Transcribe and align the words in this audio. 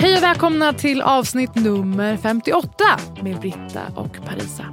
Hej 0.00 0.16
och 0.16 0.22
välkomna 0.22 0.72
till 0.72 1.02
avsnitt 1.02 1.54
nummer 1.54 2.16
58 2.16 2.84
med 3.22 3.40
Britta 3.40 3.80
och 3.94 4.18
Parisa. 4.26 4.64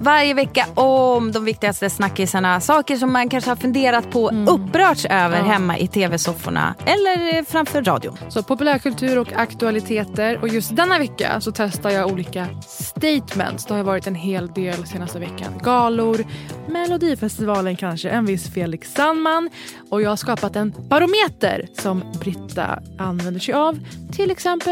Varje 0.00 0.34
vecka 0.34 0.66
om 0.74 1.32
de 1.32 1.44
viktigaste 1.44 1.90
snackisarna. 1.90 2.60
Saker 2.60 2.96
som 2.96 3.12
man 3.12 3.28
kanske 3.28 3.50
har 3.50 3.56
funderat 3.56 4.10
på, 4.10 4.28
Mm. 4.30 4.48
upprörts 4.48 5.04
över 5.04 5.42
hemma 5.42 5.78
i 5.78 5.88
tv-sofforna 5.88 6.74
eller 6.86 7.44
framför 7.44 7.82
radion. 7.82 8.18
Så 8.28 8.42
populärkultur 8.42 9.18
och 9.18 9.32
aktualiteter. 9.32 10.38
Och 10.42 10.48
just 10.48 10.76
denna 10.76 10.98
vecka 10.98 11.40
så 11.40 11.52
testar 11.52 11.90
jag 11.90 12.12
olika 12.12 12.46
statements. 12.66 13.64
Det 13.66 13.74
har 13.74 13.82
varit 13.82 14.06
en 14.06 14.14
hel 14.14 14.46
del 14.48 14.86
senaste 14.86 15.18
veckan. 15.18 15.52
Galor, 15.62 16.24
Melodifestivalen 16.68 17.76
kanske, 17.76 18.08
en 18.10 18.26
viss 18.26 18.54
Felix 18.54 18.92
Sandman. 18.94 19.50
Och 19.90 20.02
jag 20.02 20.08
har 20.10 20.16
skapat 20.16 20.56
en 20.56 20.74
barometer 20.88 21.68
som 21.82 22.02
Britta 22.20 22.78
använder 22.98 23.40
sig 23.40 23.54
av. 23.54 23.78
Till 24.12 24.30
exempel 24.30 24.67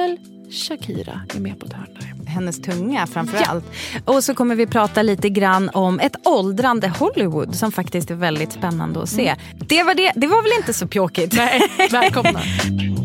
Shakira 0.51 1.21
är 1.35 1.41
med 1.41 1.61
på 1.61 1.67
ett 1.67 1.73
hörn 1.73 1.89
där. 2.01 2.31
Hennes 2.31 2.63
tunga 2.63 3.07
framför 3.07 3.39
allt. 3.47 3.65
Och 4.05 4.25
så 4.25 4.35
kommer 4.35 4.55
vi 4.55 4.67
prata 4.67 5.03
lite 5.03 5.29
grann 5.29 5.71
om 5.75 6.01
ett 6.01 6.27
åldrande 6.27 6.89
Hollywood 6.89 7.55
som 7.55 7.73
faktiskt 7.73 8.11
är 8.11 8.15
väldigt 8.15 8.53
spännande 8.53 9.03
att 9.03 9.09
se. 9.09 9.35
Det, 9.57 9.83
var 9.83 9.95
det, 9.95 10.13
det 10.17 10.27
var 10.27 10.43
väl 10.43 10.53
inte 10.59 10.73
så 10.73 10.87
pjåkigt? 10.87 11.37
Nej, 11.37 11.61
välkomna. 11.91 12.41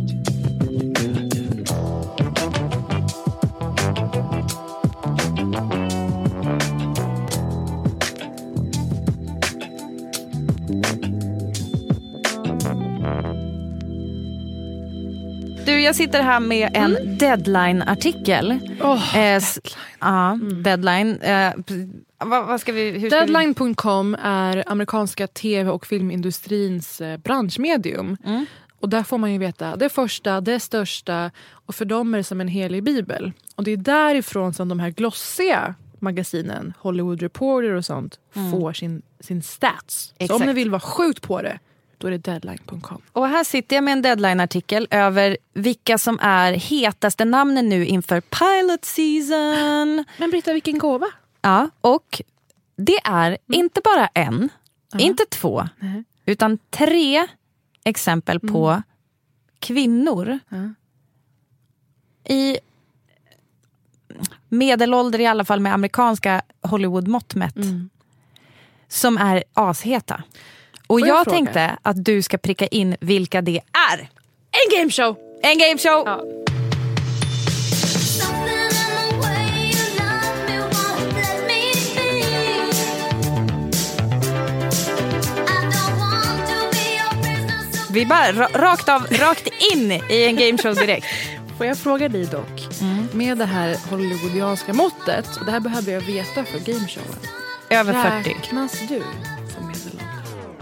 Du, 15.82 15.86
jag 15.86 15.96
sitter 15.96 16.22
här 16.24 16.40
med 16.40 16.70
en 16.74 16.98
Mm. 16.98 17.18
deadline-artikel. 17.18 18.60
Åh, 18.82 19.18
Eh, 19.18 19.36
s- 19.36 19.60
Ja, 20.00 20.40
deadline. 20.64 21.18
Eh. 21.22 21.54
Deadline.com 23.10 24.16
är 24.24 24.64
amerikanska 24.68 25.28
tv 25.28 25.70
och 25.72 25.86
filmindustrins 25.86 27.02
eh, 27.02 27.18
branschmedium. 27.18 28.18
Mm. 28.26 28.46
Och 28.80 28.90
där 28.90 29.04
får 29.04 29.18
man 29.18 29.32
ju 29.34 29.38
veta 29.38 29.76
det 29.76 29.90
första, 29.90 30.42
det 30.42 30.60
största 30.60 31.32
och 31.52 31.76
för 31.76 31.86
dem 31.86 32.14
är 32.14 32.18
det 32.18 32.24
som 32.24 32.42
en 32.42 32.48
helig 32.48 32.84
bibel. 32.84 33.32
Och 33.56 33.64
det 33.64 33.72
är 33.72 33.78
därifrån 33.78 34.54
som 34.54 34.70
de 34.70 34.80
här 34.80 34.90
glossiga 34.90 35.76
magasinen, 36.00 36.74
Hollywood 36.80 37.22
Reporter 37.22 37.72
och 37.74 37.86
sånt, 37.86 38.20
får 38.52 38.74
sin, 38.74 39.02
sin 39.20 39.42
stats. 39.42 40.04
Så 40.06 40.12
om 40.14 40.16
Mm. 40.26 40.26
Exakt. 40.36 40.46
ni 40.46 40.54
vill 40.54 40.70
vara 40.70 40.80
sjukt 40.80 41.22
på 41.22 41.42
det, 41.42 41.60
då 42.02 42.08
är 42.08 42.12
det 42.12 42.18
deadline.com. 42.18 43.02
Och 43.12 43.28
här 43.28 43.44
sitter 43.44 43.76
jag 43.76 43.84
med 43.84 43.92
en 43.92 44.02
deadline-artikel 44.02 44.88
över 44.92 45.38
vilka 45.54 45.98
som 45.98 46.20
är 46.22 46.54
hetaste 46.54 47.26
namnen 47.26 47.70
nu 47.70 47.86
inför 47.86 48.22
pilot 48.22 48.86
season. 48.86 50.06
Men 50.18 50.30
Britta, 50.32 50.54
vilken 50.54 50.78
gåva! 50.78 51.08
Ja, 51.42 51.70
och 51.82 52.22
det 52.76 52.98
är 53.04 53.38
inte 53.48 53.82
bara 53.84 54.08
en, 54.08 54.50
inte 54.98 55.26
två, 55.26 55.68
Nej. 55.80 56.04
utan 56.26 56.58
tre 56.70 57.28
exempel 57.84 58.40
på 58.40 58.82
kvinnor 59.60 60.40
Ja. 60.50 60.74
i 62.34 62.58
medelålder 64.50 65.20
i 65.20 65.26
alla 65.28 65.46
fall 65.46 65.60
med 65.60 65.74
amerikanska 65.74 66.42
Hollywood-mått 66.62 67.36
mätt 67.36 67.56
som 68.88 69.18
är 69.18 69.44
asheta. 69.54 70.24
Och 70.92 71.00
Får 71.00 71.08
jag 71.08 71.18
jag 71.18 71.30
tänkte 71.30 71.78
att 71.82 72.06
du 72.06 72.22
ska 72.22 72.38
pricka 72.38 72.68
in 72.68 72.96
vilka 73.00 73.42
det 73.42 73.60
är. 73.92 74.00
En 74.00 74.78
gameshow! 74.80 75.16
En 75.44 75.58
gameshow! 75.58 76.04
Ja. 76.06 76.22
Vi 87.92 88.06
bara 88.06 88.32
ra- 88.32 88.58
rakt, 88.62 88.90
av, 88.90 89.02
rakt 89.12 89.48
in 89.74 89.92
i 89.92 90.24
en 90.26 90.36
gameshow 90.36 90.76
direkt. 90.76 91.06
Får 91.58 91.66
jag 91.66 91.78
fråga 91.78 92.10
dig 92.10 92.26
dock, 92.26 92.68
Mm. 92.82 93.08
med 93.14 93.38
det 93.38 93.46
här 93.46 93.76
hollywoodianska 93.90 94.74
måttet, 94.74 95.38
och 95.40 95.46
det 95.46 95.52
här 95.52 95.60
behöver 95.60 95.92
jag 95.92 96.02
veta 96.02 96.44
för 96.46 96.60
gameshowen. 96.60 97.20
Över 97.70 98.22
40. 98.24 98.30
Räknas 98.30 98.72
du? 98.90 99.04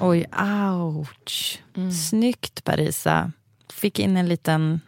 Oj, 0.02 0.26
ouch. 0.72 1.60
Snyggt 2.10 2.64
Parisa. 2.64 3.32
Fick 3.74 4.00
in 4.00 4.18
en 4.18 4.28
liten, 4.30 4.82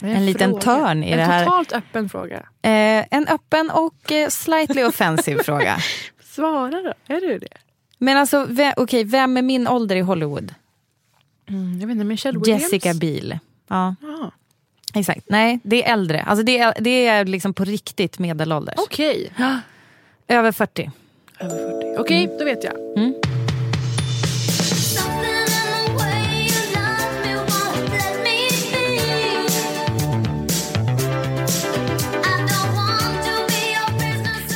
är 0.00 0.08
en 0.14 0.26
liten 0.26 0.60
törn 0.60 1.04
i 1.04 1.10
en 1.10 1.18
det 1.18 1.24
här. 1.24 1.44
totalt 1.44 1.72
öppen 1.72 2.08
fråga. 2.08 2.36
Eh, 2.62 3.04
en 3.10 3.28
öppen 3.28 3.70
och 3.70 4.12
eh, 4.12 4.28
slightly 4.28 4.82
offensive 4.84 5.42
fråga. 5.44 5.76
Svara 6.24 6.70
då, 6.82 7.14
är 7.14 7.20
du 7.20 7.38
det? 7.38 7.48
Men 7.98 8.16
alltså, 8.16 8.44
ve- 8.48 8.74
okej, 8.76 9.04
vem 9.04 9.36
är 9.36 9.42
min 9.42 9.68
ålder 9.68 9.96
i 9.96 10.00
Hollywood? 10.00 10.54
Mm, 11.48 11.80
jag 11.80 11.86
vet 11.86 11.94
inte, 11.94 12.04
Michelle 12.04 12.38
Williams? 12.38 12.62
Jessica 12.62 12.94
Biel. 12.94 13.38
Ja, 13.68 13.94
Ja. 14.00 14.30
exakt. 14.94 15.20
Nej, 15.28 15.60
det 15.62 15.84
är 15.86 15.92
äldre. 15.92 16.22
Alltså 16.22 16.44
det 16.44 16.58
är, 16.58 16.74
det 16.80 17.06
är 17.06 17.24
liksom 17.24 17.54
på 17.54 17.64
riktigt 17.64 18.18
medelålders. 18.18 18.74
Okej, 18.78 19.32
Över 20.28 20.52
40. 20.52 20.90
över 21.38 21.58
40. 21.92 22.00
Okej, 22.00 22.36
då 22.38 22.44
vet 22.44 22.64
jag. 22.64 22.74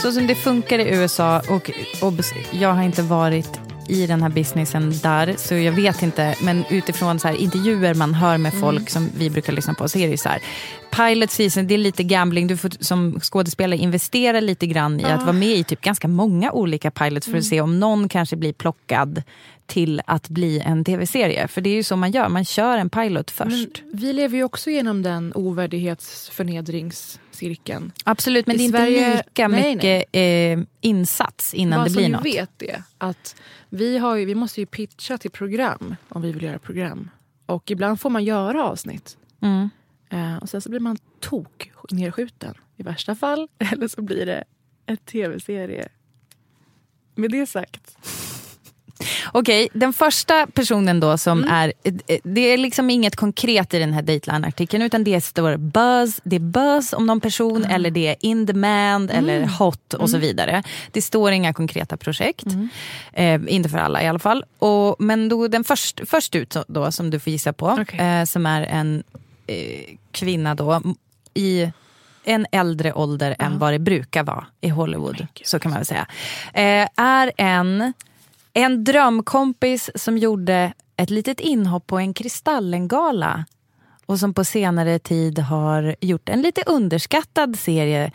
Så 0.03 0.13
som 0.13 0.27
det 0.27 0.35
funkar 0.35 0.79
i 0.79 0.97
USA 0.97 1.43
och 1.49 1.71
obs, 2.01 2.33
jag 2.53 2.75
har 2.75 2.83
inte 2.83 3.03
varit 3.03 3.61
i 3.89 4.07
den 4.07 4.23
här 4.23 4.29
businessen 4.29 4.93
där 5.03 5.35
så 5.39 5.55
jag 5.55 5.73
vet 5.73 6.03
inte. 6.03 6.35
Men 6.43 6.65
utifrån 6.71 7.19
så 7.19 7.29
här, 7.29 7.35
intervjuer 7.35 7.95
man 7.95 8.15
hör 8.15 8.39
med 8.39 8.55
folk 8.55 8.91
som 8.91 9.11
vi 9.17 9.31
brukar 9.31 9.53
lyssna 9.53 9.75
på 9.75 9.89
så 9.89 9.99
är 9.99 10.07
det 10.07 10.11
ju 10.11 10.17
så 10.17 10.29
här. 10.29 10.43
Pilot 10.91 11.31
season 11.31 11.67
det 11.67 11.75
är 11.75 11.79
lite 11.79 12.03
gambling, 12.03 12.47
du 12.47 12.57
får 12.57 12.71
som 12.81 13.21
skådespelare 13.21 13.81
investera 13.81 14.41
lite 14.41 14.67
grann 14.67 15.01
i 15.01 15.05
att 15.05 15.23
vara 15.23 15.33
med 15.33 15.57
i 15.57 15.65
typ 15.65 15.81
ganska 15.81 16.09
många 16.09 16.53
olika 16.53 16.91
pilots 16.91 17.27
för 17.27 17.39
att 17.39 17.45
se 17.45 17.61
om 17.61 17.81
någon 17.81 18.09
kanske 18.09 18.37
blir 18.37 18.53
plockad 18.53 19.23
till 19.71 20.03
att 20.07 20.29
bli 20.29 20.61
en 20.61 20.85
tv-serie. 20.85 21.49
För 21.49 21.61
det 21.61 21.71
är 21.71 21.75
ju 21.75 21.83
så 21.83 21.97
man 21.97 22.11
gör, 22.11 22.29
man 22.29 22.45
kör 22.45 22.79
en 22.79 22.91
pilot 22.91 23.31
först. 23.31 23.83
Men 23.85 23.91
vi 24.01 24.13
lever 24.13 24.37
ju 24.37 24.45
också 24.45 24.71
genom 24.71 25.03
den 25.03 25.33
ovärdighetsförnedringscirkeln. 25.35 27.93
Absolut, 28.05 28.47
men 28.47 28.57
I 28.57 28.59
det 28.59 28.65
är 28.65 28.67
inte 28.67 28.79
Sverige- 28.79 29.17
lika 29.17 29.49
nej, 29.49 29.75
mycket 29.75 30.05
Eh, 30.13 30.59
insats 30.81 31.55
innan 31.55 31.79
Bara 31.79 31.85
det 31.85 31.91
blir 31.97 32.09
något. 32.09 32.25
vet 32.25 32.51
det, 32.57 32.83
att 32.99 33.37
vi, 33.69 33.99
har 33.99 34.17
ju, 34.17 34.25
vi 34.25 34.35
måste 34.35 34.61
ju 34.61 34.67
pitcha 34.67 35.19
till 35.19 35.31
program 35.31 35.97
om 36.09 36.23
vi 36.23 36.33
vill 36.33 36.43
göra 36.43 36.59
program. 36.59 37.11
Och 37.47 37.71
ibland 37.71 38.01
får 38.01 38.11
man 38.11 38.25
göra 38.25 38.65
avsnitt. 38.65 39.17
Mm. 39.43 39.71
Eh, 40.11 40.37
och 40.37 40.49
sen 40.49 40.61
så 40.61 40.71
blir 40.71 40.81
man 40.81 40.99
tok 41.21 41.71
nedskjuten 41.91 42.55
i 42.77 42.83
värsta 42.83 43.15
fall. 43.15 43.49
Eller 43.73 43.89
så 43.89 44.03
blir 44.03 44.27
det 44.27 44.45
en 44.87 44.97
tv-serie 44.97 45.89
Med 47.15 47.31
det 47.31 47.47
sagt. 47.47 47.97
Okej, 49.33 49.69
den 49.73 49.93
första 49.93 50.47
personen 50.47 51.01
då 51.01 51.19
som 51.19 51.45
är, 51.45 51.73
eh, 51.85 52.19
det 52.23 52.41
är 52.41 52.59
liksom 52.59 52.91
inget 52.91 53.17
konkret 53.17 53.75
i 53.75 53.79
den 53.79 53.93
här 53.93 54.03
Dateline-artikeln 54.03 54.83
utan 54.83 55.05
det 55.05 55.21
står 55.21 55.57
buzz, 55.57 56.21
det 56.25 56.37
är 56.37 56.41
buzz 56.41 56.93
om 56.93 57.07
någon 57.07 57.21
person 57.21 57.65
eller 57.65 57.91
det 57.91 58.07
är 58.07 58.17
in 58.21 58.47
demand 58.47 59.11
eller 59.11 59.47
hot 59.47 59.95
och 59.95 60.11
så 60.11 60.19
vidare. 60.19 60.63
Det 60.93 61.03
står 61.03 61.33
inga 61.33 61.53
konkreta 61.53 61.97
projekt. 61.97 62.47
Eh, 63.13 63.41
inte 63.49 63.69
för 63.69 63.79
alla 63.79 64.03
i 64.03 64.07
alla 64.07 64.19
fall. 64.19 64.45
Och, 64.59 64.97
men 64.99 65.29
då, 65.29 65.49
den 65.49 65.65
först, 65.65 66.01
först 66.07 66.35
ut 66.35 66.57
då 66.69 66.93
som 66.93 67.11
du 67.11 67.21
får 67.21 67.31
gissa 67.31 67.53
på, 67.53 67.77
Okej. 67.81 68.01
eh, 68.01 68.25
som 68.25 68.47
är 68.47 68.63
en 68.63 69.03
eh, 69.47 69.97
kvinna 70.13 70.55
då 70.55 70.83
i 71.35 71.73
en 72.25 72.47
äldre 72.53 72.93
ålder 72.93 73.37
än 73.39 73.59
vad 73.59 73.73
det 73.73 73.79
brukar 73.79 74.23
vara 74.23 74.47
i 74.61 74.69
Hollywood. 74.69 75.27
Så 75.45 75.59
kan 75.59 75.71
man 75.71 75.79
väl 75.79 75.87
säga. 75.87 76.07
Eh, 76.55 76.89
är 76.97 77.33
en, 77.37 77.93
en 78.53 78.85
drömkompis 78.85 79.91
som 79.95 80.19
gjorde 80.19 80.73
ett 80.97 81.11
litet 81.11 81.41
inhopp 81.41 81.87
på 81.87 81.99
en 81.99 82.15
Kristallengala 82.15 83.45
och 84.07 84.19
som 84.19 84.35
på 84.35 84.45
senare 84.45 84.99
tid 84.99 85.39
har 85.39 85.97
gjort 86.01 86.29
en 86.29 86.43
lite 86.43 86.63
underskattad 86.67 87.59
serie 87.59 88.13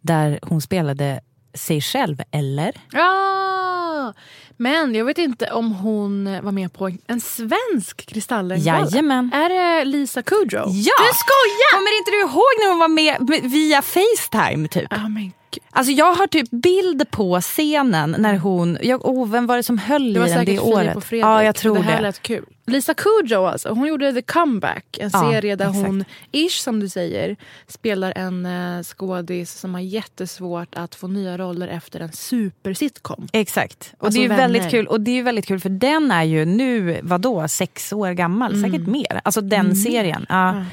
där 0.00 0.38
hon 0.42 0.60
spelade 0.60 1.20
sig 1.54 1.80
själv, 1.80 2.22
eller? 2.30 2.72
Ja! 2.92 4.12
Men 4.56 4.94
jag 4.94 5.04
vet 5.04 5.18
inte 5.18 5.50
om 5.52 5.72
hon 5.72 6.24
var 6.42 6.52
med 6.52 6.72
på 6.72 6.90
en 7.06 7.20
svensk 7.20 8.06
Kristallengala. 8.06 8.88
Jajamän. 8.90 9.30
Är 9.34 9.48
det 9.48 9.84
Lisa 9.84 10.22
Kudrow? 10.22 10.68
Ja! 10.68 10.94
Du 10.98 11.12
skojar! 11.24 11.76
Kommer 11.76 11.98
inte 11.98 12.10
du 12.10 12.20
ihåg 12.20 12.52
när 12.60 12.68
hon 12.70 12.78
var 12.78 12.88
med 12.88 13.42
via 13.50 13.82
Facetime 13.82 14.68
typ? 14.68 14.88
Ja, 14.90 15.08
men 15.08 15.32
gud. 15.50 15.62
Alltså 15.76 15.92
jag 15.92 16.12
har 16.14 16.26
typ 16.26 16.50
bild 16.50 17.10
på 17.10 17.40
scenen 17.40 18.16
när 18.18 18.36
hon, 18.36 18.78
jag, 18.82 19.06
oh, 19.06 19.28
vem 19.30 19.46
var 19.46 19.56
det 19.56 19.62
som 19.62 19.78
höll 19.78 20.12
Det 20.12 20.26
i 20.26 20.30
den 20.30 20.44
det 20.44 20.58
året? 20.58 20.96
och 20.96 21.04
Fredrik. 21.04 21.24
Ja, 21.24 21.42
jag 21.44 21.54
tror 21.54 21.76
det. 21.76 21.82
här 21.82 21.96
det. 21.96 22.02
lät 22.02 22.22
kul. 22.22 22.44
Lisa 22.66 22.94
Kudrow 22.94 23.46
alltså, 23.46 23.68
hon 23.68 23.86
gjorde 23.88 24.12
The 24.12 24.22
Comeback. 24.22 24.98
En 25.00 25.10
Ja, 25.12 25.30
serie 25.32 25.56
där 25.56 25.68
exakt. 25.68 25.86
hon, 25.86 26.04
ish 26.32 26.60
som 26.62 26.80
du 26.80 26.88
säger, 26.88 27.36
spelar 27.68 28.12
en 28.16 28.46
uh, 28.46 28.82
skådis 28.82 29.52
som 29.52 29.74
har 29.74 29.80
jättesvårt 29.80 30.74
att 30.74 30.94
få 30.94 31.08
nya 31.08 31.38
roller 31.38 31.68
efter 31.68 32.00
en 32.00 32.12
supersitcom. 32.12 33.28
Exakt. 33.32 33.92
Och 33.98 34.06
Alltså 34.06 34.18
det 34.18 34.20
är 34.20 34.22
ju 34.22 34.28
vänner. 34.28 34.42
väldigt 34.42 34.70
kul. 34.70 34.86
Och 34.86 35.00
det 35.00 35.10
är 35.10 35.14
ju 35.14 35.22
väldigt 35.22 35.46
kul 35.46 35.60
för 35.60 35.68
den 35.68 36.10
är 36.10 36.22
ju 36.24 36.44
nu, 36.44 37.00
vadå, 37.02 37.48
sex 37.48 37.92
år 37.92 38.10
gammal? 38.12 38.54
Mm. 38.54 38.70
Säkert 38.70 38.86
mer. 38.86 39.20
Alltså 39.24 39.40
den 39.40 39.76
serien. 39.76 40.26
Ja. 40.28 40.64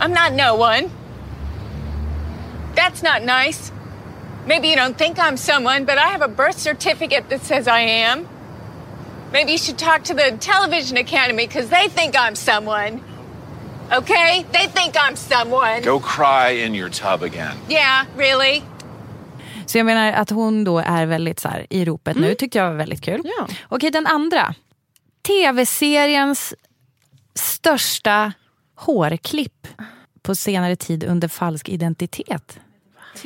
I'm 0.00 0.08
not 0.08 0.32
no 0.38 0.62
one. 0.62 0.88
That's 2.74 3.02
not 3.04 3.46
nice. 3.46 3.72
Maybe 4.46 4.68
you 4.68 4.76
don't 4.76 4.96
think 4.96 5.18
I'm 5.18 5.36
someone, 5.36 5.84
but 5.84 5.98
I 5.98 6.08
have 6.08 6.22
a 6.22 6.28
birth 6.28 6.58
certificate 6.58 7.28
that 7.28 7.44
says 7.44 7.66
I 7.68 7.80
am. 7.80 8.26
Maybe 9.32 9.52
you 9.52 9.58
should 9.58 9.78
talk 9.78 10.02
to 10.04 10.14
the 10.14 10.36
Television 10.40 10.96
Academy 10.96 11.46
because 11.46 11.68
they 11.68 11.88
think 11.88 12.14
I'm 12.16 12.34
someone. 12.34 13.00
Okay? 13.92 14.44
They 14.52 14.66
think 14.66 14.96
I'm 14.96 15.16
someone. 15.16 15.82
Go 15.82 16.00
cry 16.00 16.64
in 16.64 16.74
your 16.74 16.88
tub 16.90 17.22
again. 17.22 17.56
Yeah, 17.68 18.06
really? 18.16 18.62
Så 19.66 19.78
jag 19.78 19.86
menar 19.86 20.12
att 20.12 20.30
hon 20.30 20.64
då 20.64 20.78
är 20.78 21.06
väldigt 21.06 21.40
så 21.40 21.48
här, 21.48 21.66
i 21.70 21.84
ropet 21.84 22.16
nu, 22.16 22.34
tyckte 22.34 22.58
jag 22.58 22.70
var 22.70 22.76
väldigt 22.76 23.00
kul. 23.00 23.20
Ja. 23.24 23.48
Okej, 23.68 23.90
den 23.90 24.06
andra. 24.06 24.54
Tv-seriens 25.26 26.54
största 27.34 28.32
hårklipp 28.76 29.66
på 30.22 30.34
senare 30.34 30.76
tid 30.76 31.04
under 31.04 31.28
falsk 31.28 31.68
identitet. 31.68 32.60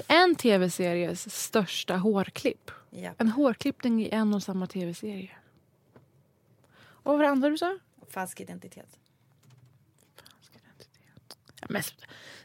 En 0.06 0.34
tv-series 0.34 1.34
största 1.34 1.96
hårklipp. 1.96 2.70
Ja. 2.90 3.10
En 3.18 3.28
hårklippning 3.28 4.02
i 4.02 4.08
en 4.10 4.34
och 4.34 4.42
samma 4.42 4.66
tv-serie. 4.66 5.30
Och 6.76 7.18
vad 7.18 7.26
andra 7.26 7.50
du 7.50 7.58
sa? 7.58 7.78
Falsk 8.10 8.40
identitet. 8.40 8.98
Ja, 11.60 11.66
men, 11.70 11.82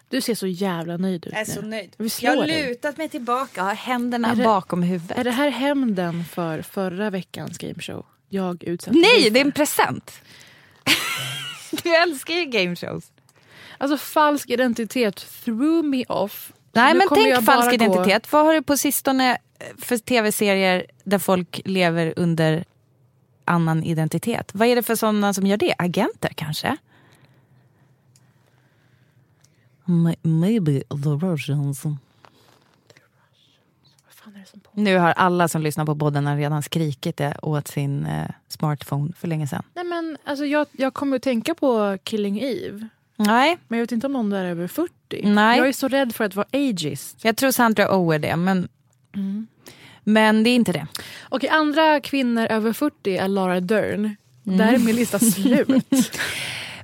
du 0.10 0.22
ser 0.22 0.36
så 0.36 0.48
jävla 0.48 0.98
nöjd 0.98 1.26
ut 1.26 1.34
Jag 1.34 1.42
är 1.42 1.46
så 1.46 1.62
nöjd. 1.62 1.96
Jag 2.22 2.38
har 2.38 2.48
lutat 2.48 2.98
mig 2.98 3.10
tillbaka, 3.10 3.64
har 3.64 3.74
händerna 3.74 4.36
det- 4.36 4.44
bakom 4.44 4.84
huvudet. 4.84 5.18
Är 5.18 5.24
det 5.24 5.32
här 5.32 5.50
hämnden 5.50 6.26
för 6.26 6.62
förra 6.62 7.10
veckans 7.10 7.58
gameshow? 7.58 8.06
Jag 8.30 8.64
utsatte 8.64 8.98
Nej, 8.98 9.30
det 9.30 9.40
är 9.40 9.46
en 9.46 9.52
present. 9.52 10.22
du 11.84 11.96
älskar 11.96 12.34
ju 12.34 12.46
game 12.46 12.76
shows. 12.76 13.12
Alltså 13.78 13.98
falsk 13.98 14.50
identitet 14.50 15.16
threw 15.44 15.88
me 15.88 16.06
off. 16.06 16.54
Nej, 16.72 16.94
Nu 16.94 16.98
men 17.00 17.08
tänk 17.14 17.46
falsk 17.46 17.70
gå- 17.70 17.74
identitet. 17.76 18.32
Vad 18.32 18.46
har 18.46 18.54
du 18.54 18.62
på 18.62 18.78
sistone 18.78 19.32
eh, 19.60 19.66
för 19.78 19.98
tv-serier 19.98 20.86
där 21.04 21.20
folk 21.20 21.62
lever 21.66 22.14
under 22.16 22.64
annan 23.46 23.84
identitet? 23.84 24.52
Vad 24.54 24.68
är 24.68 24.76
det 24.76 24.84
för 24.84 24.96
sådana 24.96 25.34
som 25.34 25.46
gör 25.48 25.58
det? 25.58 25.76
Agenter 25.78 26.30
kanske? 26.36 26.78
Maybe 30.22 30.82
the 30.90 31.10
Russians. 31.26 31.84
Nu 34.72 34.98
har 34.98 35.12
alla 35.12 35.48
som 35.48 35.62
lyssnar 35.62 35.86
på 35.86 35.96
podden 35.96 36.38
redan 36.38 36.64
skrikit 36.64 37.18
det 37.18 37.38
åt 37.42 37.68
sin 37.68 38.06
eh, 38.06 38.30
smartphone 38.48 39.14
för 39.14 39.28
länge 39.28 39.48
sedan. 39.48 39.64
Nej, 39.74 39.84
men, 39.86 40.18
alltså, 40.24 40.46
jag, 40.46 40.68
jag 40.72 40.94
kommer 40.94 41.16
att 41.18 41.24
tänka 41.24 41.56
på 41.56 41.98
Killing 42.04 42.40
Eve. 42.42 42.88
Nej, 43.16 43.58
Men 43.68 43.80
jag 43.80 43.84
vet 43.84 43.92
inte 43.92 44.08
om 44.08 44.14
någon 44.14 44.30
där 44.30 44.46
är 44.46 44.50
över 44.50 44.68
40. 44.68 44.94
Nej. 45.24 45.58
Jag 45.58 45.68
är 45.68 45.72
så 45.74 45.88
rädd 45.88 46.16
för 46.16 46.24
att 46.24 46.36
vara 46.36 46.48
ageist. 46.54 47.18
jag 47.22 47.38
tror 47.38 47.52
Sandra 47.52 47.96
Oh 47.98 48.16
är 48.16 48.20
det, 48.20 48.36
men, 48.36 48.68
men 50.04 50.44
det 50.44 50.50
är 50.50 50.56
inte 50.56 50.72
det. 50.72 50.88
Okej, 51.30 51.50
andra 51.50 52.00
kvinnor 52.00 52.46
över 52.46 52.74
40 52.74 53.18
är 53.18 53.28
Laura 53.28 53.60
Dern. 53.60 54.16
Där 54.44 54.74
är 54.74 54.78
min 54.78 54.96
lista 54.96 55.20
slut. 55.20 55.68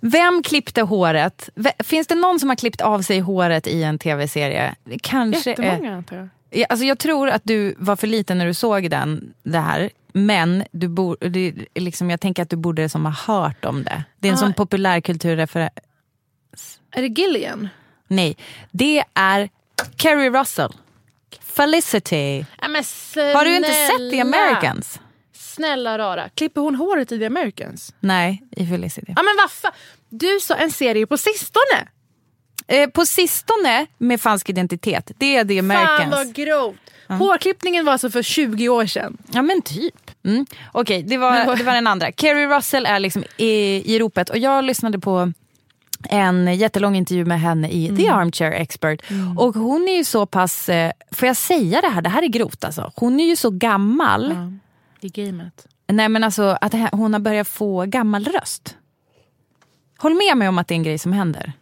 Vem 0.01 0.43
klippte 0.43 0.81
håret? 0.81 1.49
Finns 1.83 2.07
det 2.07 2.15
någon 2.15 2.39
som 2.39 2.49
har 2.49 2.55
klippt 2.55 2.81
av 2.81 3.01
sig 3.01 3.19
håret 3.19 3.67
i 3.67 3.83
en 3.83 3.99
tv-serie? 3.99 4.75
Kanske 5.01 5.49
Jättemånga 5.49 5.95
antar 5.95 6.15
jag. 6.17 6.27
Ja, 6.49 6.65
alltså 6.69 6.85
jag 6.85 6.99
tror 6.99 7.29
att 7.29 7.41
du 7.45 7.75
var 7.77 7.95
för 7.95 8.07
liten 8.07 8.37
när 8.37 8.45
du 8.45 8.53
såg 8.53 8.89
den, 8.89 9.33
det 9.43 9.59
här. 9.59 9.89
Men 10.13 10.63
du 10.71 10.87
bo, 10.87 11.15
det, 11.15 11.53
liksom, 11.75 12.09
jag 12.09 12.19
tänker 12.21 12.43
att 12.43 12.49
du 12.49 12.55
borde 12.55 12.89
som 12.89 13.05
ha 13.05 13.11
hört 13.11 13.65
om 13.65 13.83
det. 13.83 14.03
Det 14.19 14.27
är 14.27 14.31
en 14.31 14.35
Ah. 14.37 14.41
sån 14.41 14.53
populärkulturreferens. 14.53 15.71
Är 16.91 17.01
det 17.01 17.21
Gillian? 17.21 17.69
Nej, 18.07 18.37
det 18.71 19.03
är 19.13 19.49
Kerry 19.97 20.29
Russell. 20.29 20.73
Felicity. 21.41 22.45
Ja, 22.61 22.67
men 22.67 22.83
Har 23.35 23.45
du 23.45 23.55
inte 23.55 23.71
sett 23.73 24.11
The 24.11 24.21
Americans? 24.21 24.99
Snälla 25.33 25.97
rara. 25.97 26.29
Klipper 26.35 26.61
hon 26.61 26.75
håret 26.75 27.11
i 27.11 27.19
The 27.19 27.25
Americans? 27.25 27.93
Nej, 27.99 28.43
i 28.51 28.67
Felicity. 28.67 29.13
Ja 29.15 29.23
men 29.23 29.35
vad 29.37 29.51
fan. 29.51 29.71
Du 30.09 30.39
sa 30.41 30.55
en 30.55 30.71
serie 30.71 31.07
på 31.07 31.17
sistone. 31.17 31.87
Eh, 32.67 32.89
på 32.89 33.05
sistone 33.05 33.85
med 33.97 34.21
falsk 34.21 34.49
identitet, 34.49 35.11
det 35.17 35.35
är 35.37 35.45
The 35.45 35.61
Fan 35.61 35.71
Americans. 35.71 36.11
vad 36.11 36.33
grovt. 36.33 36.77
Hårklippningen 37.07 37.85
var 37.85 37.93
alltså 37.93 38.09
för 38.09 38.21
20 38.23 38.69
år 38.69 38.85
sedan. 38.85 39.17
Ja 39.31 39.41
men 39.41 39.61
typ. 39.61 40.11
Mm. 40.25 40.45
Okej, 40.71 41.03
det, 41.03 41.17
Men 41.17 41.47
var, 41.47 41.55
det 41.55 41.63
var 41.63 41.73
den 41.73 41.87
andra. 41.87 42.11
Kerry 42.11 42.45
Russell 42.47 42.85
är 42.85 42.99
liksom 42.99 43.23
i, 43.37 43.83
i 43.95 43.99
ropet 43.99 44.29
och 44.29 44.37
jag 44.37 44.63
lyssnade 44.63 44.99
på 44.99 45.33
en 46.09 46.55
jättelång 46.57 46.95
intervju 46.95 47.25
med 47.25 47.39
henne 47.39 47.69
i 47.69 47.85
Mm. 47.87 47.97
The 47.97 48.07
Armchair 48.09 48.51
Expert. 48.51 49.01
Och 49.37 49.55
hon 49.55 49.87
är 49.87 49.97
ju 49.97 50.03
så 50.03 50.25
pass, 50.25 50.69
eh, 50.69 50.91
får 51.11 51.27
jag 51.27 51.37
säga 51.37 51.81
det 51.81 51.87
här, 51.89 52.01
det 52.01 52.09
här 52.09 52.21
är 52.23 52.27
grovt 52.27 52.63
alltså. 52.63 52.91
Hon 52.95 53.19
är 53.19 53.25
ju 53.25 53.35
så 53.35 53.49
gammal, 53.49 54.35
I 55.01 55.09
gamet. 55.09 55.67
nej 55.87 56.09
men 56.09 56.23
alltså 56.23 56.57
att 56.61 56.73
hon 56.91 57.13
har 57.13 57.19
börjat 57.19 57.47
få 57.47 57.85
gammal 57.85 58.25
röst. 58.25 58.77
Håll 59.97 60.13
med 60.13 60.37
mig 60.37 60.47
om 60.47 60.57
att 60.57 60.67
det 60.67 60.73
är 60.73 60.77
en 60.77 60.83
grej 60.83 60.97
som 60.97 61.13
händer. 61.13 61.53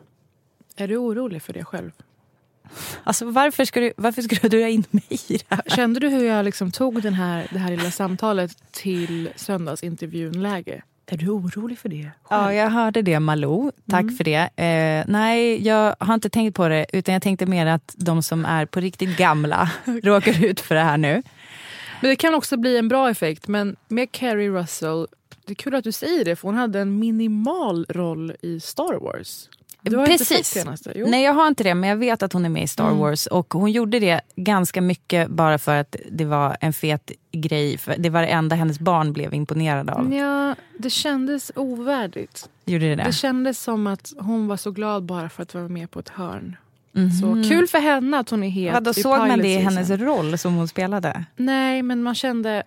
Är 0.76 0.88
du 0.88 0.98
orolig 0.98 1.42
för 1.42 1.54
det 1.54 1.66
själv? 1.66 1.92
Alltså 3.04 3.26
varför 3.26 3.66
ska 3.66 3.80
du, 3.80 3.94
varför 3.98 4.22
ska 4.22 4.48
du 4.50 4.70
in 4.70 4.84
mig 4.92 5.04
i 5.10 5.38
det 5.38 5.46
här? 5.56 5.62
Kände 5.76 6.00
du 6.00 6.10
hur 6.10 6.26
jag 6.26 6.46
liksom 6.46 6.72
tog 6.72 7.02
den 7.02 7.14
här, 7.14 7.48
det 7.52 7.60
här 7.60 7.70
lilla 7.72 7.92
samtalet 7.92 8.72
till 8.72 9.30
söndagsintervjun-läge? 9.36 10.84
Är 11.06 11.18
du 11.18 11.30
orolig 11.30 11.80
för 11.80 11.90
det? 11.90 12.12
Ja, 12.30 12.54
jag 12.54 12.70
hörde 12.70 13.02
det 13.02 13.20
Malou. 13.20 13.72
Tack 13.90 14.18
för 14.18 14.24
det. 14.24 14.50
Eh, 14.56 15.06
nej, 15.08 15.68
jag 15.68 15.96
har 16.00 16.14
inte 16.14 16.30
tänkt 16.30 16.56
på 16.56 16.68
det. 16.68 16.86
Utan 16.94 17.14
jag 17.14 17.22
tänkte 17.22 17.46
mer 17.46 17.66
att 17.66 17.96
de 17.98 18.24
som 18.24 18.46
är 18.46 18.66
på 18.66 18.80
riktigt 18.80 19.18
gamla 19.18 19.72
råkar 20.04 20.46
ut 20.46 20.60
för 20.60 20.76
det 20.76 20.82
här 20.82 20.98
nu. 20.98 21.24
Men 22.02 22.10
det 22.10 22.16
kan 22.16 22.36
också 22.36 22.58
bli 22.58 22.78
en 22.78 22.88
bra 22.88 23.10
effekt. 23.10 23.48
Men 23.48 23.76
med 23.88 24.12
Carrie 24.12 24.50
Russell, 24.50 25.08
det 25.46 25.54
är 25.54 25.56
kul 25.56 25.76
att 25.76 25.84
du 25.84 25.92
säger 25.92 26.26
det 26.26 26.36
för 26.36 26.48
hon 26.48 26.56
hade 26.58 26.80
en 26.80 27.00
minimal 27.00 27.86
roll 27.90 28.34
i 28.42 28.60
Star 28.60 29.00
Wars. 29.00 29.50
Du 29.92 29.98
har 29.98 30.08
inte 30.10 30.26
sett 30.26 30.38
Precis. 30.38 30.62
senaste? 30.64 30.92
Jo. 30.96 31.08
Nej, 31.10 31.24
jag 31.24 31.34
har 31.34 31.48
inte 31.48 31.64
det. 31.64 31.76
Men 31.76 31.90
jag 31.90 31.98
vet 31.98 32.24
att 32.24 32.34
hon 32.34 32.46
är 32.46 32.50
med 32.50 32.64
i 32.64 32.68
Star 32.68 32.86
Mm. 32.88 32.98
Wars. 32.98 33.26
Och 33.28 33.54
hon 33.54 33.72
gjorde 33.72 34.00
det 34.00 34.22
ganska 34.36 34.82
mycket 34.82 35.30
bara 35.30 35.58
för 35.58 35.76
att 35.76 35.96
det 36.12 36.26
var 36.26 36.58
en 36.62 36.74
fet 36.74 37.12
grej. 37.32 37.78
För 37.78 37.96
det 37.98 38.10
var 38.10 38.22
det 38.22 38.28
enda 38.28 38.56
hennes 38.56 38.80
barn 38.80 39.14
blev 39.14 39.34
imponerade 39.34 39.94
av. 39.94 40.14
Ja, 40.14 40.56
det 40.78 40.90
kändes 40.90 41.52
ovärdigt. 41.56 42.50
Gjorde 42.66 42.86
det 42.90 42.96
det? 42.96 43.04
Det 43.04 43.14
kändes 43.14 43.60
som 43.60 43.88
att 43.88 44.14
hon 44.20 44.48
var 44.48 44.58
så 44.58 44.72
glad 44.72 45.04
bara 45.04 45.30
för 45.30 45.44
att 45.44 45.54
vara 45.54 45.68
med 45.68 45.92
på 45.92 46.00
ett 46.00 46.10
hörn. 46.10 46.56
Så 47.22 47.50
kul 47.50 47.68
för 47.68 47.80
henne 47.80 48.20
att 48.20 48.30
hon 48.30 48.44
är 48.44 48.50
het 48.50 48.74
Vadå, 48.74 48.92
i 48.92 48.94
såg 48.94 49.18
man 49.18 49.40
det 49.40 49.48
i 49.54 49.58
hennes 49.58 49.90
roll 49.90 50.38
som 50.38 50.56
hon 50.56 50.68
spelade? 50.68 51.26
Nej, 51.36 51.82
men 51.82 52.04
man 52.04 52.16
kände, 52.16 52.64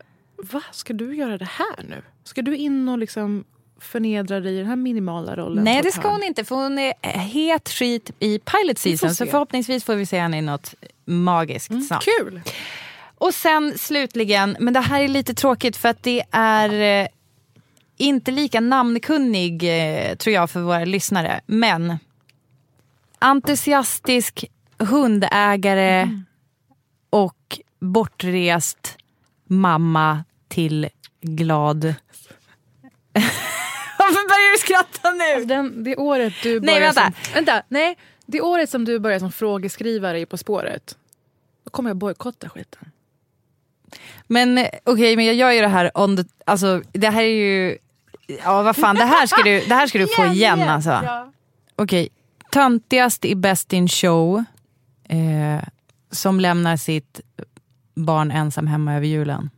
va, 0.52 0.62
ska 0.72 0.92
du 0.92 1.16
göra 1.16 1.38
det 1.38 1.44
här 1.50 1.84
nu? 1.88 2.02
Ska 2.24 2.42
du 2.42 2.56
in 2.56 2.88
och 2.88 2.98
liksom 2.98 3.44
förnedra 3.80 4.40
dig 4.40 4.54
i 4.54 4.58
den 4.58 4.66
här 4.66 4.76
minimala 4.76 5.36
rollen? 5.36 5.64
Nej 5.64 5.82
det 5.82 5.92
ska 5.92 6.08
hon 6.08 6.22
inte 6.22 6.44
för 6.44 6.56
hon 6.56 6.78
är 6.78 6.94
het 7.18 7.68
skit 7.68 8.10
i 8.18 8.38
pilot 8.38 8.78
season. 8.78 9.14
Så 9.14 9.26
förhoppningsvis 9.26 9.84
får 9.84 9.94
vi 9.94 10.06
se 10.06 10.18
henne 10.20 10.38
i 10.38 10.42
något 10.42 10.74
magiskt 11.04 11.70
Mm, 11.70 11.82
snart. 11.82 12.04
Kul! 12.04 12.40
Och 13.18 13.34
sen 13.34 13.78
slutligen, 13.78 14.56
men 14.60 14.74
det 14.74 14.80
här 14.80 15.00
är 15.02 15.08
lite 15.08 15.34
tråkigt 15.34 15.76
för 15.76 15.88
att 15.88 16.02
det 16.02 16.22
är 16.30 17.02
eh, 17.02 17.08
inte 17.96 18.30
lika 18.30 18.60
namnkunnig 18.60 19.62
eh, 19.62 20.16
tror 20.16 20.34
jag 20.34 20.50
för 20.50 20.60
våra 20.60 20.84
lyssnare. 20.84 21.40
Men 21.46 21.98
entusiastisk 23.18 24.44
hundägare 24.78 26.10
och 27.10 27.58
bortrest 27.80 28.98
mamma 29.46 30.24
till 30.48 30.88
glad... 31.20 31.94
Börjar 34.36 34.52
du 34.52 34.58
skratta 34.58 35.10
nu? 35.10 35.24
Alltså 35.34 35.48
den, 35.48 35.84
det 35.84 35.96
året 35.96 36.32
du 36.42 36.60
Nej, 36.60 36.74
börjar 36.74 36.80
vänta. 36.80 37.02
Som, 37.02 37.34
vänta, 37.34 37.62
nej. 37.68 37.96
Det 38.26 38.40
året 38.40 38.70
som 38.70 38.84
du 38.84 38.98
börjar 38.98 39.18
som 39.18 39.32
frågeskrivare 39.32 40.20
i 40.20 40.26
På 40.26 40.36
spåret. 40.36 40.96
Då 41.64 41.70
kommer 41.70 41.90
jag 41.90 41.96
bojkotta 41.96 42.48
skiten. 42.48 42.90
Men 44.26 44.58
eh, 44.58 44.68
okej, 44.84 45.16
men 45.16 45.24
jag 45.24 45.34
gör 45.34 45.50
ju 45.50 45.60
det 45.60 45.68
här 45.68 45.90
on 45.94 46.16
the, 46.16 46.22
alltså 46.44 46.82
det 46.92 47.08
här 47.08 47.22
är 47.22 47.26
ju, 47.26 47.78
ja 48.44 48.62
vad 48.62 48.76
fan 48.76 48.96
det 48.96 49.04
här 49.04 49.26
ska 49.26 49.42
du, 49.42 49.60
det 49.60 49.74
här 49.74 49.86
ska 49.86 49.98
du 49.98 50.06
få 50.06 50.24
igen 50.32 50.62
alltså. 50.62 51.00
Okej, 51.76 52.08
töntigast 52.50 53.24
i 53.24 53.34
Best 53.34 53.72
in 53.72 53.88
show 53.88 54.44
eh, 55.08 55.68
som 56.10 56.40
lämnar 56.40 56.76
sitt 56.76 57.20
barn 57.94 58.30
ensam 58.30 58.66
hemma 58.66 58.94
över 58.94 59.06
julen. 59.06 59.50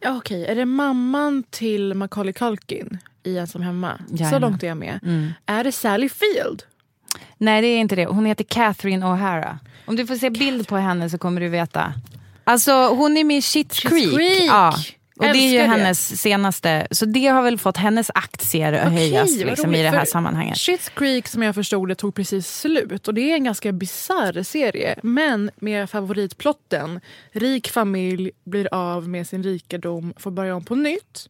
Ja, 0.00 0.16
Okej, 0.16 0.46
är 0.46 0.54
det 0.54 0.64
mamman 0.64 1.42
till 1.50 1.94
Macaulay 1.94 2.32
Culkin 2.32 2.98
i 3.22 3.38
Ensam 3.38 3.62
hemma? 3.62 3.98
Så 4.08 4.14
Jajamän. 4.16 4.40
långt 4.40 4.62
är 4.62 4.66
jag 4.66 4.76
med. 4.76 5.00
Mm. 5.02 5.32
Är 5.46 5.64
det 5.64 5.72
Sally 5.72 6.08
Field? 6.08 6.62
Nej 7.38 7.62
det 7.62 7.68
är 7.68 7.78
inte 7.78 7.96
det, 7.96 8.06
hon 8.06 8.24
heter 8.26 8.44
Catherine 8.44 9.06
O'Hara. 9.06 9.58
Om 9.86 9.96
du 9.96 10.06
får 10.06 10.16
se 10.16 10.30
bild 10.30 10.68
på 10.68 10.76
henne 10.76 11.10
så 11.10 11.18
kommer 11.18 11.40
du 11.40 11.48
veta. 11.48 11.94
Alltså 12.44 12.72
hon 12.88 13.16
är 13.16 13.24
med 13.24 13.36
i 13.36 13.40
Schitt's 13.40 13.88
Creek. 13.88 14.14
Creek. 14.14 14.48
Ja. 14.48 14.74
Och 15.16 15.26
det 15.26 15.30
är 15.30 15.34
ju 15.52 15.58
Älskar 15.58 15.76
det. 15.76 15.82
hennes 15.82 16.20
senaste, 16.20 16.86
så 16.90 17.04
det 17.06 17.26
har 17.26 17.42
väl 17.42 17.58
fått 17.58 17.76
hennes 17.76 18.10
aktier 18.14 18.72
att 18.72 18.92
höjas 18.92 19.36
vad 19.38 19.46
liksom, 19.46 19.74
i 19.74 19.82
det 19.82 19.90
här 19.90 20.04
sammanhanget. 20.04 20.56
Schitt's 20.56 20.90
Creek 20.94 21.28
som 21.28 21.42
jag 21.42 21.54
förstod 21.54 21.88
det 21.88 21.94
tog 21.94 22.14
precis 22.14 22.58
slut 22.60 23.08
och 23.08 23.14
det 23.14 23.30
är 23.30 23.34
en 23.34 23.44
ganska 23.44 23.72
bizarr 23.72 24.42
serie. 24.42 24.98
Men 25.02 25.50
med 25.56 25.90
favoritplotten. 25.90 27.00
Rik 27.32 27.68
familj 27.70 28.30
blir 28.44 28.74
av 28.74 29.08
med 29.08 29.26
sin 29.26 29.42
rikedom, 29.42 30.14
får 30.16 30.30
börja 30.30 30.54
om 30.56 30.64
på 30.64 30.74
nytt. 30.74 31.28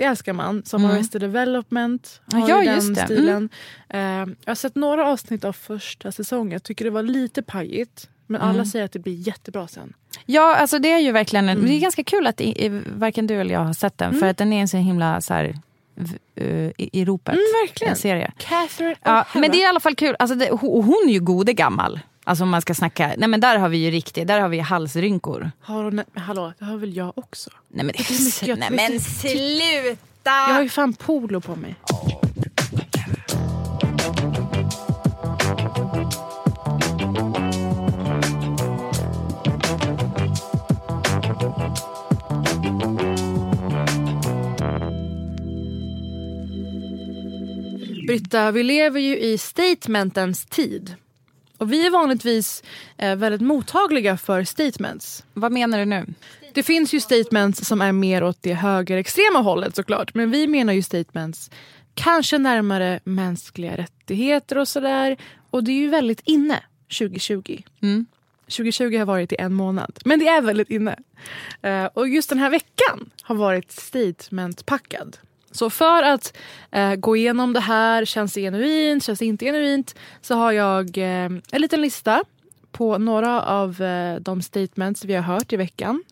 Det 0.00 0.04
älskar 0.06 0.32
man. 0.32 0.62
Som 0.64 0.84
Mm. 0.84 0.96
Arrested 0.96 1.20
Development 1.20 2.20
har 2.32 2.48
ja, 2.48 2.56
den 2.56 2.74
just 2.74 2.94
det. 2.94 3.04
stilen. 3.04 3.48
Eh, 3.88 4.00
jag 4.00 4.26
har 4.46 4.54
sett 4.54 4.74
några 4.74 5.06
avsnitt 5.06 5.44
av 5.44 5.52
första 5.52 6.12
säsongen. 6.12 6.52
Jag 6.52 6.62
tycker 6.62 6.84
det 6.84 6.90
var 6.90 7.02
lite 7.02 7.42
pajigt. 7.42 8.08
Men 8.26 8.40
Mm. 8.40 8.54
alla 8.54 8.64
säger 8.64 8.84
att 8.84 8.92
det 8.92 8.98
blir 8.98 9.14
jättebra 9.14 9.68
sen. 9.68 9.92
Ja, 10.26 10.56
alltså 10.56 10.78
det 10.78 10.92
är 10.92 10.98
ju 10.98 11.12
verkligen 11.12 11.48
en, 11.48 11.56
Mm. 11.58 11.70
det 11.70 11.76
är 11.76 11.80
ganska 11.80 12.04
kul 12.04 12.26
att 12.26 12.40
i, 12.40 12.64
i, 12.66 12.82
varken 12.96 13.26
du 13.26 13.34
eller 13.40 13.54
jag 13.54 13.60
har 13.60 13.72
sett 13.72 13.98
den. 13.98 14.14
För 14.14 14.26
att 14.26 14.36
den 14.36 14.52
är 14.52 14.60
en 14.60 14.68
så 14.68 14.76
himla 14.76 15.20
så 15.20 15.34
här, 15.34 15.56
i, 16.76 17.00
i 17.00 17.04
ropet 17.04 17.34
Mm, 17.34 17.44
verkligen. 17.66 17.90
en 17.90 17.96
serie. 17.96 18.32
Catherine 18.38 18.94
Ja, 19.02 19.26
men 19.34 19.42
det 19.50 19.56
är 19.58 19.62
i 19.62 19.64
alla 19.64 19.80
fall 19.80 19.94
kul. 19.94 20.16
Alltså 20.18 20.34
det, 20.36 20.50
ho- 20.50 20.82
hon 20.82 21.08
är 21.08 21.12
ju 21.12 21.20
gode 21.20 21.52
gammal. 21.52 22.00
Alltså 22.24 22.44
om 22.44 22.50
man 22.50 22.62
ska 22.62 22.74
snacka, 22.74 23.14
nej 23.18 23.28
men 23.28 23.40
där 23.40 23.58
har 23.58 23.68
vi 23.68 23.78
ju 23.78 23.90
riktigt, 23.90 24.26
där 24.26 24.40
har 24.40 24.48
vi 24.48 24.58
halsrynkor. 24.58 25.50
Har 25.60 25.84
hon, 25.84 26.02
hallå, 26.14 26.52
det 26.58 26.64
har 26.64 26.76
väl 26.76 26.96
jag 26.96 27.18
också? 27.18 27.50
Nej 27.68 27.84
men, 27.84 27.94
Det 27.98 28.10
är 28.10 28.24
mycket 28.24 28.58
nej, 28.58 28.70
men 28.70 29.00
sluta! 29.00 30.00
Jag 30.24 30.54
har 30.54 30.62
ju 30.62 30.68
fan 30.68 30.92
polo 30.92 31.40
på 31.40 31.56
mig. 31.56 31.76
Britta, 48.06 48.50
vi 48.50 48.62
lever 48.62 49.00
ju 49.00 49.18
i 49.18 49.38
statementens 49.38 50.46
tid. 50.46 50.96
Och 51.60 51.72
vi 51.72 51.86
är 51.86 51.90
vanligtvis 51.90 52.62
eh, 52.98 53.16
väldigt 53.16 53.40
mottagliga 53.40 54.16
för 54.16 54.44
statements. 54.44 55.24
Vad 55.32 55.52
menar 55.52 55.78
du 55.78 55.84
nu? 55.84 56.06
Det 56.54 56.62
finns 56.62 56.94
ju 56.94 57.00
statements 57.00 57.66
som 57.66 57.80
är 57.80 57.92
mer 57.92 58.22
åt 58.22 58.38
det 58.40 58.54
högerextrema 58.54 59.38
hållet 59.38 59.76
såklart. 59.76 60.14
Men 60.14 60.30
vi 60.30 60.46
menar 60.46 60.72
ju 60.72 60.82
statements 60.82 61.50
kanske 61.94 62.38
närmare 62.38 63.00
mänskliga 63.04 63.76
rättigheter 63.76 64.58
och 64.58 64.68
sådär. 64.68 65.16
Och 65.50 65.64
det 65.64 65.72
är 65.72 65.76
ju 65.76 65.88
väldigt 65.88 66.20
inne 66.24 66.62
2020. 66.98 67.62
Mm. 67.82 68.06
2020 68.42 68.98
har 68.98 69.04
varit 69.04 69.32
i 69.32 69.36
en 69.38 69.54
månad, 69.54 69.98
men 70.04 70.18
det 70.18 70.28
är 70.28 70.42
väldigt 70.42 70.70
inne. 70.70 70.96
Eh, 71.62 71.84
och 71.84 72.08
just 72.08 72.28
den 72.28 72.38
här 72.38 72.50
veckan 72.50 73.10
har 73.22 73.34
varit 73.34 73.72
statementpackad. 73.72 75.16
Så 75.50 75.70
för 75.70 76.02
att 76.02 76.36
eh, 76.70 76.94
gå 76.94 77.16
igenom 77.16 77.52
det 77.52 77.60
här, 77.60 78.04
känns 78.04 78.34
det 78.34 78.40
genuint, 78.40 79.04
känns 79.04 79.18
det 79.18 79.26
inte 79.26 79.44
genuint, 79.44 79.94
så 80.20 80.34
har 80.34 80.52
jag 80.52 80.98
eh, 80.98 81.30
en 81.52 81.60
liten 81.60 81.80
lista 81.80 82.22
på 82.72 82.98
några 82.98 83.42
av 83.42 83.82
eh, 83.82 84.20
de 84.20 84.42
statements 84.42 85.04
vi 85.04 85.14
har 85.14 85.22
hört 85.22 85.52
i 85.52 85.56
veckan. 85.56 86.04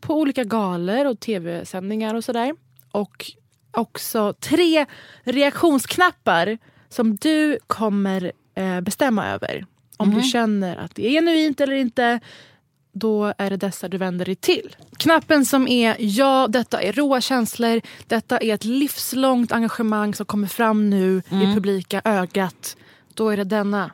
På 0.00 0.14
olika 0.14 0.44
galor 0.44 1.06
och 1.06 1.20
tv-sändningar 1.20 2.14
och 2.14 2.24
sådär. 2.24 2.54
Och 2.90 3.32
också 3.70 4.32
tre 4.32 4.86
reaktionsknappar 5.22 6.58
som 6.88 7.16
du 7.16 7.58
kommer 7.66 8.32
eh, 8.54 8.80
bestämma 8.80 9.26
över. 9.26 9.66
Om 9.96 10.14
du 10.14 10.22
känner 10.22 10.76
att 10.76 10.94
det 10.94 11.06
är 11.06 11.10
genuint 11.10 11.60
eller 11.60 11.76
inte, 11.76 12.20
då 12.98 13.34
är 13.38 13.50
det 13.50 13.56
dessa 13.56 13.88
du 13.88 13.98
vänder 13.98 14.24
dig 14.24 14.34
till. 14.34 14.76
Knappen 14.96 15.44
som 15.44 15.68
är 15.68 15.96
ja, 15.98 16.46
detta 16.48 16.82
är 16.82 16.92
råa 16.92 17.20
känslor. 17.20 17.80
Detta 18.06 18.38
är 18.38 18.54
ett 18.54 18.64
livslångt 18.64 19.52
engagemang 19.52 20.14
som 20.14 20.26
kommer 20.26 20.48
fram 20.48 20.90
nu 20.90 21.22
i 21.30 21.54
publika 21.54 22.02
ögat. 22.04 22.76
Då 23.14 23.28
är 23.28 23.36
det 23.36 23.44
denna. 23.44 23.90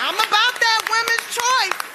I'm 0.00 0.14
about 0.14 0.54
that 0.64 0.82
women's 0.92 1.28
choice. 1.38 1.88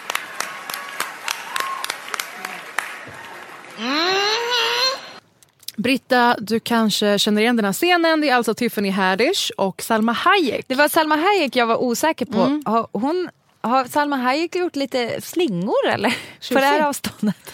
Britta, 5.83 6.35
du 6.39 6.59
kanske 6.59 7.19
känner 7.19 7.41
igen 7.41 7.55
den 7.55 7.65
här 7.65 7.73
scenen. 7.73 8.21
Det 8.21 8.29
är 8.29 8.35
alltså 8.35 8.53
Tiffany 8.53 8.89
Haddish 8.89 9.51
och 9.57 9.81
Salma 9.81 10.11
Hayek. 10.11 10.65
Det 10.67 10.75
var 10.75 10.87
Salma 10.87 11.15
Hayek 11.15 11.55
jag 11.55 11.67
var 11.67 11.83
osäker 11.83 12.25
på. 12.25 12.39
Mm. 12.41 12.63
Har, 12.65 12.87
hon, 12.91 13.29
har 13.61 13.85
Salma 13.85 14.15
Hayek 14.15 14.55
gjort 14.55 14.75
lite 14.75 15.21
slingor 15.21 15.87
eller? 15.93 16.09
På 16.09 16.59
det 16.59 16.65
här 16.65 16.81
avståndet. 16.87 17.51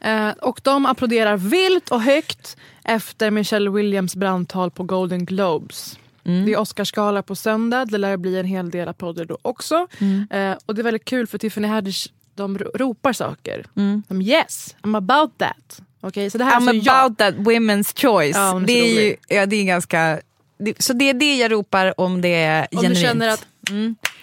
Eh, 0.00 0.28
och 0.30 0.60
de 0.64 0.86
applåderar 0.86 1.36
vilt 1.36 1.90
och 1.90 2.02
högt 2.02 2.56
efter 2.84 3.30
Michelle 3.30 3.70
Williams 3.70 4.16
brandtal 4.16 4.70
på 4.70 4.82
Golden 4.82 5.24
Globes. 5.24 5.98
Det 6.22 6.52
är 6.52 6.58
Oscarsgala 6.58 7.22
på 7.22 7.36
söndag. 7.36 7.84
Det 7.84 7.98
lär 7.98 8.16
bli 8.16 8.38
en 8.38 8.46
hel 8.46 8.70
del 8.70 8.88
applåder 8.88 9.24
då 9.24 9.38
också. 9.42 9.86
Eh, 10.30 10.54
och 10.66 10.74
det 10.74 10.80
är 10.80 10.82
väldigt 10.82 11.04
kul 11.04 11.26
för 11.26 11.38
Tiffany 11.38 11.68
Haddish 11.68 12.06
de 12.34 12.58
ro- 12.58 12.70
ropar 12.74 13.12
saker. 13.12 13.66
De 14.08 14.22
yes, 14.22 14.76
I'm 14.82 14.96
about 14.96 15.38
that. 15.38 15.80
Okej, 16.00 16.30
så 16.30 16.38
det 16.38 16.44
här 16.44 16.56
är 16.56 16.60
I'm 16.60 16.68
alltså 16.68 16.90
about 16.90 17.18
that 17.18 17.34
women's 17.34 18.00
choice. 18.00 18.36
Ja, 18.36 18.56
är 18.56 18.66
det, 18.66 18.72
är 18.72 19.00
ju, 19.00 19.16
ja, 19.28 19.46
det 19.46 19.56
är 19.56 19.64
ganska... 19.64 20.20
Det, 20.58 20.82
så 20.82 20.92
det 20.92 21.04
är 21.04 21.14
det 21.14 21.36
jag 21.36 21.52
ropar 21.52 22.00
om 22.00 22.20
det 22.20 22.34
är 22.34 22.56
jag. 22.58 22.78
Om 22.78 22.82
genuint. 22.82 22.94
du 22.94 23.00
känner 23.00 23.28
att 23.28 23.46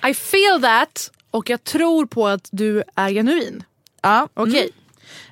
I 0.09 0.13
feel 0.13 0.61
that 0.61 1.11
och 1.31 1.49
jag 1.49 1.63
tror 1.63 2.05
på 2.05 2.27
att 2.27 2.49
du 2.51 2.83
är 2.95 3.09
genuin. 3.09 3.63
ja. 4.01 4.29
Okej. 4.33 4.69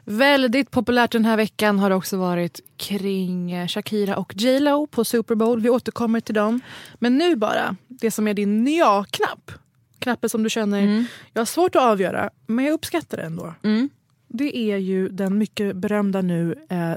Väldigt 0.07 0.71
populärt 0.71 1.11
den 1.11 1.25
här 1.25 1.37
veckan 1.37 1.79
har 1.79 1.89
det 1.89 1.95
också 1.95 2.17
varit 2.17 2.59
kring 2.77 3.51
eh, 3.51 3.67
Shakira 3.67 4.17
och 4.17 4.33
J 4.35 4.59
Lo 4.59 4.87
på 4.87 5.05
Super 5.05 5.35
Bowl. 5.35 5.61
Vi 5.61 5.69
återkommer 5.69 6.19
till 6.19 6.35
dem. 6.35 6.61
Men 6.95 7.17
nu 7.17 7.35
bara, 7.35 7.75
det 7.87 8.11
som 8.11 8.27
är 8.27 8.33
din 8.33 8.67
ja-knapp. 8.67 9.51
Knappen 9.99 10.29
som 10.29 10.43
du 10.43 10.49
känner, 10.49 11.05
jag 11.33 11.41
har 11.41 11.45
svårt 11.45 11.75
att 11.75 11.81
avgöra 11.81 12.29
men 12.47 12.65
jag 12.65 12.73
uppskattar 12.73 13.17
det 13.17 13.23
ändå. 13.23 13.53
Mm. 13.63 13.89
Det 14.27 14.57
är 14.57 14.77
ju 14.77 15.09
den 15.09 15.37
mycket 15.37 15.75
berömda 15.75 16.21
nu 16.21 16.55
eh, 16.69 16.93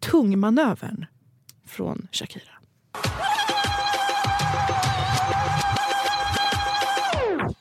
tungmanövern 0.00 1.06
från 1.66 2.08
Shakira. 2.12 2.52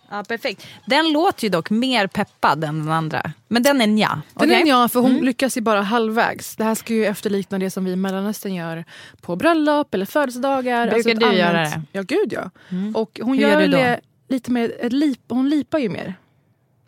Ja, 0.10 0.24
perfekt. 0.24 0.68
Den 0.86 1.12
låter 1.12 1.44
ju 1.44 1.50
dock 1.50 1.70
mer 1.70 2.08
peppad 2.08 2.64
än 2.64 2.80
den 2.80 2.92
andra. 2.92 3.32
Men 3.48 3.64
den 3.64 3.82
är 3.82 3.88
nja. 3.88 4.22
Den 4.34 4.50
Okej? 4.50 4.62
är 4.62 4.68
ja, 4.68 4.90
för 4.90 5.00
hon 5.00 5.16
lyckas 5.16 5.58
ju 5.58 5.62
bara 5.62 5.82
halvvägs. 5.82 6.56
Det 6.56 6.64
här 6.64 6.76
ska 6.76 6.94
ju 6.94 7.06
efterlikna 7.06 7.60
det 7.60 7.70
som 7.70 7.86
vi 7.86 7.92
i 7.92 7.96
Mellanöstern 7.96 8.56
gör 8.56 8.86
på 9.22 9.36
bröllop 9.36 9.94
eller 9.94 10.06
födelsedagar. 10.06 10.92
Brukar 10.92 11.12
ett 11.12 11.20
du 11.20 11.34
göra 11.34 11.60
det? 11.60 11.82
Ja, 11.92 12.02
gud 12.02 12.34
ja. 12.34 12.50
Och 12.94 13.20
hon 13.24 13.38
Hur 13.38 13.42
gör, 13.44 13.62
gör 13.62 13.68
det 13.68 14.00
lite 14.28 14.52
mer, 14.52 14.72
ett 14.80 14.94
lip, 14.94 15.20
hon 15.28 15.50
lipar 15.50 15.80
ju 15.80 15.90
mer. 15.90 16.14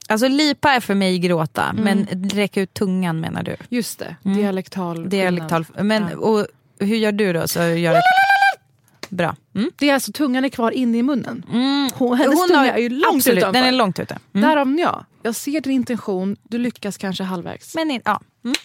Alltså 0.09 0.27
lipa 0.27 0.71
är 0.71 0.79
för 0.79 0.95
mig 0.95 1.19
gråta, 1.19 1.73
men 1.73 2.07
räcka 2.33 2.61
ut 2.61 2.73
tungan 2.73 3.19
menar 3.19 3.43
du? 3.43 3.55
Just 3.69 3.99
det, 3.99 4.15
dialektal 4.23 5.09
Dialektal. 5.09 5.65
skillnad. 5.65 5.85
Men 5.85 6.07
Ja. 6.11 6.17
och, 6.17 6.47
hur 6.79 6.95
gör 6.97 7.11
du 7.11 7.33
då? 7.33 7.47
Så 7.47 7.59
gör 7.59 7.93
det... 7.93 8.01
Bra. 9.09 9.35
Mm. 9.55 9.71
Det 9.77 9.89
är 9.89 9.93
alltså 9.93 10.11
tungan 10.11 10.45
är 10.45 10.49
kvar 10.49 10.71
inne 10.71 10.97
i 10.97 11.03
munnen. 11.03 11.45
Hon, 11.93 12.17
hennes 12.17 12.39
Hon 12.39 12.47
tunga 12.47 12.59
har- 12.59 12.65
är 12.67 12.77
ju 12.77 12.89
långt 12.89 13.15
absolut, 13.15 13.37
utanför. 13.37 13.59
Den 13.59 13.67
är 13.67 13.71
långt 13.77 13.99
ute. 13.99 14.19
Mm. 14.33 14.49
Därav 14.49 14.79
ja. 14.79 15.05
Jag 15.23 15.35
ser 15.35 15.61
din 15.61 15.71
intention, 15.73 16.37
du 16.43 16.57
lyckas 16.57 16.97
kanske 16.97 17.23
halvvägs. 17.23 17.75
Men 17.75 17.91
in, 17.91 18.01
ja. 18.05 18.21
Mm. 18.43 18.55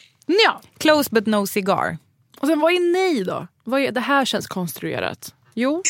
ja. 0.44 0.60
Close 0.78 1.10
but 1.12 1.26
no 1.26 1.46
cigar. 1.46 1.98
Och 2.40 2.48
sen 2.48 2.60
vad 2.60 2.72
är 2.72 2.92
nej 2.92 3.24
då? 3.24 3.46
Vad 3.64 3.80
är, 3.80 3.92
det 3.92 4.00
här 4.00 4.24
känns 4.24 4.46
konstruerat. 4.46 5.34
Jo, 5.54 5.82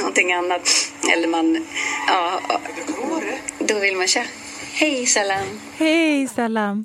någonting 0.00 0.32
annat. 0.32 0.68
Eller 1.16 1.28
man, 1.28 1.66
ja, 2.08 2.40
då 3.68 3.78
vill 3.80 3.96
man 3.96 4.06
köra. 4.06 4.24
Hej 4.74 5.06
salam. 5.06 5.60
Hej 5.76 6.28
salam. 6.28 6.84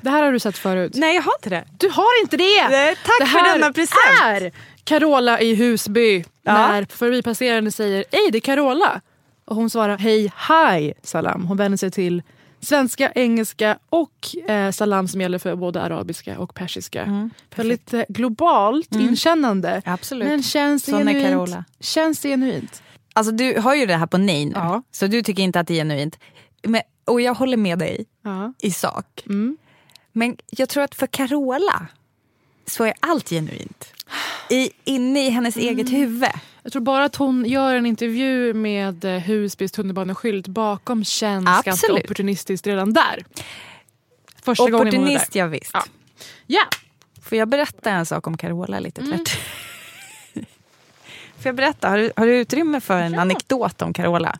det 0.00 0.10
här 0.10 0.22
har 0.22 0.32
du 0.32 0.38
sett 0.38 0.58
förut. 0.58 0.92
Nej 0.94 1.14
jag 1.14 1.22
har 1.22 1.32
inte 1.38 1.50
det. 1.50 1.64
Du 1.78 1.88
har 1.88 2.22
inte 2.22 2.36
det! 2.36 2.68
Nej, 2.70 2.94
tack 3.04 3.20
det 3.20 3.26
för 3.26 3.38
här 3.38 3.52
denna 3.58 3.72
present. 3.72 4.20
är 4.22 4.52
Carola 4.84 5.40
i 5.40 5.54
Husby. 5.54 6.24
Ja. 6.42 6.52
När 6.68 6.86
förbipasserande 6.90 7.70
säger 7.72 8.04
Ej 8.10 8.28
det 8.32 8.38
är 8.38 8.40
Carola. 8.40 9.00
Och 9.44 9.56
hon 9.56 9.70
svarar 9.70 9.98
hej 9.98 10.32
hi 10.48 10.92
salam. 11.02 11.44
Hon 11.46 11.56
vänder 11.56 11.78
sig 11.78 11.90
till 11.90 12.22
svenska, 12.60 13.12
engelska 13.14 13.78
och 13.88 14.36
eh, 14.50 14.70
salam 14.70 15.08
som 15.08 15.20
gäller 15.20 15.38
för 15.38 15.56
både 15.56 15.82
arabiska 15.82 16.38
och 16.38 16.54
persiska. 16.54 17.30
Väldigt 17.56 17.94
eh, 17.94 18.02
globalt 18.08 18.94
inkännande. 18.94 19.68
Mm. 19.68 19.82
Absolut. 19.84 20.28
Men 20.28 20.42
känns 20.42 20.84
Sån 20.84 20.94
är 20.94 21.12
genuint. 21.12 21.28
Carola. 21.28 21.64
Känns 21.80 22.20
det 22.20 22.28
genuint? 22.28 22.82
Alltså 23.12 23.32
du 23.32 23.60
har 23.60 23.74
ju 23.74 23.86
det 23.86 23.96
här 23.96 24.06
på 24.06 24.18
nej 24.18 24.44
nu, 24.44 24.52
Ja. 24.54 24.82
så 24.90 25.06
du 25.06 25.22
tycker 25.22 25.42
inte 25.42 25.60
att 25.60 25.66
det 25.66 25.74
är 25.74 25.78
genuint. 25.78 26.18
Men, 26.62 26.82
och 27.06 27.20
jag 27.20 27.34
håller 27.34 27.56
med 27.56 27.78
dig 27.78 28.06
Ja. 28.22 28.52
i 28.58 28.70
sak. 28.70 29.22
Mm. 29.26 29.56
Men 30.12 30.36
jag 30.50 30.68
tror 30.68 30.82
att 30.82 30.94
för 30.94 31.06
Carola 31.06 31.86
så 32.66 32.84
är 32.84 32.94
allt 33.00 33.28
genuint. 33.30 33.92
I, 34.50 34.70
inne 34.84 35.26
i 35.26 35.30
hennes 35.30 35.56
Mm. 35.56 35.68
eget 35.68 35.92
huvud. 35.92 36.28
Jag 36.62 36.72
tror 36.72 36.82
bara 36.82 37.04
att 37.04 37.16
hon 37.16 37.44
gör 37.46 37.74
en 37.74 37.86
intervju 37.86 38.54
med 38.54 39.04
eh, 39.04 39.10
Husbys 39.20 39.72
tunnelbaneskylt 39.72 40.48
bakom 40.48 41.04
känns 41.04 41.44
ganska 41.44 41.70
Absolut. 41.70 42.04
opportunistiskt 42.04 42.66
redan 42.66 42.92
där. 42.92 43.24
Första 44.42 44.70
gången 44.70 44.74
hon 44.78 44.86
är 44.86 44.90
där. 44.90 44.98
Opportunist, 44.98 45.34
ja, 45.34 45.46
visst. 45.46 45.70
Ja. 45.74 45.84
Ja. 46.46 46.62
Får 47.22 47.38
jag 47.38 47.48
berätta 47.48 47.90
en 47.90 48.06
sak 48.06 48.26
om 48.26 48.36
Carola 48.36 48.80
lite 48.80 49.00
Mm. 49.00 49.12
tvärt? 49.24 49.38
Får 51.36 51.46
jag 51.48 51.54
berätta? 51.54 51.88
Har 51.88 51.98
du, 51.98 52.12
har 52.16 52.26
du 52.26 52.36
utrymme 52.38 52.80
för 52.80 53.00
en 53.00 53.18
anekdot 53.18 53.82
om 53.82 53.92
Carola? 53.92 54.38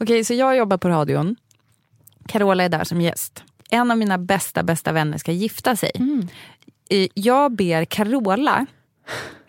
Okej, 0.00 0.24
så 0.24 0.34
jag 0.34 0.56
jobbar 0.56 0.76
på 0.76 0.88
radion. 0.88 1.36
Carola 2.28 2.64
är 2.64 2.68
där 2.68 2.84
som 2.84 3.00
gäst. 3.00 3.42
En 3.70 3.90
av 3.90 3.98
mina 3.98 4.18
bästa, 4.18 4.62
bästa 4.62 4.92
vänner 4.92 5.18
ska 5.18 5.32
gifta 5.32 5.76
sig. 5.76 5.90
Mm. 5.94 6.28
Jag 7.14 7.52
ber 7.52 7.84
Carola 7.84 8.66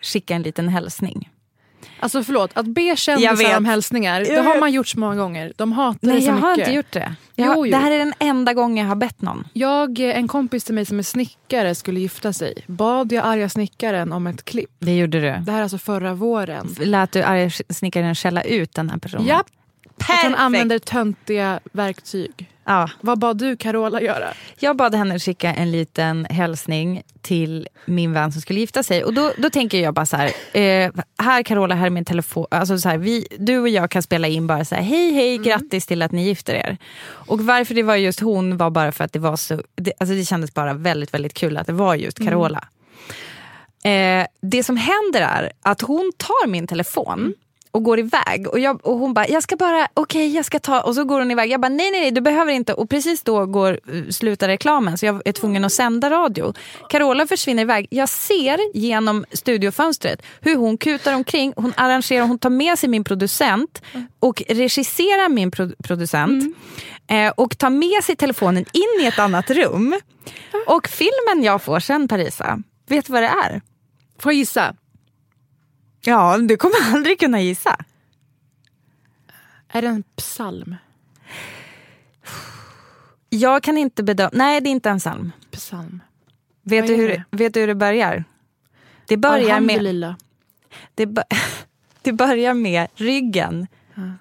skicka 0.02 0.34
en 0.34 0.42
liten 0.42 0.68
hälsning. 0.68 1.30
Alltså 2.00 2.22
förlåt, 2.24 2.50
att 2.54 2.66
be 2.66 2.96
kändisar 2.96 3.56
om 3.56 3.64
hälsningar, 3.64 4.20
det 4.20 4.40
har 4.40 4.60
man 4.60 4.72
gjort 4.72 4.88
så 4.88 4.98
många 5.00 5.14
gånger. 5.16 5.52
De 5.56 5.72
hatar 5.72 5.98
Nej, 6.02 6.16
det 6.16 6.22
så 6.22 6.28
jag 6.28 6.34
har 6.34 6.50
mycket. 6.50 6.68
inte 6.68 6.76
gjort 6.76 6.92
det. 6.92 7.14
Jo, 7.36 7.44
Jag, 7.44 7.54
har- 7.54 7.66
jo. 7.66 7.70
Det 7.72 7.76
här 7.76 7.90
är 7.90 7.98
den 7.98 8.14
enda 8.18 8.54
gången 8.54 8.84
jag 8.84 8.88
har 8.88 8.96
bett 8.96 9.22
någon. 9.22 9.48
Jag, 9.52 10.00
eh, 10.00 10.16
en 10.18 10.28
kompis 10.28 10.64
till 10.64 10.74
mig 10.74 10.84
som 10.86 10.98
är 10.98 11.02
snickare 11.02 11.74
skulle 11.74 12.00
gifta 12.00 12.32
sig. 12.32 12.54
Bad 12.66 13.12
jag 13.12 13.24
arga 13.26 13.48
snickaren 13.48 14.12
om 14.12 14.26
ett 14.26 14.44
klipp. 14.44 14.70
Det 14.78 14.96
gjorde 14.96 15.20
du. 15.20 15.44
Det 15.44 15.52
här 15.52 15.58
är 15.58 15.62
alltså 15.62 15.78
förra 15.78 16.14
våren. 16.14 16.74
Lät 16.80 17.12
du 17.12 17.22
arga 17.22 17.50
snickaren 17.70 18.14
skälla 18.14 18.42
ut 18.42 18.74
den 18.74 18.90
här 18.90 18.98
personen? 18.98 19.26
Japp. 19.26 19.46
Att 19.98 20.06
han 20.06 20.18
Perfekt. 20.18 20.40
använder 20.40 20.78
töntiga 20.78 21.60
verktyg. 21.72 22.50
Ja. 22.64 22.90
Vad 23.00 23.18
bad 23.18 23.38
du 23.38 23.56
Carola 23.56 24.02
göra? 24.02 24.28
Jag 24.58 24.76
bad 24.76 24.94
henne 24.94 25.18
skicka 25.18 25.54
en 25.54 25.70
liten 25.70 26.24
hälsning 26.24 27.02
till 27.22 27.68
min 27.84 28.12
vän 28.12 28.32
som 28.32 28.40
skulle 28.40 28.60
gifta 28.60 28.82
sig. 28.82 29.04
Och 29.04 29.14
då, 29.14 29.32
då 29.38 29.50
tänker 29.50 29.80
jag 29.80 29.94
bara 29.94 30.06
så 30.06 30.16
här, 30.16 30.26
eh, 30.52 30.92
här 31.18 31.42
Carola, 31.42 31.74
här 31.74 31.86
är 31.86 31.90
min 31.90 32.04
telefon. 32.04 32.46
Alltså 32.50 32.78
så 32.78 32.88
här, 32.88 32.98
vi, 32.98 33.26
du 33.38 33.58
och 33.58 33.68
jag 33.68 33.90
kan 33.90 34.02
spela 34.02 34.28
in 34.28 34.46
bara 34.46 34.64
så 34.64 34.74
här, 34.74 34.82
hej 34.82 35.12
hej, 35.12 35.38
grattis 35.38 35.86
till 35.86 36.02
att 36.02 36.12
ni 36.12 36.24
gifter 36.24 36.54
er. 36.54 36.76
Och 37.06 37.40
varför 37.40 37.74
det 37.74 37.82
var 37.82 37.96
just 37.96 38.20
hon 38.20 38.56
var 38.56 38.70
bara 38.70 38.92
för 38.92 39.04
att 39.04 39.12
det 39.12 39.18
var 39.18 39.36
så, 39.36 39.62
det, 39.74 39.92
alltså 40.00 40.14
det 40.14 40.24
kändes 40.24 40.54
bara 40.54 40.72
väldigt 40.74 41.14
väldigt 41.14 41.34
kul 41.34 41.56
att 41.56 41.66
det 41.66 41.72
var 41.72 41.94
just 41.94 42.18
Carola. 42.18 42.68
Eh, 43.84 44.26
det 44.42 44.62
som 44.62 44.76
händer 44.76 45.20
är 45.20 45.52
att 45.62 45.80
hon 45.80 46.12
tar 46.16 46.46
min 46.46 46.66
telefon 46.66 47.34
och 47.76 47.82
går 47.82 47.98
iväg. 47.98 48.48
Och, 48.48 48.58
jag, 48.58 48.86
och 48.86 48.98
hon 48.98 49.14
bara, 49.14 49.28
jag 49.28 49.42
ska 49.42 49.56
bara, 49.56 49.88
okej 49.94 50.34
jag 50.34 50.44
ska 50.44 50.58
ta, 50.58 50.80
och 50.80 50.94
så 50.94 51.04
går 51.04 51.18
hon 51.18 51.30
iväg. 51.30 51.50
Jag 51.50 51.60
bara, 51.60 51.68
nej 51.68 51.90
nej 51.90 52.00
nej 52.00 52.10
du 52.10 52.20
behöver 52.20 52.52
inte. 52.52 52.74
Och 52.74 52.90
precis 52.90 53.22
då 53.22 53.46
går, 53.46 53.70
eh, 53.92 54.08
slutar 54.10 54.48
reklamen 54.48 54.98
så 54.98 55.06
jag 55.06 55.22
är 55.24 55.32
tvungen 55.32 55.64
att 55.64 55.72
sända 55.72 56.10
radio. 56.10 56.54
Carola 56.90 57.26
försvinner 57.26 57.62
iväg. 57.62 57.86
Jag 57.90 58.08
ser 58.08 58.58
genom 58.76 59.24
studiofönstret 59.32 60.22
hur 60.40 60.56
hon 60.56 60.78
kutar 60.78 61.14
omkring, 61.14 61.52
hon 61.56 61.72
arrangerar, 61.76 62.26
hon 62.26 62.38
tar 62.38 62.50
med 62.50 62.78
sig 62.78 62.88
min 62.88 63.04
producent 63.04 63.82
och 64.20 64.42
regisserar 64.48 65.28
min 65.28 65.50
pro- 65.50 65.74
producent. 65.84 66.56
Eh, 67.10 67.32
och 67.36 67.58
tar 67.58 67.70
med 67.70 68.04
sig 68.04 68.16
telefonen 68.16 68.64
in 68.72 69.02
i 69.04 69.06
ett 69.06 69.18
annat 69.18 69.50
rum. 69.50 70.00
Och 70.66 70.88
filmen 70.88 71.44
jag 71.44 71.62
får 71.62 71.80
sen 71.80 72.08
Parisa, 72.08 72.58
vet 72.88 73.06
du 73.06 73.12
vad 73.12 73.22
det 73.22 73.28
är? 73.44 73.60
Får 74.20 74.32
jag 74.32 74.38
gissa? 74.38 74.74
Ja, 76.06 76.38
du 76.38 76.56
kommer 76.56 76.94
aldrig 76.94 77.20
kunna 77.20 77.40
gissa. 77.40 77.76
Är 79.68 79.82
det 79.82 79.88
en 79.88 80.02
psalm? 80.16 80.76
Jag 83.28 83.62
kan 83.62 83.78
inte 83.78 84.02
bedöma. 84.02 84.30
Nej, 84.32 84.60
det 84.60 84.68
är 84.68 84.70
inte 84.70 84.90
en 84.90 84.98
psalm. 84.98 85.32
Psalm. 85.50 86.00
Vet 86.62 86.86
du, 86.86 86.92
är 86.92 86.96
hur, 86.96 87.08
det? 87.08 87.24
vet 87.30 87.54
du 87.54 87.60
hur 87.60 87.66
det 87.66 87.74
börjar? 87.74 88.24
Det 89.06 89.16
börjar 89.16 89.60
med, 89.60 90.14
det, 90.94 91.06
det 92.02 92.12
börjar 92.12 92.54
med 92.54 92.88
ryggen 92.94 93.66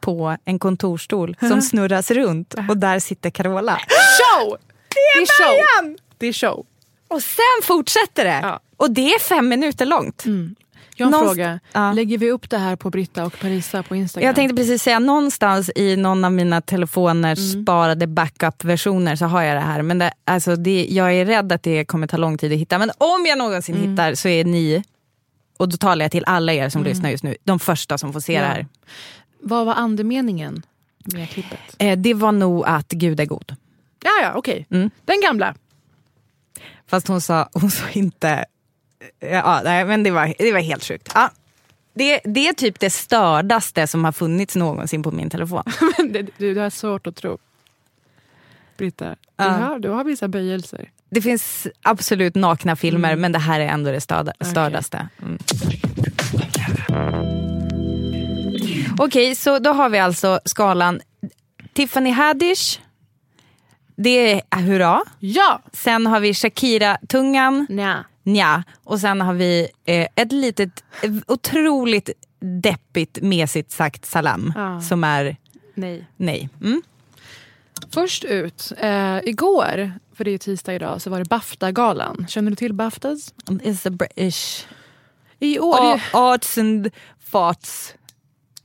på 0.02 0.38
en 0.46 0.60
kontorstol 0.60 1.38
som 1.40 1.62
snurras 1.62 2.12
runt 2.12 2.54
och 2.70 2.78
där 2.78 3.00
sitter 3.00 3.30
Carola. 3.30 3.80
Show! 4.20 4.58
Det 4.88 5.20
är, 5.20 5.26
show. 5.26 5.56
början! 5.56 5.98
Det 6.18 6.28
är 6.28 6.34
show. 6.34 6.66
Och 7.08 7.24
sen 7.24 7.64
fortsätter 7.64 8.26
det. 8.26 8.40
Ja. 8.44 8.60
Och 8.78 8.92
det 8.92 9.14
är 9.14 9.20
fem 9.20 9.48
minuter 9.48 9.86
långt. 9.86 10.24
Jag 10.98 11.06
har 11.06 11.08
en 11.08 11.12
Någonst- 11.20 11.34
fråga. 11.36 11.60
Ja. 11.74 11.92
Lägger 11.94 12.18
vi 12.18 12.32
upp 12.32 12.50
det 12.50 12.58
här 12.58 12.76
på 12.76 12.90
Britta 12.90 13.26
och 13.26 13.40
Parisa 13.40 13.84
på 13.84 13.96
Instagram? 13.96 14.26
Jag 14.28 14.36
tänkte 14.36 14.56
precis 14.56 14.84
säga, 14.84 15.00
någonstans 15.00 15.72
i 15.76 15.96
någon 15.96 16.26
av 16.26 16.32
mina 16.32 16.62
telefoners 16.62 17.40
Mm. 17.54 17.64
sparade 17.64 18.08
backup-versioner 18.08 19.16
så 19.16 19.26
har 19.26 19.42
jag 19.42 19.56
det 19.58 19.62
här. 19.62 19.82
Men 19.82 19.98
det, 20.00 20.14
alltså 20.26 20.56
det, 20.56 20.88
jag 20.90 21.14
är 21.14 21.26
rädd 21.26 21.52
att 21.52 21.64
det 21.64 21.86
kommer 21.86 22.08
ta 22.08 22.18
lång 22.18 22.38
tid 22.38 22.52
att 22.54 22.58
hitta. 22.60 22.78
Men 22.78 22.92
om 22.98 23.26
jag 23.26 23.38
någonsin 23.38 23.76
Mm. 23.76 23.90
hittar 23.92 24.16
så 24.16 24.28
är 24.28 24.46
ni, 24.46 24.84
och 25.58 25.70
då 25.70 25.78
talar 25.78 26.06
jag 26.06 26.12
till 26.12 26.24
alla 26.28 26.54
er 26.54 26.70
som 26.70 26.84
lyssnar 26.84 27.10
just 27.10 27.24
nu, 27.24 27.36
de 27.44 27.60
första 27.60 27.98
som 27.98 28.14
får 28.14 28.20
se 28.20 28.34
Ja. 28.34 28.42
det 28.42 28.48
här. 28.48 28.68
Vad 29.42 29.66
var 29.66 29.74
andemeningen 29.74 30.62
med 31.14 31.30
klippet? 31.30 31.60
Eh, 31.80 31.98
det 31.98 32.14
var 32.14 32.32
nog 32.32 32.64
att 32.66 32.88
Gud 32.92 33.20
är 33.20 33.26
god. 33.26 33.56
Ja, 34.04 34.12
ja, 34.22 34.34
okej. 34.36 34.68
Mm. 34.72 34.90
Den 35.06 35.22
gamla. 35.22 35.56
Fast 36.88 37.08
hon 37.08 37.22
sa, 37.22 37.50
hon 37.54 37.72
sa 37.72 37.84
inte... 37.94 38.46
Ja, 39.20 39.62
nej, 39.64 39.86
men 39.86 40.04
det 40.04 40.12
var, 40.12 40.34
det 40.38 40.52
var 40.52 40.60
helt 40.60 40.84
sjukt. 40.84 41.12
Ja. 41.16 41.30
Det, 41.94 42.20
det 42.24 42.48
är 42.48 42.54
typ 42.54 42.80
det 42.80 42.90
stördaste 42.90 43.88
som 43.88 44.06
har 44.06 44.12
funnits 44.12 44.56
någonsin 44.56 45.04
på 45.04 45.12
min 45.12 45.30
telefon. 45.30 45.64
Det- 46.10 46.22
du, 46.38 46.54
du 46.54 46.60
har 46.60 46.70
svårt 46.70 47.08
att 47.08 47.16
tro. 47.16 47.38
Britta, 48.78 49.10
du, 49.10 49.16
Ja. 49.38 49.44
har, 49.50 49.80
du 49.80 49.90
har 49.90 50.04
vissa 50.04 50.28
böjelser. 50.28 50.90
Det 51.10 51.22
finns 51.22 51.68
absolut 51.82 52.36
nakna 52.36 52.76
filmer 52.76 53.16
men 53.16 53.32
det 53.32 53.40
här 53.40 53.60
är 53.60 53.68
ändå 53.68 53.92
det 53.92 54.02
störda, 54.02 54.32
Okej. 54.40 54.52
stördaste. 54.52 55.08
Mm. 55.22 55.38
Okej, 58.98 59.36
så 59.36 59.60
då 59.60 59.70
har 59.74 59.90
vi 59.90 60.00
alltså 60.00 60.40
skalan 60.46 61.02
Tiffany 61.74 62.12
Haddish. 62.12 62.80
Det 63.96 64.42
är 64.50 64.58
hurra. 64.62 65.02
Ja! 65.20 65.62
Sen 65.74 66.08
har 66.08 66.20
vi 66.20 66.34
Shakira-tungan. 66.34 67.66
Nja. 67.70 68.04
Nja. 68.26 68.64
Och 68.84 69.00
sen 69.00 69.22
har 69.22 69.34
vi 69.34 69.68
eh, 69.86 70.08
ett 70.16 70.32
litet, 70.32 70.84
otroligt 71.28 72.10
deppigt 72.40 73.22
mesigt 73.22 73.72
sagt 73.72 74.06
salam. 74.06 74.54
Ja. 74.56 74.82
Som 74.82 75.04
är 75.04 75.38
Nej. 75.74 76.08
nej. 76.18 76.50
Mm. 76.62 76.82
Först 77.90 78.24
ut, 78.24 78.72
eh, 78.78 79.18
igår, 79.24 79.92
för 80.14 80.24
det 80.24 80.32
är 80.32 80.38
tisdag 80.38 80.74
idag, 80.74 81.02
så 81.02 81.10
var 81.10 81.20
det 81.20 81.30
Bafta-galan. 81.30 82.26
Känner 82.30 82.50
du 82.50 82.56
till 82.56 82.74
Baftas? 82.74 83.34
It's 83.46 83.88
a 83.88 83.92
British 83.92 84.66
I 85.40 85.60
år, 85.60 86.02
arts 86.14 86.58
and 86.58 86.90
farts 87.20 87.94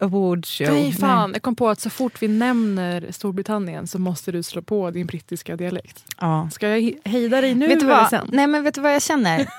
Awards 0.00 0.58
show. 0.58 0.68
Nej, 0.70 0.92
fan. 0.92 1.32
Jag 1.32 1.42
kom 1.42 1.56
på 1.56 1.68
att 1.68 1.80
så 1.80 1.90
fort 1.90 2.22
vi 2.22 2.28
nämner 2.28 3.06
Storbritannien 3.10 3.86
så 3.86 3.98
måste 3.98 4.32
du 4.32 4.42
slå 4.42 4.62
på 4.62 4.90
din 4.90 5.06
brittiska 5.06 5.56
dialekt. 5.56 6.04
Ja. 6.20 6.48
Ska 6.52 6.68
jag 6.68 6.92
hejda 7.04 7.40
dig 7.40 7.54
nu 7.54 7.66
vet 7.68 7.80
du 7.80 7.86
eller 7.86 7.96
vad? 7.96 8.10
sen? 8.10 8.28
Nej 8.32 8.46
men 8.46 8.64
vet 8.64 8.74
du 8.74 8.80
vad 8.80 8.94
jag 8.94 9.02
känner? 9.02 9.46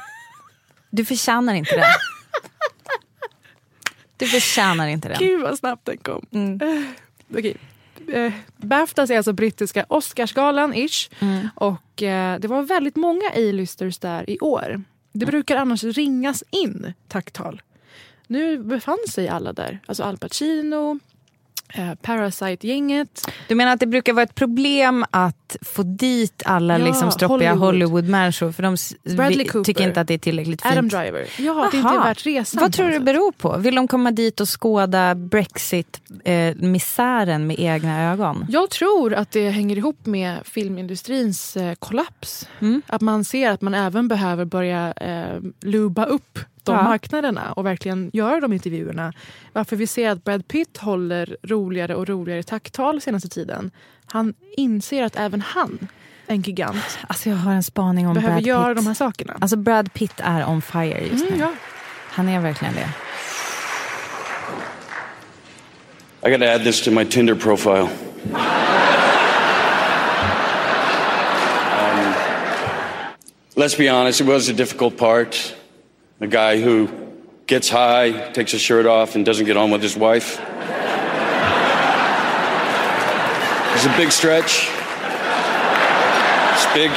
Du 0.94 1.06
förtjänar 1.06 1.54
inte 1.54 1.76
det. 1.76 1.86
Du 4.18 4.28
förtjänar 4.28 4.88
inte 4.88 5.10
det. 5.10 5.16
Gud 5.20 5.42
vad 5.42 5.58
snabbt 5.60 5.86
den 5.86 5.98
kom. 5.98 6.26
Mm. 6.32 6.62
Eh, 6.62 6.84
Okej. 7.38 7.58
Eh, 8.14 8.34
Baftas 8.58 9.10
är 9.10 9.18
alltså 9.18 9.34
brittiska 9.34 9.86
Oscarsgalan 9.90 10.74
ish. 10.74 11.10
Mm. 11.20 11.48
Och 11.56 12.04
eh, 12.04 12.40
det 12.40 12.48
var 12.48 12.64
väldigt 12.64 12.96
många 12.96 13.30
A-listers 13.30 14.00
där 14.00 14.30
i 14.30 14.40
år. 14.40 14.84
Det 15.14 15.26
brukar 15.26 15.58
annars 15.58 15.84
ringas 15.84 16.44
in 16.50 16.94
tacktal. 17.08 17.62
Nu 18.32 18.64
befann 18.64 18.98
sig 19.10 19.30
alla 19.30 19.54
där. 19.54 19.80
Alltså 19.86 20.04
Al 20.04 20.18
Pacino, 20.18 21.00
eh, 21.74 21.94
Parasite-gänget. 22.02 23.32
Du 23.48 23.56
menar 23.56 23.74
att 23.74 23.80
det 23.80 23.88
brukar 23.88 24.14
vara 24.14 24.24
ett 24.24 24.36
problem 24.36 25.06
att 25.12 25.58
få 25.62 25.84
dit 25.84 26.44
alla 26.46 26.80
Ja, 26.80 26.86
liksom 26.86 27.12
stroppiga 27.12 27.54
Hollywood. 27.54 27.74
Hollywood-människor 27.74 28.52
för 28.52 28.64
de 28.64 28.78
Bradley 29.16 29.48
Cooper. 29.48 29.64
tycker 29.66 29.84
inte 29.88 30.02
att 30.02 30.08
det 30.08 30.14
är 30.14 30.18
tillräckligt 30.18 30.62
fint. 30.62 30.72
Adam 30.72 30.90
Driver. 30.90 31.28
Ja, 31.40 31.70
det 31.72 31.78
är 31.78 31.80
inte 31.80 31.90
Aha. 31.94 32.04
värt 32.04 32.26
resan. 32.26 32.62
Vad 32.62 32.74
tror 32.74 32.86
du 32.86 32.92
det 32.92 32.98
sätt. 32.98 33.06
beror 33.06 33.32
på? 33.32 33.58
Vill 33.58 33.76
de 33.76 33.88
komma 33.88 34.12
dit 34.12 34.42
och 34.42 34.62
skåda 34.62 35.16
Brexit-misären 35.16 37.48
med 37.48 37.56
egna 37.60 38.12
ögon? 38.12 38.46
Jag 38.50 38.70
tror 38.70 39.14
att 39.14 39.32
det 39.32 39.50
hänger 39.50 39.78
ihop 39.78 40.06
med 40.06 40.38
filmindustrins 40.46 41.58
eh, 41.58 41.74
kollaps. 41.76 42.48
Mm. 42.60 42.82
Att 42.88 43.02
man 43.02 43.24
ser 43.24 43.50
att 43.52 43.62
man 43.62 43.74
även 43.74 44.08
behöver 44.08 44.46
börja 44.46 44.94
eh, 44.94 45.40
luba 45.62 46.06
upp 46.06 46.40
de 46.64 46.76
Ja. 46.76 46.84
marknaderna 46.84 47.52
och 47.54 47.66
verkligen 47.66 48.10
göra 48.14 48.40
de 48.40 48.54
intervjuerna. 48.54 49.14
Varför 49.54 49.76
vi 49.76 49.88
ser 49.88 50.10
att 50.10 50.24
Brad 50.24 50.48
Pitt 50.48 50.78
håller 50.78 51.38
roligare 51.44 51.96
och 51.96 52.08
roligare 52.08 52.44
tacktal 52.44 53.02
senaste 53.02 53.30
tiden. 53.30 53.72
Han 54.06 54.34
inser 54.58 55.04
att 55.04 55.16
även 55.16 55.42
han, 55.42 55.88
en 56.28 56.42
gigant, 56.42 57.00
Alltså 57.08 57.30
jag 57.30 57.36
har 57.38 57.54
en 57.54 57.64
spaning 57.64 58.08
om 58.08 58.14
behöver 58.14 58.34
Brad 58.36 58.46
göra 58.48 58.68
Pitt. 58.68 58.84
de 58.84 58.88
här 58.88 58.94
sakerna. 58.94 59.38
Alltså 59.42 59.58
Brad 59.58 59.94
Pitt 59.94 60.14
är 60.18 60.50
on 60.50 60.62
fire 60.62 61.02
just 61.12 61.24
Mm, 61.26 61.34
nu. 61.34 61.40
ja. 61.40 61.54
Han 62.10 62.30
är 62.30 62.40
verkligen 62.42 62.74
det. 62.74 62.88
I 66.24 66.32
gotta 66.32 66.54
add 66.54 66.64
this 66.64 66.82
to 66.82 66.92
my 66.92 67.06
Tinder 67.06 67.36
profile. 67.36 67.88
Um, 71.82 72.14
let's 73.56 73.78
be 73.78 73.88
honest, 73.90 74.22
it 74.22 74.28
was 74.28 74.50
a 74.50 74.54
difficult 74.54 74.98
part. 74.98 75.56
A 76.24 76.28
guy 76.28 76.62
who 76.62 76.88
gets 77.48 77.70
high, 77.70 78.32
takes 78.34 78.52
his 78.52 78.62
shirt 78.62 78.86
off, 78.86 79.16
and 79.16 79.26
doesn't 79.26 79.46
get 79.46 79.58
on 79.58 79.72
with 79.72 79.82
his 79.82 79.98
wife. 79.98 80.40
It's 83.74 83.86
a 83.86 83.94
big 83.98 84.12
stretch. 84.12 84.70
It's 86.54 86.74
big. 86.74 86.92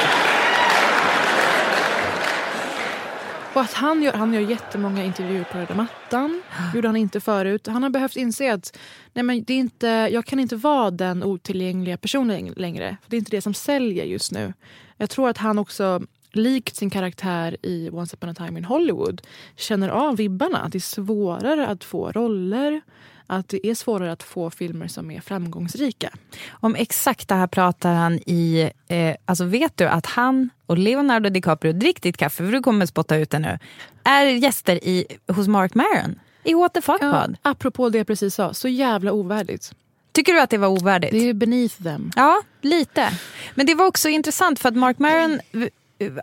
Och 3.53 3.61
att 3.61 3.73
han 3.73 4.03
gör, 4.03 4.13
han 4.13 4.33
gör 4.33 4.41
jättemånga 4.41 5.03
intervjuer 5.03 5.43
på 5.43 5.57
röda 5.57 5.75
mattan. 5.75 6.41
gjorde 6.75 6.87
han 6.87 6.95
inte 6.95 7.21
förut. 7.21 7.67
Han 7.67 7.83
har 7.83 7.89
behövt 7.89 8.15
inse 8.15 8.53
att 8.53 8.77
nej 9.13 9.23
men 9.23 9.43
det 9.43 9.53
är 9.53 9.57
inte, 9.57 9.87
jag 9.87 10.25
kan 10.25 10.39
inte 10.39 10.55
vara 10.55 10.91
den 10.91 11.23
otillgängliga 11.23 11.97
personen 11.97 12.53
längre. 12.57 12.97
Det 13.07 13.15
är 13.15 13.17
inte 13.17 13.31
det 13.31 13.41
som 13.41 13.53
säljer 13.53 14.05
just 14.05 14.31
nu. 14.31 14.53
Jag 14.97 15.09
tror 15.09 15.29
att 15.29 15.37
han 15.37 15.59
också, 15.59 16.01
likt 16.35 16.75
sin 16.75 16.89
karaktär 16.89 17.57
i 17.61 17.89
Once 17.93 18.15
upon 18.15 18.29
a 18.29 18.33
time 18.33 18.59
in 18.59 18.65
Hollywood 18.65 19.21
känner 19.55 19.89
av 19.89 20.15
vibbarna. 20.17 20.57
Att 20.59 20.71
det 20.71 20.77
är 20.77 20.79
svårare 20.79 21.67
att 21.67 21.83
få 21.83 22.11
roller. 22.11 22.81
Att 23.27 23.49
det 23.49 23.67
är 23.67 23.75
svårare 23.75 24.11
att 24.11 24.23
få 24.23 24.49
filmer 24.49 24.87
som 24.87 25.11
är 25.11 25.21
framgångsrika. 25.21 26.09
Om 26.49 26.75
exakt 26.75 27.27
det 27.27 27.35
här 27.35 27.47
pratar 27.47 27.93
han 27.93 28.13
i... 28.25 28.71
Eh, 28.87 29.15
alltså 29.25 29.45
vet 29.45 29.77
du 29.77 29.87
att 29.87 30.05
han 30.05 30.49
och 30.65 30.77
Leonardo 30.77 31.29
DiCaprio, 31.29 31.73
drick 31.73 32.01
ditt 32.01 32.17
kaffe 32.17 32.45
för 32.45 32.51
du 32.51 32.61
kommer 32.61 32.85
spotta 32.85 33.15
ut 33.15 33.29
det 33.29 33.39
nu, 33.39 33.59
är 34.03 34.25
gäster 34.25 34.75
i, 34.83 35.05
hos 35.27 35.47
Mark 35.47 35.75
Maron 35.75 36.19
i 36.43 36.53
What 36.53 36.73
the 36.73 36.81
fuck 36.81 36.97
Ja, 37.01 37.11
pod. 37.21 37.37
apropå 37.41 37.89
det 37.89 37.97
jag 37.97 38.07
precis 38.07 38.35
sa, 38.35 38.53
så 38.53 38.67
jävla 38.67 39.11
ovärdigt. 39.11 39.71
Tycker 40.11 40.33
du 40.33 40.41
att 40.41 40.49
det 40.49 40.57
var 40.57 40.67
ovärdigt? 40.67 41.11
Det 41.11 41.29
är 41.29 41.33
beneath 41.33 41.83
them. 41.83 42.11
Ja, 42.15 42.41
lite. 42.61 43.09
Men 43.55 43.65
det 43.65 43.75
var 43.75 43.85
också 43.85 44.09
intressant 44.09 44.59
för 44.59 44.69
att 44.69 44.75
Mark 44.75 44.99
Maron 44.99 45.39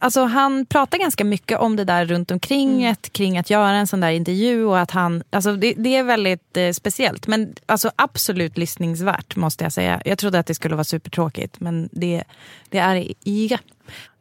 Alltså 0.01 0.25
han 0.25 0.67
pratar 0.67 0.99
ganska 0.99 1.25
mycket 1.25 1.59
om 1.59 1.77
det 1.77 1.85
där 1.85 2.07
runt 2.07 2.31
omkring 2.31 2.83
Mm. 2.83 2.97
kring 3.13 3.39
att 3.39 3.51
göra 3.51 3.71
en 3.77 3.87
sån 3.87 4.01
där 4.01 4.11
intervju 4.11 4.65
och 4.65 4.79
att 4.79 4.91
han, 4.91 5.23
alltså 5.31 5.57
det, 5.57 5.75
det 5.77 5.97
är 5.97 6.03
väldigt 6.03 6.57
eh, 6.57 6.71
speciellt 6.73 7.27
men 7.27 7.55
alltså 7.67 7.91
absolut 7.97 8.59
lyssningsvärt 8.59 9.37
måste 9.37 9.65
jag 9.65 9.73
säga. 9.73 10.03
Jag 10.05 10.19
trodde 10.19 10.39
att 10.39 10.47
det 10.47 10.55
skulle 10.55 10.75
vara 10.75 10.85
supertråkigt 10.85 11.61
men 11.61 11.89
det, 11.93 12.25
det 12.71 12.79
är, 12.79 13.13
ja. 13.25 13.59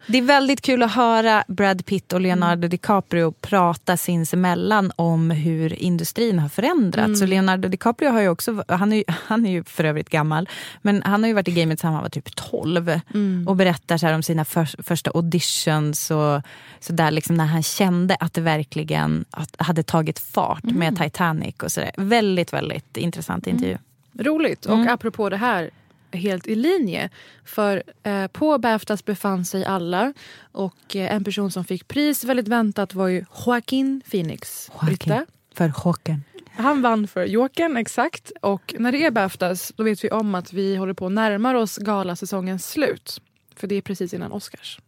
Det 0.07 0.17
är 0.17 0.21
väldigt 0.21 0.61
kul 0.61 0.83
att 0.83 0.91
höra 0.91 1.43
Brad 1.47 1.85
Pitt 1.85 2.13
och 2.13 2.21
Leonardo 2.21 2.59
Mm. 2.59 2.69
DiCaprio 2.69 3.31
prata 3.31 3.97
sinsemellan 3.97 4.91
om 4.95 5.31
hur 5.31 5.73
industrin 5.73 6.39
har 6.39 6.49
förändrats. 6.49 7.05
Mm. 7.05 7.15
Så 7.15 7.25
Leonardo 7.25 7.67
DiCaprio 7.69 8.09
har 8.09 8.21
ju 8.21 8.29
också, 8.29 8.63
han 8.67 8.93
är 8.93 8.97
ju, 8.97 9.03
han 9.27 9.45
är 9.45 9.51
ju 9.51 9.63
för 9.63 9.83
övrigt 9.83 10.09
gammal, 10.09 10.49
men 10.81 11.01
han 11.03 11.23
har 11.23 11.27
ju 11.27 11.33
varit 11.33 11.47
i 11.47 11.51
gamet 11.51 11.79
sedan 11.79 11.93
han 11.93 12.01
var 12.01 12.09
typ 12.09 12.35
12 12.35 12.99
Mm. 13.13 13.47
och 13.47 13.55
berättar 13.55 13.97
så 13.97 14.13
om 14.15 14.23
sina 14.23 14.45
för, 14.45 14.83
första 14.83 15.11
auditions 15.11 16.11
och 16.11 16.41
så 16.79 16.93
där 16.93 17.11
liksom 17.11 17.35
när 17.37 17.45
han 17.45 17.63
kände 17.63 18.15
att 18.15 18.33
det 18.33 18.41
verkligen 18.41 19.25
hade 19.57 19.83
tagit 19.83 20.19
fart 20.19 20.63
Mm. 20.63 20.75
med 20.75 20.97
Titanic 20.97 21.55
och 21.63 21.71
sådär. 21.71 21.91
Väldigt, 21.97 22.53
väldigt 22.53 22.97
intressant 22.97 23.47
intervju. 23.47 23.77
Roligt. 24.19 24.65
Mm. 24.65 24.79
Och 24.79 24.87
apropå 24.93 25.29
det 25.29 25.37
här, 25.37 25.69
helt 26.13 26.47
i 26.47 26.55
linje. 26.55 27.09
För 27.45 27.83
eh, 28.03 28.27
på 28.27 28.57
Baftas 28.57 29.05
befann 29.05 29.45
sig 29.45 29.65
alla 29.65 30.13
och 30.51 30.95
eh, 30.95 31.15
en 31.15 31.23
person 31.23 31.51
som 31.51 31.65
fick 31.65 31.87
pris 31.87 32.23
väldigt 32.23 32.47
väntat 32.47 32.93
var 32.93 33.07
ju 33.07 33.25
Joaquin 33.45 34.01
Phoenix. 34.11 34.71
Britta. 34.81 35.25
För 35.53 35.71
chocken. 35.71 36.23
Han 36.53 36.81
vann 36.81 37.07
för 37.07 37.25
Jokern, 37.25 37.77
exakt. 37.77 38.31
Och 38.41 38.75
när 38.79 38.91
det 38.91 39.05
är 39.05 39.11
Baftas 39.11 39.71
då 39.75 39.83
vet 39.83 40.03
vi 40.03 40.09
om 40.09 40.35
att 40.35 40.53
vi 40.53 40.75
håller 40.75 40.93
på 40.93 41.05
att 41.05 41.11
närma 41.11 41.57
oss 41.57 41.77
galasäsongens 41.77 42.71
slut. 42.71 43.21
För 43.55 43.67
det 43.67 43.75
är 43.75 43.81
precis 43.81 44.13
innan 44.13 44.31
Oscars. 44.31 44.79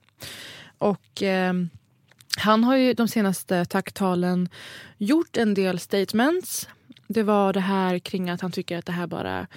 Och 0.78 1.24
eh, 1.24 1.54
han 2.38 2.64
har 2.64 2.76
ju 2.76 2.94
de 2.94 3.08
senaste 3.08 3.66
tacktalen 3.66 4.50
gjort 4.98 5.38
en 5.38 5.54
del 5.54 5.80
statements. 5.80 6.70
Det 7.08 7.24
var 7.24 7.54
det 7.54 7.60
här 7.60 8.00
kring 8.00 8.30
att 8.30 8.42
han 8.42 8.52
tycker 8.52 8.78
att 8.78 8.86
det 8.86 8.92
här 8.92 9.08
bara 9.08 9.48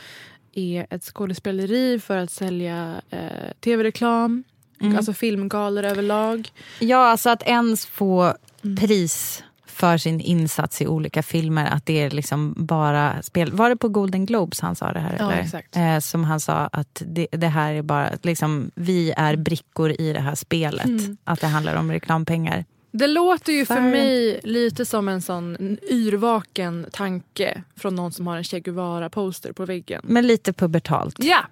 är 0.58 0.86
ett 0.90 1.04
skådespeleri 1.04 2.00
för 2.00 2.16
att 2.16 2.30
sälja 2.30 2.94
eh, 3.10 3.20
tv-reklam. 3.60 4.44
Mm. 4.80 4.96
Alltså 4.96 5.12
filmgalor 5.12 5.84
överlag. 5.84 6.48
Ja, 6.80 6.98
alltså 7.10 7.30
att 7.30 7.42
ens 7.42 7.86
få 7.86 8.34
Mm. 8.64 8.76
pris 8.76 9.44
för 9.66 9.98
sin 9.98 10.20
insats 10.20 10.82
i 10.82 10.86
olika 10.86 11.22
filmer. 11.22 11.66
Att 11.66 11.86
det 11.86 12.02
är 12.02 12.10
liksom 12.10 12.54
bara 12.56 13.22
spel. 13.22 13.52
Var 13.52 13.68
det 13.70 13.76
på 13.76 13.88
Golden 13.88 14.26
Globes 14.26 14.60
han 14.60 14.76
sa 14.76 14.92
det 14.92 15.00
här? 15.00 15.16
Ja, 15.18 15.32
eller? 15.32 15.42
exakt. 15.42 15.76
Eh, 15.76 15.98
som 15.98 16.24
han 16.24 16.40
sa 16.40 16.52
att 16.72 17.02
det, 17.06 17.26
det 17.30 17.46
här 17.48 17.74
är 17.74 17.82
bara, 17.82 18.10
liksom, 18.22 18.70
vi 18.74 19.12
är 19.16 19.36
brickor 19.36 19.90
i 20.00 20.12
det 20.12 20.20
här 20.20 20.34
spelet. 20.34 20.84
Mm. 20.84 21.16
Att 21.24 21.40
det 21.40 21.46
handlar 21.46 21.76
om 21.76 21.92
reklampengar. 21.92 22.64
Det 22.98 23.06
låter 23.06 23.52
ju 23.52 23.66
för 23.66 23.80
mig 23.80 24.40
lite 24.42 24.85
som 24.85 25.09
en 25.09 25.22
sån 25.22 25.78
yrvaken 25.90 26.87
tanke 26.92 27.62
från 27.76 27.94
någon 27.94 28.12
som 28.12 28.26
har 28.26 28.37
en 28.37 28.44
Che 28.44 28.61
Guevara-poster 28.61 29.52
på 29.52 29.64
väggen. 29.64 30.00
Men 30.04 30.26
lite 30.26 30.52
pubertalt. 30.52 31.16
Ja! 31.18 31.46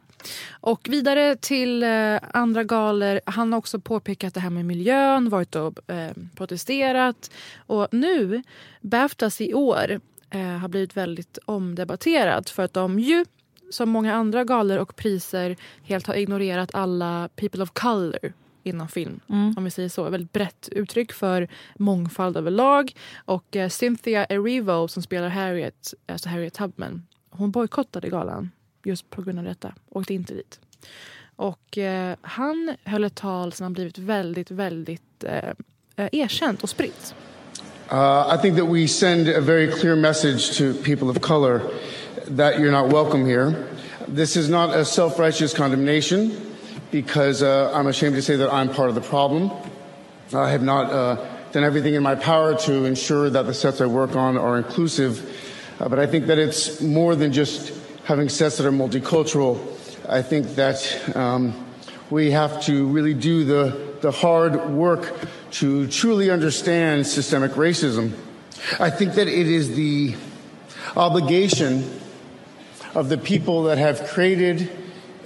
Och 0.50 0.88
vidare 0.90 1.36
till 1.36 1.82
eh, 1.82 2.16
andra 2.32 2.64
galer. 2.64 3.20
Han 3.26 3.52
har 3.52 3.58
också 3.58 3.80
påpekat 3.80 4.34
det 4.34 4.40
här 4.40 4.50
med 4.50 4.64
miljön, 4.64 5.28
varit 5.28 5.56
och 5.56 5.90
eh, 5.90 6.10
protesterat. 6.34 7.30
Och 7.66 7.88
nu, 7.90 8.42
Baftas 8.80 9.40
i 9.40 9.54
år, 9.54 10.00
eh, 10.30 10.40
har 10.40 10.68
blivit 10.68 10.96
väldigt 10.96 11.38
omdebatterat 11.44 12.50
för 12.50 12.62
att 12.62 12.72
de 12.72 12.98
ju, 12.98 13.24
som 13.70 13.90
många 13.90 14.14
andra 14.14 14.44
galer 14.44 14.78
och 14.78 14.96
priser, 14.96 15.56
helt 15.82 16.06
har 16.06 16.14
ignorerat 16.14 16.74
alla 16.74 17.28
people 17.36 17.62
of 17.62 17.70
color 17.70 18.32
inom 18.66 18.88
film. 18.88 19.20
Mm. 19.28 19.54
Om 19.56 19.64
vi 19.64 19.70
säger 19.70 19.88
så. 19.88 20.06
Ett 20.06 20.12
väldigt 20.12 20.32
brett 20.32 20.68
uttryck 20.72 21.12
för 21.12 21.48
mångfald 21.76 22.36
överlag. 22.36 22.96
Och 23.16 23.56
eh, 23.56 23.68
Cynthia 23.68 24.26
Erivo 24.26 24.88
som 24.88 25.02
spelar 25.02 25.28
Harriet, 25.28 25.94
alltså 26.06 26.28
Harriet 26.28 26.54
Tubman, 26.54 27.06
hon 27.30 27.50
bojkottade 27.50 28.08
galan 28.08 28.50
just 28.84 29.10
på 29.10 29.22
grund 29.22 29.38
av 29.38 29.44
detta. 29.44 29.74
Åkte 29.90 30.14
inte 30.14 30.34
dit. 30.34 30.60
Och 31.36 31.78
eh, 31.78 32.16
han 32.22 32.76
höll 32.84 33.04
ett 33.04 33.14
tal 33.14 33.52
som 33.52 33.64
har 33.64 33.70
blivit 33.70 33.98
väldigt, 33.98 34.50
väldigt 34.50 35.24
eh, 35.24 35.50
eh, 35.96 36.08
erkänt 36.12 36.62
och 36.62 36.70
spritt. 36.70 37.14
Uh, 37.92 38.34
I 38.34 38.38
think 38.42 38.56
that 38.56 38.68
we 38.68 38.88
send 38.88 39.28
a 39.28 39.40
very 39.40 39.70
clear 39.70 39.96
message 39.96 40.58
to 40.58 40.72
people 40.82 41.10
of 41.10 41.20
color 41.20 41.60
that 42.36 42.54
you're 42.54 42.70
not 42.70 42.92
welcome 42.92 43.26
here. 43.26 43.54
This 44.16 44.36
is 44.36 44.48
not 44.48 44.74
a 44.74 44.84
self 44.84 45.18
righteous 45.18 45.54
condemnation 45.54 46.30
because 46.94 47.42
uh, 47.42 47.72
I'm 47.74 47.88
ashamed 47.88 48.14
to 48.14 48.22
say 48.22 48.36
that 48.36 48.52
I'm 48.52 48.68
part 48.68 48.88
of 48.88 48.94
the 48.94 49.00
problem. 49.00 49.50
I 50.32 50.50
have 50.50 50.62
not 50.62 50.92
uh, 50.92 51.16
done 51.50 51.64
everything 51.64 51.94
in 51.94 52.02
my 52.04 52.14
power 52.14 52.56
to 52.56 52.84
ensure 52.84 53.28
that 53.30 53.46
the 53.46 53.54
sets 53.54 53.80
I 53.80 53.86
work 53.86 54.14
on 54.14 54.38
are 54.38 54.58
inclusive 54.58 55.18
Uh, 55.80 55.88
but 55.88 55.98
I 55.98 56.06
think 56.06 56.26
that 56.26 56.38
it's 56.38 56.80
more 56.80 57.16
than 57.16 57.32
just 57.32 57.72
having 58.04 58.28
sets 58.28 58.58
that 58.58 58.66
are 58.66 58.70
multicultural. 58.72 59.58
I 60.08 60.22
think 60.22 60.54
that 60.54 60.78
um, 61.16 61.66
we 62.10 62.30
have 62.30 62.62
to 62.66 62.86
really 62.86 63.14
do 63.14 63.44
the, 63.44 63.96
the 64.00 64.12
hard 64.12 64.70
work 64.70 65.12
to 65.58 65.88
truly 65.88 66.30
understand 66.30 67.06
systemic 67.08 67.52
racism. 67.52 68.12
I 68.78 68.90
think 68.90 69.14
that 69.14 69.26
it 69.26 69.48
is 69.48 69.74
the 69.74 70.14
obligation 70.94 72.00
of 72.94 73.08
the 73.08 73.18
people 73.18 73.64
that 73.64 73.78
have 73.78 74.06
created 74.06 74.70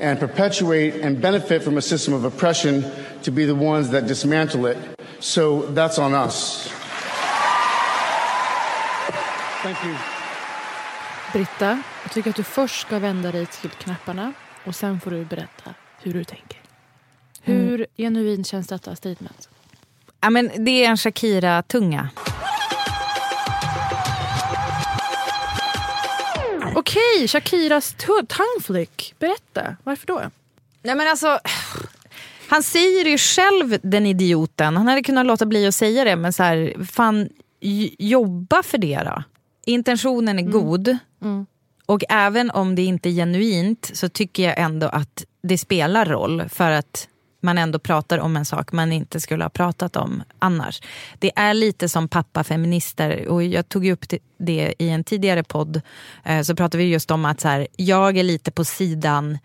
and 0.00 0.20
perpetuate 0.20 1.06
and 1.06 1.18
benefit 1.20 1.64
from 1.64 1.76
a 1.78 1.80
system 1.80 2.14
of 2.14 2.24
oppression 2.24 2.84
to 3.22 3.30
be 3.32 3.46
the 3.46 3.52
ones 3.54 3.90
that 3.90 4.08
dismantle 4.08 4.66
it. 4.70 4.76
So 5.20 5.62
that's 5.74 5.98
on 5.98 6.14
us. 6.14 6.68
Thank 9.62 9.76
you. 9.84 9.94
Britta, 11.32 11.82
jag 12.02 12.12
tycker 12.12 12.30
att 12.30 12.36
du 12.36 12.42
först 12.44 12.80
ska 12.80 12.98
vända 12.98 13.32
dig 13.32 13.46
till 13.46 13.70
knapparna 13.70 14.32
och 14.64 14.74
sen 14.74 15.00
får 15.00 15.10
du 15.10 15.24
berätta 15.24 15.74
hur 16.02 16.12
du 16.12 16.24
tänker. 16.24 16.58
Hur 17.42 17.74
Mm. 17.74 17.86
genuint 17.96 18.46
känns 18.46 18.66
detta 18.66 18.96
statement? 18.96 19.48
Ja, 20.20 20.30
men 20.30 20.50
det 20.64 20.84
är 20.84 20.90
en 20.90 20.96
Shakira-tunga. 20.96 22.08
Okej, 26.74 27.28
Shakiras 27.28 27.94
tu- 27.94 28.26
tongue 28.26 28.62
flick. 28.62 29.14
Berätta, 29.18 29.76
varför 29.84 30.06
då? 30.06 30.20
Nej, 30.82 30.94
men 30.94 31.08
alltså, 31.08 31.38
han 32.48 32.62
säger 32.62 33.04
ju 33.04 33.18
själv, 33.18 33.78
den 33.82 34.06
idioten. 34.06 34.76
Han 34.76 34.88
hade 34.88 35.02
kunnat 35.02 35.26
låta 35.26 35.46
bli 35.46 35.66
att 35.66 35.74
säga 35.74 36.04
det, 36.04 36.16
men 36.16 36.32
så 36.32 36.42
här, 36.42 36.84
fan, 36.92 37.28
jobba 37.98 38.62
för 38.62 38.78
det 38.78 39.00
då. 39.04 39.22
Intentionen 39.66 40.38
är 40.38 40.42
god. 40.42 40.98
Och 41.86 42.02
även 42.08 42.50
om 42.50 42.74
det 42.74 42.82
inte 42.82 43.08
är 43.08 43.12
genuint 43.12 43.90
så 43.94 44.08
tycker 44.08 44.42
jag 44.42 44.58
ändå 44.58 44.86
att 44.88 45.24
det 45.42 45.58
spelar 45.58 46.06
roll 46.06 46.48
för 46.48 46.70
att 46.70 47.08
man 47.40 47.58
ändå 47.58 47.78
pratar 47.78 48.18
om 48.18 48.36
en 48.36 48.44
sak 48.44 48.72
man 48.72 48.92
inte 48.92 49.20
skulle 49.20 49.44
ha 49.44 49.48
pratat 49.50 49.96
om 49.96 50.22
annars. 50.38 50.80
Det 51.18 51.32
är 51.38 51.54
lite 51.54 51.88
som 51.88 52.08
pappafeminister 52.08 53.28
och 53.28 53.42
jag 53.42 53.68
tog 53.68 53.86
upp 53.86 54.04
det- 54.38 54.74
i 54.78 54.88
en 54.88 55.04
tidigare 55.04 55.42
podd. 55.42 55.80
Eh, 56.24 56.42
så 56.42 56.56
pratade 56.56 56.84
vi 56.84 56.90
just 56.90 57.10
om 57.10 57.24
att 57.24 57.40
så 57.40 57.48
här, 57.48 57.66
jag 57.76 58.16
är 58.18 58.22
lite 58.22 58.50
på 58.50 58.64
sidan 58.64 59.38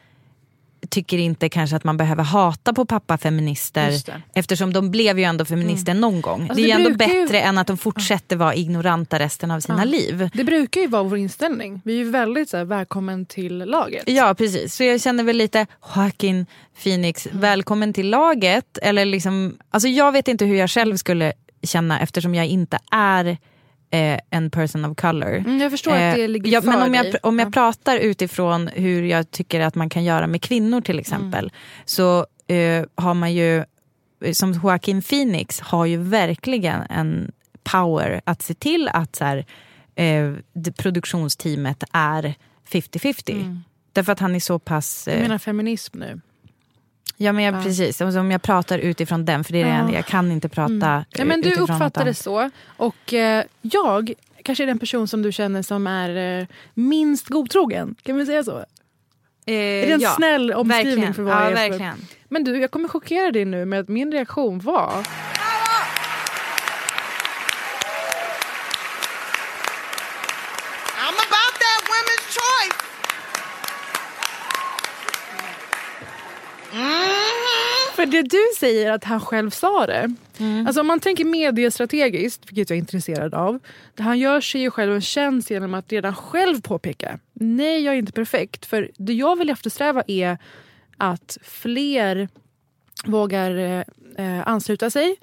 tycker 0.89 1.17
inte 1.17 1.49
kanske 1.49 1.75
att 1.75 1.83
man 1.83 1.97
behöver 1.97 2.23
hata 2.23 2.73
på 2.73 2.85
pappafeminister 2.85 3.89
det. 4.05 4.21
eftersom 4.33 4.73
de 4.73 4.91
blev 4.91 5.19
ju 5.19 5.23
ändå 5.25 5.45
feminister 5.45 5.93
någon 5.93 6.21
gång. 6.21 6.41
Alltså, 6.41 6.55
det 6.55 6.61
är 6.61 6.63
ju 6.63 6.83
det 6.83 6.89
ändå 6.89 6.97
brukar 6.97 7.13
ju- 7.13 7.21
bättre 7.21 7.41
än 7.41 7.57
att 7.57 7.67
de 7.67 7.77
fortsätter 7.77 8.35
vara 8.35 8.55
ignoranta 8.55 9.19
resten 9.19 9.51
av 9.51 9.59
sina 9.59 9.77
Ja. 9.79 9.83
liv. 9.83 10.29
Det 10.33 10.43
brukar 10.43 10.81
ju 10.81 10.87
vara 10.87 11.03
vår 11.03 11.17
inställning. 11.17 11.81
Vi 11.85 11.93
är 11.93 11.97
ju 11.97 12.09
väldigt 12.09 12.49
så 12.49 12.57
här, 12.57 12.65
välkommen 12.65 13.25
till 13.25 13.57
laget. 13.57 14.03
Ja 14.07 14.33
precis, 14.37 14.75
så 14.75 14.83
jag 14.83 15.01
känner 15.01 15.23
väl 15.23 15.37
lite 15.37 15.65
Joaquin 15.95 16.45
Phoenix, 16.83 17.27
Mm. 17.27 17.39
välkommen 17.41 17.93
till 17.93 18.09
laget. 18.09 18.77
Eller 18.81 19.05
liksom, 19.05 19.57
alltså 19.69 19.87
jag 19.87 20.11
vet 20.11 20.27
inte 20.27 20.45
hur 20.45 20.55
jag 20.55 20.69
själv 20.69 20.97
skulle 20.97 21.33
känna 21.63 21.99
eftersom 21.99 22.35
jag 22.35 22.45
inte 22.47 22.79
är 22.91 23.37
eh, 23.93 24.19
en 24.29 24.49
person 24.49 24.85
of 24.85 24.97
color. 24.97 25.33
Mm, 25.37 25.59
jag 25.59 25.71
förstår 25.71 25.91
att 25.91 26.15
det 26.15 26.27
ligger 26.27 26.51
ja, 26.51 26.61
för 26.61 26.67
Men 26.67 26.81
om 26.81 26.93
jag, 26.93 27.05
dig. 27.05 27.19
om 27.23 27.39
jag 27.39 27.47
Ja. 27.47 27.51
pratar 27.51 27.97
utifrån 27.97 28.67
hur 28.67 29.03
jag 29.03 29.31
tycker 29.31 29.59
att 29.61 29.75
man 29.75 29.89
kan 29.89 30.03
göra 30.03 30.27
med 30.27 30.41
kvinnor 30.41 30.81
till 30.81 30.99
exempel. 30.99 31.43
Mm. 31.45 31.51
Så 31.85 32.25
eh, 32.47 32.85
har 32.95 33.13
man 33.13 33.33
ju, 33.33 33.63
som 34.33 34.53
Joaquin 34.53 35.01
Phoenix 35.01 35.59
har 35.59 35.85
ju 35.85 35.97
verkligen 35.97 36.81
en 36.89 37.31
power 37.63 38.21
att 38.23 38.41
se 38.41 38.53
till 38.53 38.87
att 38.93 39.15
så 39.15 39.25
här, 39.25 39.45
eh, 39.95 40.33
produktionsteamet 40.77 41.83
är 41.91 42.35
50-50. 42.71 43.59
Därför 43.93 44.11
att 44.11 44.19
han 44.19 44.35
är 44.35 44.39
så 44.39 44.59
pass... 44.59 45.03
Jag 45.07 45.15
Eh, 45.15 45.21
menar 45.21 45.37
feminism 45.37 45.99
nu. 45.99 46.21
Ja 47.17 47.31
men 47.31 47.43
jag, 47.43 47.55
Ja. 47.55 47.63
precis, 47.63 48.01
alltså, 48.01 48.19
om 48.19 48.31
jag 48.31 48.41
pratar 48.41 48.77
utifrån 48.79 49.25
den, 49.25 49.43
för 49.43 49.53
det 49.53 49.59
är 49.61 49.63
det 49.65 49.69
Ja. 49.69 49.75
enda 49.75 49.93
jag 49.93 50.05
kan 50.05 50.31
inte 50.31 50.49
prata 50.49 50.71
Mm. 50.73 51.03
Ja, 51.09 51.25
men 51.25 51.41
du 51.41 51.53
uppfattar 51.55 52.05
det 52.05 52.13
så. 52.13 52.49
Och 52.77 53.13
eh, 53.13 53.43
jag 53.61 54.13
kanske 54.43 54.63
är 54.63 54.67
den 54.67 54.79
person 54.79 55.07
som 55.07 55.21
du 55.21 55.31
känner 55.31 55.61
som 55.61 55.87
är 55.87 56.39
eh, 56.41 56.47
minst 56.73 57.27
godtrogen. 57.29 57.95
Kan 58.03 58.17
vi 58.17 58.25
säga 58.25 58.43
så? 58.43 58.57
Eh, 58.57 59.53
är 59.55 59.85
det 59.87 59.91
en 59.93 59.99
ja, 60.01 60.09
snäll 60.09 60.51
omskrivning 60.51 60.85
verkligen. 60.89 61.13
för 61.13 61.23
vad 61.23 61.33
ja, 61.33 61.41
jag 61.43 61.51
är 61.51 61.69
verkligen. 61.69 61.97
Men 62.29 62.43
du, 62.43 62.59
jag 62.59 62.71
kommer 62.71 62.87
chockera 62.89 63.31
dig 63.31 63.45
nu 63.45 63.65
med 63.65 63.79
att 63.79 63.87
min 63.87 64.11
reaktion 64.11 64.59
var... 64.59 65.03
I'm 71.05 71.15
about 71.27 71.53
that 71.63 71.81
women's 71.93 72.27
choice. 72.39 72.77
För 78.05 78.11
det 78.11 78.21
du 78.21 78.41
säger 78.59 78.91
att 78.91 79.03
han 79.03 79.19
själv 79.19 79.49
sa 79.49 79.85
det. 79.85 80.13
Alltså 80.67 80.81
om 80.81 80.87
man 80.87 80.99
tänker 80.99 81.25
mediestrategiskt, 81.25 82.41
vilket 82.47 82.69
jag 82.69 82.77
är 82.77 82.79
intresserad 82.79 83.33
av. 83.33 83.59
Han 83.97 84.19
gör 84.19 84.41
sig 84.41 84.71
själv 84.71 84.93
en 84.93 85.01
tjänst 85.01 85.49
genom 85.49 85.73
att 85.73 85.91
redan 85.91 86.15
själv 86.15 86.61
påpeka. 86.61 87.19
Nej, 87.33 87.83
jag 87.83 87.93
är 87.93 87.97
inte 87.97 88.11
perfekt. 88.11 88.65
För 88.65 88.91
det 88.97 89.13
jag 89.13 89.35
vill 89.35 89.49
eftersträva 89.49 90.03
är 90.07 90.37
att 90.97 91.37
fler 91.43 92.29
vågar 93.05 93.55
eh, 93.57 93.83
eh, 94.17 94.47
ansluta 94.47 94.89
sig. 94.89 95.15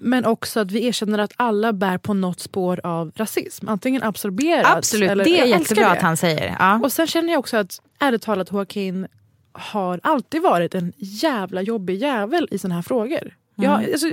Men 0.00 0.24
också 0.24 0.60
att 0.60 0.70
vi 0.70 0.86
erkänner 0.86 1.18
att 1.18 1.32
alla 1.36 1.72
bär 1.72 1.98
på 1.98 2.14
något 2.14 2.40
spår 2.40 2.80
av 2.84 3.12
rasism. 3.16 3.68
Antingen 3.68 4.02
absorberat 4.02 4.76
Absolut, 4.76 5.10
eller... 5.10 5.24
det 5.24 5.40
är 5.40 5.44
jättebra 5.44 5.84
det. 5.84 5.90
att 5.90 6.02
han 6.02 6.16
säger. 6.16 6.56
Ja. 6.58 6.80
Och 6.82 6.92
sen 6.92 7.06
känner 7.06 7.32
jag 7.32 7.38
också 7.38 7.56
att 7.56 7.80
ärligt 7.98 8.22
talat 8.22 8.52
Joaquin 8.52 9.06
har 9.54 10.00
alltid 10.02 10.42
varit 10.42 10.74
en 10.74 10.92
jävla 10.96 11.62
jobbig 11.62 11.96
jävel 11.96 12.48
i 12.50 12.58
såna 12.58 12.74
här 12.74 12.82
frågor. 12.82 13.34
Ja, 13.56 13.78
Mm. 13.78 13.92
alltså, 13.92 14.06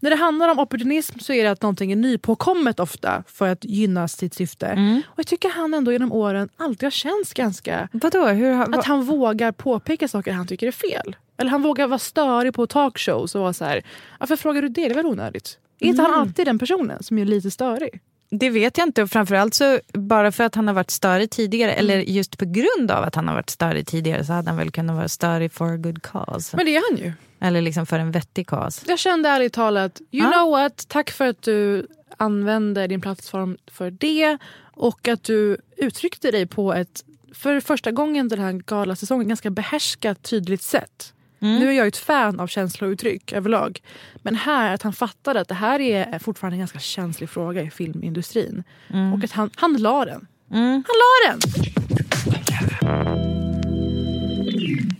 när 0.00 0.10
det 0.10 0.16
handlar 0.16 0.48
om 0.48 0.58
opportunism 0.58 1.18
så 1.18 1.32
är 1.32 1.44
det 1.44 1.50
att 1.50 1.62
någonting 1.62 1.92
är 1.92 1.96
nypåkommet 1.96 2.80
ofta 2.80 3.22
för 3.26 3.48
att 3.48 3.64
gynna 3.64 4.08
sitt 4.08 4.34
syfte. 4.34 4.66
Mm. 4.66 5.02
Och 5.06 5.18
jag 5.18 5.26
tycker 5.26 5.48
han 5.50 5.74
ändå 5.74 5.92
genom 5.92 6.12
åren 6.12 6.48
alltid 6.56 6.82
har 6.82 6.90
känts 6.90 7.32
ganska... 7.32 7.88
Vadå? 7.92 8.26
Hur, 8.26 8.52
har- 8.52 8.78
Att 8.78 8.84
han 8.84 9.04
vågar 9.04 9.52
påpeka 9.52 10.08
saker 10.08 10.32
han 10.32 10.46
tycker 10.46 10.66
är 10.66 10.72
fel. 10.72 11.16
Eller 11.36 11.50
han 11.50 11.62
vågar 11.62 11.86
vara 11.86 11.98
störig 11.98 12.54
på 12.54 12.66
talkshows 12.66 13.34
och 13.34 13.40
vara 13.40 13.52
så 13.52 13.64
här, 13.64 13.82
varför 14.20 14.36
frågar 14.36 14.62
du 14.62 14.68
det? 14.68 14.88
Det 14.88 14.94
var 14.94 15.06
onödigt. 15.06 15.58
Är 15.80 15.86
inte 15.86 16.00
Mm. 16.02 16.12
han 16.12 16.20
alltid 16.20 16.46
den 16.46 16.58
personen 16.58 17.02
som 17.02 17.18
är 17.18 17.24
lite 17.24 17.50
störig? 17.50 18.00
Det 18.30 18.50
vet 18.50 18.78
jag 18.78 18.88
inte. 18.88 19.02
Och 19.02 19.10
framförallt 19.10 19.54
så 19.54 19.80
bara 19.92 20.32
för 20.32 20.44
att 20.44 20.54
han 20.54 20.66
har 20.68 20.74
varit 20.74 20.90
störig 20.90 21.30
tidigare, 21.30 21.72
Mm. 21.72 21.84
eller 21.84 21.98
just 22.00 22.38
på 22.38 22.44
grund 22.44 22.90
av 22.90 23.04
att 23.04 23.14
han 23.14 23.28
har 23.28 23.34
varit 23.34 23.50
störig 23.50 23.86
tidigare 23.86 24.24
så 24.24 24.32
hade 24.32 24.50
han 24.50 24.56
väl 24.58 24.70
kunnat 24.70 24.96
vara 24.96 25.08
störig 25.08 25.52
for 25.52 25.72
a 25.72 25.76
good 25.76 26.02
cause. 26.02 26.56
Men 26.56 26.66
det 26.66 26.76
är 26.76 26.82
han 26.90 26.98
ju. 27.04 27.12
Eller 27.40 27.60
liksom 27.60 27.86
för 27.86 27.98
en 27.98 28.10
vettig 28.10 28.46
cause. 28.46 28.82
Jag 28.88 28.98
kände 28.98 29.28
ärligt 29.28 29.52
talat, 29.52 30.00
you 30.00 30.06
Ja. 30.24 30.32
know 30.32 30.50
what, 30.50 30.88
tack 30.88 31.10
för 31.10 31.28
att 31.28 31.42
du 31.42 31.86
använde 32.16 32.86
din 32.86 33.00
plattform 33.00 33.56
för 33.66 33.90
det 33.90 34.38
och 34.74 35.08
att 35.08 35.24
du 35.24 35.56
uttryckte 35.76 36.30
dig 36.30 36.46
på 36.46 36.72
ett, 36.74 37.04
för 37.34 37.60
första 37.60 37.90
gången 37.90 38.28
den 38.28 38.38
här 38.38 38.52
galasäsongen, 38.52 39.28
ganska 39.28 39.50
behärskat 39.50 40.22
tydligt 40.22 40.62
sätt. 40.62 41.12
Mm. 41.40 41.58
Nu 41.58 41.68
är 41.68 41.72
jag 41.72 41.84
ju 41.84 41.88
ett 41.88 41.96
fan 41.96 42.40
av 42.40 42.46
känslouttryck 42.46 43.32
överlag. 43.32 43.82
Men 44.14 44.34
här, 44.34 44.74
att 44.74 44.82
han 44.82 44.92
fattade 44.92 45.40
att 45.40 45.48
det 45.48 45.54
här 45.54 45.80
är 45.80 46.18
fortfarande 46.18 46.54
en 46.54 46.58
ganska 46.58 46.78
känslig 46.78 47.30
fråga 47.30 47.62
i 47.62 47.70
filmindustrin. 47.70 48.64
Mm. 48.88 49.12
Och 49.12 49.24
att 49.24 49.32
han, 49.32 49.50
han 49.56 49.76
la 49.76 50.04
den. 50.04 50.26
Han 50.50 50.84
la 50.84 51.30
den! 51.30 51.40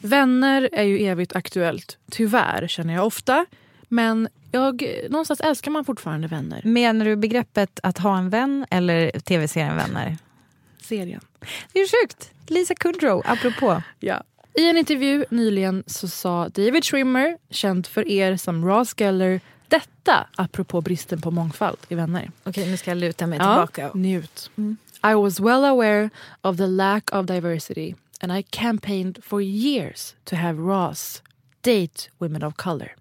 Vänner 0.01 0.69
är 0.73 0.83
ju 0.83 0.99
evigt 0.99 1.37
aktuellt. 1.37 1.99
Tyvärr 2.11 2.69
känner 2.69 2.95
jag 2.95 3.07
ofta. 3.07 3.47
Men 3.89 4.29
jag, 4.53 4.83
någonstans 5.11 5.41
älskar 5.41 5.71
man 5.71 5.85
fortfarande 5.85 6.29
vänner. 6.29 6.61
Menar 6.65 7.05
du 7.05 7.17
begreppet 7.17 7.81
att 7.83 7.99
ha 7.99 8.19
en 8.19 8.31
vän 8.31 8.67
eller 8.71 9.11
tv-serien 9.21 9.77
Vänner? 9.77 10.17
Serien. 10.83 11.21
Det 11.73 11.79
är 11.79 12.03
sjukt. 12.03 12.31
Lisa 12.47 12.75
Kudrow, 12.75 13.23
apropå. 13.25 13.83
Ja. 14.01 14.23
I 14.55 14.71
en 14.71 14.77
intervju 14.77 15.25
nyligen 15.31 15.85
så 15.87 16.09
sa 16.09 16.49
David 16.49 16.85
Schwimmer, 16.85 17.39
känd 17.51 17.87
för 17.87 18.09
er 18.09 18.37
som 18.37 18.65
Ross 18.65 18.95
Geller, 18.95 19.41
detta 19.69 20.27
apropå 20.37 20.81
bristen 20.81 21.21
på 21.21 21.31
mångfald 21.31 21.79
i 21.89 21.95
Vänner. 21.95 22.31
Okej, 22.45 22.71
nu 22.71 22.77
ska 22.77 22.91
jag 22.91 22.99
luta 22.99 23.27
mig 23.27 23.39
Ja, 23.39 23.67
tillbaka. 23.67 23.91
njut. 23.99 24.51
I 25.05 25.15
was 25.15 25.41
well 25.41 25.65
aware 25.65 26.11
of 26.43 26.57
the 26.57 26.67
lack 26.67 27.13
of 27.15 27.27
diversity 27.27 27.95
and 28.21 28.33
I 28.39 28.43
campaigned 28.43 29.25
for 29.25 29.41
years 29.43 30.15
to 30.25 30.37
have 30.37 30.59
Ross 30.59 31.23
date 31.63 32.11
women 32.19 32.43
of 32.43 32.55
color. 32.57 32.95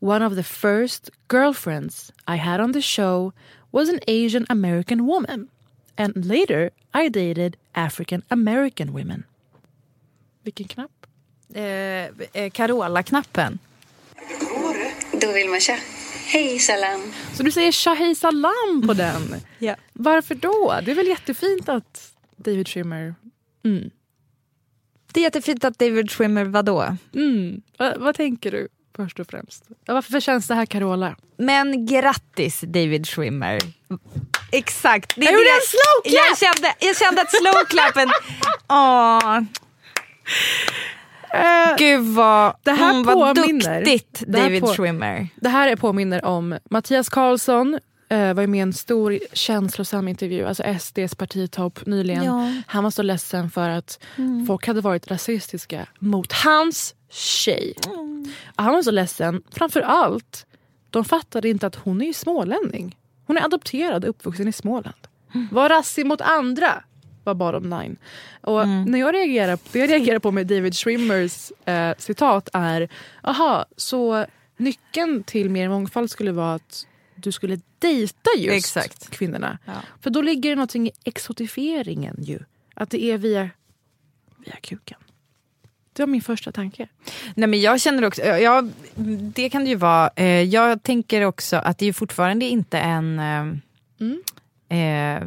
One 0.00 0.26
of 0.26 0.34
the 0.34 0.42
first 0.42 1.10
girlfriends 1.28 2.12
I 2.28 2.36
had 2.36 2.60
on 2.60 2.72
the 2.72 2.82
show 2.82 3.32
was 3.72 3.88
an 3.88 4.00
Asian 4.06 4.44
American 4.50 5.06
woman 5.06 5.48
and 5.96 6.26
later 6.26 6.70
I 6.94 7.08
dated 7.08 7.56
African 7.74 8.22
American 8.30 8.92
women. 8.92 9.24
Vilken 10.46 10.68
knapp? 10.68 11.06
Eh, 11.54 11.62
eh, 12.42 12.50
Carola-knappen. 12.52 13.58
Då 15.20 15.32
vill 15.32 15.48
man 15.48 15.60
tja. 15.60 15.76
Hej 16.26 16.58
salam. 16.58 17.12
Så 17.34 17.42
du 17.42 17.50
säger 17.50 17.72
shahej 17.72 18.14
salam 18.14 18.82
på 18.86 18.94
den? 19.04 19.34
Ja. 19.58 19.76
Varför 19.92 20.34
då? 20.34 20.80
Det 20.84 20.90
är 20.90 20.94
väl 20.94 21.06
jättefint 21.06 21.68
att 21.68 22.12
David 22.36 22.68
Schwimmer... 22.68 23.14
Mm. 23.64 23.90
Det 25.12 25.20
är 25.20 25.24
jättefint 25.24 25.64
att 25.64 25.78
David 25.78 26.10
Schwimmer 26.10 26.44
vadå? 26.44 26.96
Mm. 27.14 27.62
Va, 27.78 27.94
vad 27.96 28.14
tänker 28.14 28.50
du 28.50 28.68
först 28.96 29.20
och 29.20 29.26
främst? 29.30 29.64
Varför 29.86 30.20
känns 30.20 30.46
det 30.48 30.54
här 30.54 30.66
Carola? 30.66 31.16
Men 31.36 31.86
grattis 31.86 32.60
David 32.60 33.06
Schwimmer. 33.08 33.58
Exakt. 34.52 35.14
Det 35.16 35.20
är 35.20 35.24
Jag 35.24 35.32
gjorde 35.32 35.44
det- 35.44 35.50
en 35.50 35.60
slow 35.66 36.12
clap! 36.12 36.26
Jag 36.30 36.38
kände, 36.38 36.74
jag 36.80 36.96
kände 36.96 37.22
att 37.22 37.30
slowclappen... 37.36 38.08
Åh. 38.68 39.40
Gud 41.78 42.00
vad, 42.04 42.46
Eh, 42.48 42.54
Det 42.62 42.70
här 42.72 42.90
mm, 42.90 43.02
vad 43.02 43.36
påminner- 43.36 43.80
duktigt 43.84 44.22
det 44.26 44.38
här 44.38 44.44
David 44.44 44.60
på- 44.60 44.66
Schwimmer. 44.74 45.28
Det 45.36 45.48
här 45.48 45.68
är 45.68 45.76
påminner 45.76 46.24
om 46.24 46.58
Mattias 46.70 47.08
Karlsson 47.08 47.78
eh, 48.08 48.34
var 48.34 48.46
med 48.46 48.58
i 48.58 48.60
en 48.62 48.72
stor 48.72 49.18
känslosam 49.32 50.08
intervju, 50.08 50.44
alltså 50.46 50.62
SDs 50.80 51.14
partitopp 51.14 51.86
nyligen. 51.86 52.24
Ja. 52.24 52.52
Han 52.66 52.84
var 52.84 52.90
så 52.90 53.02
ledsen 53.02 53.50
för 53.50 53.68
att 53.70 53.98
folk 54.46 54.66
hade 54.66 54.80
varit 54.80 55.10
rasistiska 55.10 55.86
mot 55.98 56.32
hans 56.32 56.94
tjej. 57.10 57.74
Han 58.56 58.72
var 58.72 58.82
så 58.82 58.90
ledsen, 58.90 59.42
framför 59.52 59.80
allt, 59.80 60.46
de 60.90 61.04
fattade 61.04 61.48
inte 61.48 61.66
att 61.66 61.74
hon 61.76 62.02
är 62.02 62.12
smålänning. 62.12 62.96
Hon 63.26 63.36
är 63.36 63.44
adopterad 63.44 64.04
och 64.04 64.10
uppvuxen 64.10 64.48
i 64.48 64.52
Småland. 64.52 64.96
Var 65.50 65.68
rassig 65.68 66.06
mot 66.06 66.20
andra 66.20 66.82
var 67.26 67.34
bottom 67.34 67.70
line. 67.70 67.96
Och 68.40 68.68
när 68.68 68.98
jag 68.98 69.14
reagerar, 69.14 69.58
det 69.72 69.78
jag 69.78 69.90
reagerar 69.90 70.18
på 70.18 70.30
med 70.30 70.46
David 70.46 70.74
Schwimmers 70.74 71.52
eh, 71.64 71.92
citat 71.98 72.48
är 72.52 72.88
aha, 73.22 73.64
så 73.76 74.26
nyckeln 74.56 75.22
till 75.24 75.50
mer 75.50 75.68
mångfald 75.68 76.10
skulle 76.10 76.32
vara 76.32 76.54
att 76.54 76.86
du 77.14 77.32
skulle 77.32 77.60
dejta 77.78 78.30
just 78.38 78.76
Exakt. 78.76 79.10
kvinnorna. 79.10 79.58
Ja. 79.64 79.72
För 80.00 80.10
då 80.10 80.22
ligger 80.22 80.50
det 80.50 80.56
någonting 80.56 80.86
i 80.86 80.90
exotifieringen 81.04 82.16
ju. 82.22 82.38
Att 82.74 82.90
det 82.90 83.04
är 83.04 83.18
via, 83.18 83.50
via 84.44 84.56
kuken. 84.60 84.98
Det 85.92 86.02
var 86.02 86.06
min 86.06 86.22
första 86.22 86.52
tanke. 86.52 86.88
Nej, 87.34 87.48
men 87.48 87.60
jag 87.60 87.80
känner 87.80 88.04
också, 88.04 88.22
ja, 88.22 88.68
det 89.34 89.50
kan 89.50 89.64
det 89.64 89.70
ju 89.70 89.76
vara. 89.76 90.10
Eh, 90.16 90.42
Jag 90.42 90.82
tänker 90.82 91.22
också 91.22 91.56
att 91.56 91.78
det 91.78 91.84
är 91.84 91.86
ju 91.86 91.92
fortfarande 91.92 92.44
inte 92.44 92.78
en 92.78 93.18
eh, 93.18 95.16
eh, 95.16 95.22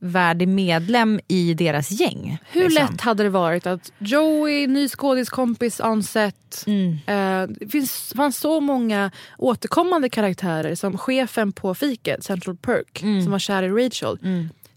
fullvärdig 0.00 0.48
medlem 0.48 1.20
i 1.28 1.54
deras 1.54 1.90
gäng. 1.90 2.38
Hur 2.52 2.62
liksom. 2.68 2.86
lätt 2.92 3.00
hade 3.00 3.22
det 3.22 3.28
varit 3.30 3.66
att 3.66 3.92
Joey, 3.98 4.66
ny 4.66 4.88
skådiskompis 4.88 5.80
on 5.80 6.02
set. 6.02 6.64
Mm. 6.66 6.92
Eh, 7.06 7.48
det 7.60 7.68
finns, 7.68 8.12
fanns 8.16 8.36
så 8.38 8.60
många 8.60 9.10
återkommande 9.38 10.08
karaktärer 10.08 10.74
som 10.74 10.98
chefen 10.98 11.52
på 11.52 11.74
fiket, 11.74 12.24
Central 12.24 12.56
Perk, 12.56 13.02
Mm. 13.02 13.22
som 13.22 13.32
var 13.32 13.38
kär 13.38 13.62
i 13.62 13.68
Rachel. 13.86 14.18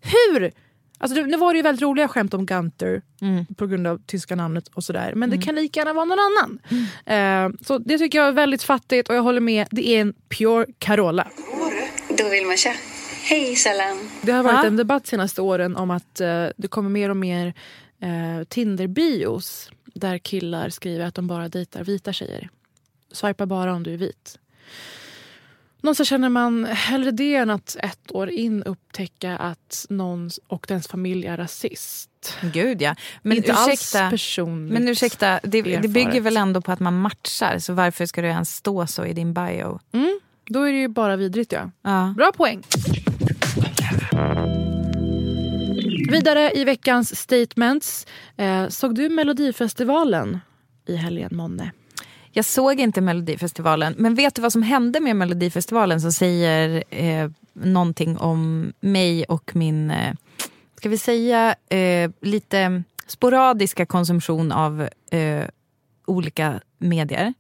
Hur? 0.02 0.52
Alltså 0.98 1.22
nu, 1.22 1.38
var 1.38 1.54
det 1.54 1.58
ju 1.58 1.64
väldigt 1.64 1.82
roliga 1.82 2.08
skämt 2.08 2.34
om 2.34 2.46
Gunter 2.46 3.02
Mm. 3.22 3.46
på 3.58 3.68
grund 3.68 3.88
av 3.88 4.02
tyska 4.08 4.36
namnet 4.36 4.68
och 4.74 4.84
sådär. 4.84 5.14
Men 5.16 5.30
det 5.30 5.38
kan 5.38 5.56
lika 5.56 5.80
gärna 5.80 5.94
vara 5.94 6.06
någon 6.06 6.18
annan. 6.20 6.60
Eh, 7.06 7.58
så 7.66 7.78
det 7.78 7.98
tycker 7.98 8.18
jag 8.20 8.28
är 8.28 8.32
väldigt 8.32 8.64
fattigt 8.64 9.10
och 9.10 9.16
jag 9.16 9.22
håller 9.24 9.42
med. 9.42 9.68
Det 9.72 9.88
är 9.90 10.02
en 10.02 10.14
pure 10.30 10.66
Carola. 10.80 11.28
Då 12.18 12.30
vill 12.30 12.46
man 12.48 12.58
tja. 12.58 12.74
Hej 13.24 13.56
salam. 13.56 14.10
Det 14.22 14.32
har 14.32 14.44
varit 14.44 14.54
Ja. 14.54 14.66
en 14.68 14.78
debatt 14.78 15.08
senaste 15.08 15.42
åren 15.42 15.76
om 15.76 15.92
att 15.92 16.22
eh, 16.22 16.46
det 16.58 16.68
kommer 16.68 16.90
mer 16.90 17.10
och 17.10 17.18
mer 17.18 17.54
eh, 18.02 18.44
Tinder-bios 18.50 19.70
där 19.86 20.18
killar 20.18 20.70
skriver 20.70 21.06
att 21.06 21.16
de 21.16 21.28
bara 21.28 21.50
dejtar 21.50 21.84
vita 21.84 22.14
tjejer. 22.14 22.50
Swipa 23.12 23.46
bara 23.46 23.74
om 23.74 23.84
du 23.84 23.94
är 23.94 23.98
vit. 23.98 24.38
Någonstans 25.82 26.10
känner 26.10 26.30
man 26.30 26.66
hellre 26.66 27.12
det 27.12 27.36
än 27.36 27.50
att 27.50 27.76
ett 27.80 28.12
år 28.12 28.30
in 28.30 28.64
upptäcka 28.64 29.38
att 29.38 29.86
någon 29.90 30.30
och 30.48 30.66
dens 30.68 30.88
familj 30.88 31.28
är 31.28 31.38
rasist. 31.38 32.10
Gud 32.54 32.82
ja. 32.82 32.96
Men 33.22 33.38
Inte 33.38 33.54
alls 33.54 33.74
ursäkta, 33.74 34.10
personligt 34.10 34.74
men 34.74 34.88
ursäkta 34.90 35.40
det, 35.44 35.62
det 35.62 35.88
bygger 35.88 36.22
väl 36.22 36.38
ändå 36.38 36.62
på 36.62 36.72
att 36.72 36.80
man 36.80 37.00
matchar. 37.02 37.60
Så 37.60 37.74
varför 37.74 38.06
ska 38.06 38.22
det 38.22 38.28
ens 38.28 38.56
stå 38.56 38.88
så 38.88 39.06
i 39.06 39.14
din 39.14 39.34
bio? 39.34 39.80
Mm, 39.92 40.20
då 40.50 40.64
är 40.64 40.72
det 40.72 40.80
ju 40.80 40.88
bara 40.88 41.16
vidrigt 41.16 41.52
ja. 41.52 41.72
Ja. 41.82 42.14
Bra 42.18 42.32
poäng. 42.32 42.64
Vidare 46.12 46.52
i 46.52 46.64
veckans 46.64 47.20
statements. 47.20 48.08
Eh, 48.38 48.68
såg 48.68 48.96
du 48.96 49.10
Melodifestivalen 49.10 50.40
i 50.86 50.96
helgen, 50.96 51.30
Monne? 51.34 51.72
Jag 52.32 52.46
såg 52.46 52.80
inte 52.80 53.02
Melodifestivalen, 53.02 53.96
men 53.98 54.16
vet 54.16 54.36
du 54.36 54.42
vad 54.42 54.52
som 54.52 54.64
hände 54.64 55.00
med 55.00 55.16
Melodifestivalen 55.16 56.02
som 56.02 56.12
säger 56.12 56.84
eh, 56.90 57.30
någonting 57.54 58.18
om 58.18 58.74
mig 58.80 59.24
och 59.24 59.56
min, 59.56 59.92
eh, 59.92 60.14
ska 60.78 60.90
vi 60.90 60.98
säga, 60.98 61.56
eh, 61.70 62.12
lite 62.22 62.84
sporadiska 63.08 63.86
konsumtion 63.86 64.52
av 64.52 64.90
eh, 65.12 65.46
olika 66.06 66.62
medier. 66.78 67.34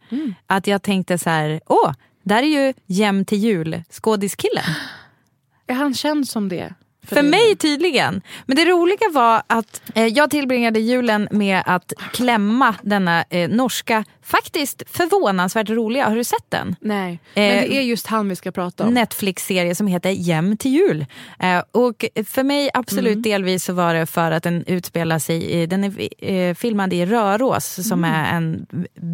Att 0.48 0.68
jag 0.68 0.82
tänkte 0.82 1.18
så 1.18 1.30
här, 1.30 1.62
åh, 1.66 1.92
där 2.24 2.44
är 2.44 2.48
ju 2.68 2.74
Jäm 2.86 3.26
till 3.26 3.38
jul, 3.38 3.84
skådiskillen. 3.90 4.64
Är 5.68 5.74
han 5.74 5.94
känd 5.94 6.28
som 6.28 6.50
det? 6.50 6.74
För 7.04 7.16
dig? 7.16 7.24
mig 7.32 7.56
tydligen. 7.56 8.22
Men 8.46 8.56
det 8.56 8.66
roliga 8.66 9.10
var 9.14 9.44
att 9.48 9.82
eh, 9.96 10.06
jag 10.08 10.30
tillbringade 10.30 10.80
julen 10.80 11.28
med 11.32 11.64
att 11.66 11.94
klämma 12.14 12.76
denna 12.82 13.26
eh, 13.30 13.50
norska, 13.50 14.06
faktiskt 14.24 14.84
förvånansvärt 14.90 15.70
roliga, 15.70 16.10
har 16.10 16.16
du 16.16 16.24
sett 16.24 16.46
den? 16.50 16.76
Nej, 16.80 17.20
men 17.36 17.44
Eh, 17.44 17.62
det 17.62 17.78
är 17.78 17.82
just 17.82 18.08
han 18.08 18.30
vi 18.30 18.36
ska 18.36 18.52
prata 18.52 18.84
om. 18.84 18.94
Netflix-serie 18.94 19.76
som 19.76 19.88
heter 19.88 20.10
Jäm 20.10 20.58
till 20.58 20.72
jul. 20.72 21.06
Eh, 21.40 21.64
och 21.72 22.06
för 22.28 22.44
mig 22.44 22.70
absolut 22.74 23.12
Mm. 23.12 23.22
delvis 23.22 23.64
så 23.66 23.74
var 23.74 23.94
det 23.94 24.06
för 24.06 24.32
att 24.32 24.44
den 24.44 24.64
utspelar 24.68 25.20
sig 25.20 25.52
i, 25.52 25.66
den 25.66 25.84
är 25.84 26.24
eh, 26.32 26.56
filmad 26.56 26.94
i 26.94 27.06
Rörås 27.06 27.88
som 27.88 28.04
Mm. 28.04 28.14
är 28.26 28.38
en 28.38 28.66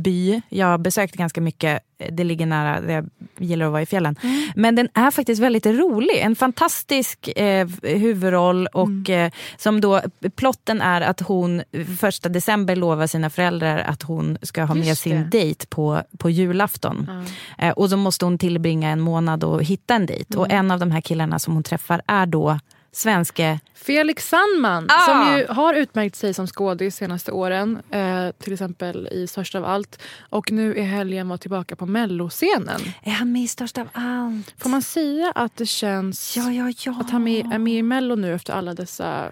by. 0.04 0.42
Jag 0.50 0.68
har 0.68 0.78
besökt 0.78 1.16
ganska 1.16 1.42
mycket, 1.42 1.82
det 2.12 2.24
ligger 2.24 2.46
nära 2.46 2.82
där 2.82 2.94
jag 2.94 3.10
gillar 3.38 3.66
att 3.66 3.72
vara 3.72 3.82
i 3.82 3.86
fjällen. 3.86 4.16
Mm. 4.24 4.50
Men 4.56 4.76
den 4.76 4.90
är 4.94 5.12
faktiskt 5.12 5.42
väldigt 5.42 5.66
rolig, 5.66 6.18
en 6.20 6.36
fantastisk 6.36 7.28
eh, 7.28 7.68
huvudroll 7.82 8.68
och 8.68 8.88
Mm. 8.88 9.26
eh, 9.26 9.32
som 9.58 9.82
då, 9.82 10.02
plotten 10.36 10.82
är 10.82 11.02
att 11.02 11.20
hon 11.22 11.62
första 12.00 12.30
december 12.30 12.76
lovar 12.76 13.08
sina 13.08 13.30
föräldrar 13.30 13.78
att 13.78 14.04
hon 14.04 14.38
ska 14.42 14.64
ha 14.64 14.76
med 14.76 14.88
Just 14.88 15.02
sin 15.02 15.16
det. 15.22 15.24
dejt 15.38 15.66
på, 15.70 16.02
på 16.18 16.30
julafton. 16.30 17.26
Eh, 17.58 17.72
och 17.72 17.90
så 17.90 17.98
måste 17.98 18.26
hon 18.26 18.38
tillbringa 18.38 18.90
en 18.90 19.00
månad 19.02 19.44
och 19.44 19.64
hitta 19.64 19.96
en 19.96 20.06
dejt. 20.06 20.38
Och 20.38 20.52
en 20.52 20.72
av 20.72 20.80
de 20.80 20.92
här 20.92 21.02
killarna 21.02 21.40
som 21.40 21.54
hon 21.54 21.64
träffar 21.64 22.02
är 22.08 22.26
då 22.26 22.60
svenske... 22.98 23.60
Felix 23.74 24.30
Sandman 24.30 24.88
Ah! 24.90 25.06
som 25.06 25.38
ju 25.38 25.48
har 25.48 25.74
utmärkt 25.74 26.16
sig 26.16 26.34
som 26.34 26.48
skådis 26.48 26.96
senaste 26.96 27.32
åren. 27.32 27.82
Eh, 27.92 28.32
till 28.40 28.54
exempel 28.54 29.08
i 29.12 29.28
Störst 29.28 29.56
av 29.56 29.66
allt. 29.66 30.02
Och 30.30 30.52
nu 30.52 30.76
i 30.76 30.82
helgen 30.82 31.30
var 31.30 31.38
tillbaka 31.38 31.76
på 31.76 31.86
melloscenen. 31.86 32.80
Är 33.04 33.12
han 33.12 33.32
med 33.32 33.42
i 33.42 33.48
Störst 33.48 33.78
av 33.78 33.88
allt? 33.94 34.54
Får 34.58 34.70
man 34.70 34.82
säga 34.82 35.32
att 35.36 35.56
det 35.56 35.66
känns 35.66 36.38
Ja, 36.38 36.52
ja, 36.52 36.72
ja. 36.86 36.96
att 37.02 37.10
han 37.10 37.28
är 37.28 37.58
med 37.60 37.74
i 37.74 37.84
mello 37.84 38.16
nu 38.16 38.34
efter 38.34 38.54
alla 38.54 38.74
dessa... 38.74 39.32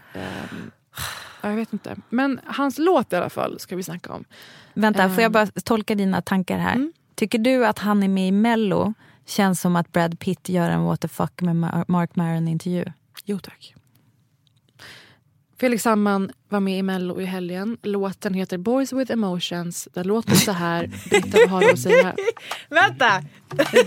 ja, 1.41 1.49
jag 1.49 1.55
vet 1.55 1.73
inte. 1.73 1.95
Men 2.09 2.39
hans 2.45 2.77
låt 2.77 3.13
i 3.13 3.15
alla 3.15 3.29
fall 3.29 3.59
ska 3.59 3.75
vi 3.75 3.83
snacka 3.83 4.13
om. 4.13 4.23
Vänta, 4.73 5.09
får 5.09 5.21
jag 5.23 5.25
Ehm. 5.25 5.31
bara 5.31 5.45
tolka 5.63 5.95
dina 5.95 6.21
tankar 6.21 6.57
här? 6.57 6.75
Mm. 6.75 6.93
Tycker 7.15 7.39
du 7.39 7.65
att 7.65 7.79
han 7.79 8.03
är 8.03 8.07
med 8.07 8.27
i 8.27 8.31
Mello 8.31 8.93
känns 9.25 9.61
som 9.61 9.75
att 9.75 9.91
Brad 9.91 10.19
Pitt 10.19 10.49
gör 10.49 10.69
en 10.69 10.83
what 10.83 11.01
the 11.01 11.07
fuck 11.07 11.41
med 11.41 11.55
Mar- 11.55 11.85
Mark 11.87 12.15
Maron-intervju? 12.15 12.85
Jo 13.25 13.39
tack. 13.39 13.75
Felix 15.59 15.83
Sandman 15.83 16.31
var 16.49 16.59
med 16.59 16.79
i 16.79 16.83
Mello 16.83 17.21
i 17.21 17.25
helgen. 17.25 17.77
Låten 17.81 18.33
heter 18.33 18.57
Boys 18.57 18.93
with 18.93 19.11
emotions. 19.11 19.87
Den 19.93 20.07
låter 20.07 20.35
så 20.35 20.51
här. 20.51 20.87
Britta, 21.09 21.37
vad 21.37 21.49
har 21.49 21.61
du 21.61 21.71
att 21.71 21.79
säga? 21.79 22.15
Vänta! 22.69 23.23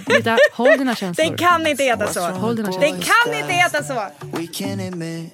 Britta, 0.06 0.38
håll 0.52 0.78
dina 0.78 0.94
känslor. 0.94 1.36
kan 1.36 1.66
inte 1.66 1.84
heta 1.84 2.06
så. 2.06 2.20
Håll 2.20 2.56
dina 2.56 2.72
känslor. 2.72 3.02
kan 3.02 3.34
inte 3.34 3.52
heta 3.52 3.82
så! 3.82 3.94
We 4.32 4.46
can 4.46 4.80
admit 4.80 5.32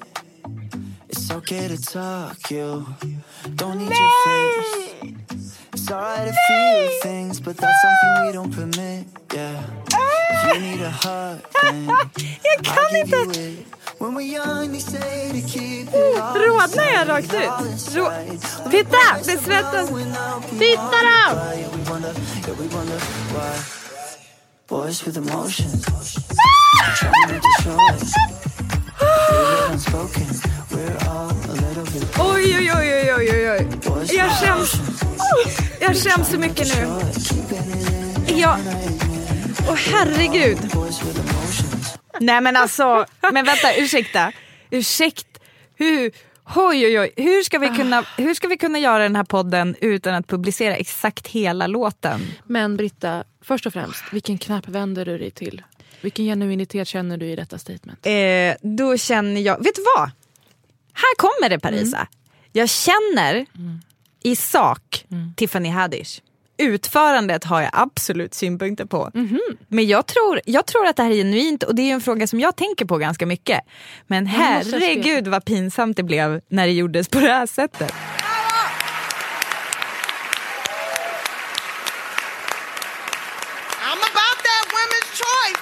it's 1.09 1.31
okay 1.31 1.69
to 1.69 1.77
talk. 1.77 2.51
You 2.51 2.87
don't 3.57 3.79
need 3.79 3.91
your 3.91 4.11
face. 4.25 5.59
It's 5.73 5.91
alright 5.91 6.29
to 6.29 6.35
feel 6.49 6.89
things, 7.03 7.41
but 7.41 7.57
that's 7.57 7.83
something 7.83 8.27
we 8.27 8.33
don't 8.33 8.53
permit. 8.55 9.07
Yeah. 9.35 9.63
If 10.33 10.55
you 10.55 10.61
need 10.61 10.81
a 10.81 10.91
hug, 10.91 11.41
then 11.63 11.91
I'll 11.91 12.11
give 12.15 13.37
you 13.37 13.65
all 14.01 14.63
Rodnar 16.35 16.85
jag 16.95 17.09
rakt 17.09 17.35
ut? 17.35 17.71
inside. 17.73 18.71
Titta, 18.71 18.99
det 19.25 19.39
svettas. 19.39 19.89
Titta 20.59 20.97
då! 21.05 21.41
Boys 24.69 25.07
with 25.07 25.19
emotions. 25.19 25.85
Oj, 32.19 32.57
oj, 32.59 32.73
oj, 32.75 33.15
oj, 33.15 33.31
oj, 33.33 33.51
oj. 33.51 33.69
Jag 34.17 34.31
skäms. 34.31 34.73
Jag 35.81 35.97
skäms 35.97 36.29
så 36.29 36.39
mycket 36.39 36.77
nu. 36.77 36.89
Jag, 38.27 38.59
Åh 39.69 39.77
herregud. 39.93 40.59
Nej 42.21 42.41
men 42.41 42.57
alltså, 42.57 43.07
men 43.33 43.45
vänta, 43.45 43.75
ursäkta. 43.77 44.33
Ursäkt. 44.71 45.27
Hur, 45.77 46.13
oj, 46.57 46.87
oj, 46.87 47.01
oj. 47.01 47.13
Hur, 47.17 47.43
ska 47.43 47.59
vi 47.59 47.69
kunna, 47.69 48.05
hur 48.17 48.35
ska 48.35 48.49
vi 48.49 48.57
kunna 48.57 48.79
göra 48.79 49.03
den 49.03 49.17
här 49.17 49.25
podden 49.25 49.77
utan 49.81 50.15
att 50.15 50.27
publicera 50.27 50.77
exakt 50.77 51.27
hela 51.27 51.67
låten? 51.67 52.21
Men 52.45 52.77
Britta, 52.77 53.25
först 53.43 53.67
och 53.67 53.73
främst, 53.73 54.05
vilken 54.13 54.39
knapp 54.39 54.69
vänder 54.69 55.05
du 55.05 55.19
dig 55.19 55.31
till? 55.31 55.63
Vilken 56.01 56.25
genuinitet 56.25 56.89
känner 56.89 57.17
du 57.17 57.27
i 57.27 57.37
detta 57.37 57.59
statement? 57.59 58.07
Eh, 58.07 58.55
då 58.77 58.97
känner 58.97 59.41
jag, 59.41 59.65
vet 59.65 59.75
du 59.75 59.83
vad? 59.97 60.11
Här 60.93 61.17
kommer 61.17 61.49
det 61.49 61.59
Parisa. 61.59 61.97
Mm. 61.97 62.09
Jag 62.53 62.69
känner 62.69 63.47
i 64.23 64.37
sak 64.37 65.07
Tiffany 65.37 65.69
Haddish. 65.69 66.21
Utförandet 66.57 67.45
har 67.45 67.61
jag 67.61 67.71
absolut 67.73 68.35
synpunkter 68.35 68.85
på. 68.85 69.11
Mhm. 69.15 69.41
Men 69.69 69.87
jag 69.87 70.07
tror, 70.07 70.41
jag 70.47 70.67
tror 70.67 70.87
att 70.87 70.97
det 70.97 71.03
här 71.03 71.11
är 71.11 71.15
genuint 71.15 71.63
och 71.63 71.75
det 71.75 71.83
är 71.83 71.95
en 71.95 72.01
fråga 72.01 72.27
som 72.27 72.41
jag 72.41 72.57
tänker 72.57 72.85
på 72.85 72.99
ganska 72.99 73.27
mycket. 73.27 73.61
Men 74.07 74.27
herregud 74.27 75.29
vad 75.29 75.45
pinsamt 75.45 75.97
det 75.97 76.03
blev 76.03 76.41
när 76.49 76.67
det 76.67 76.73
gjordes 76.73 77.09
på 77.09 77.21
det 77.21 77.29
här 77.33 77.47
sättet. 77.47 77.95
Choice. 85.15 85.61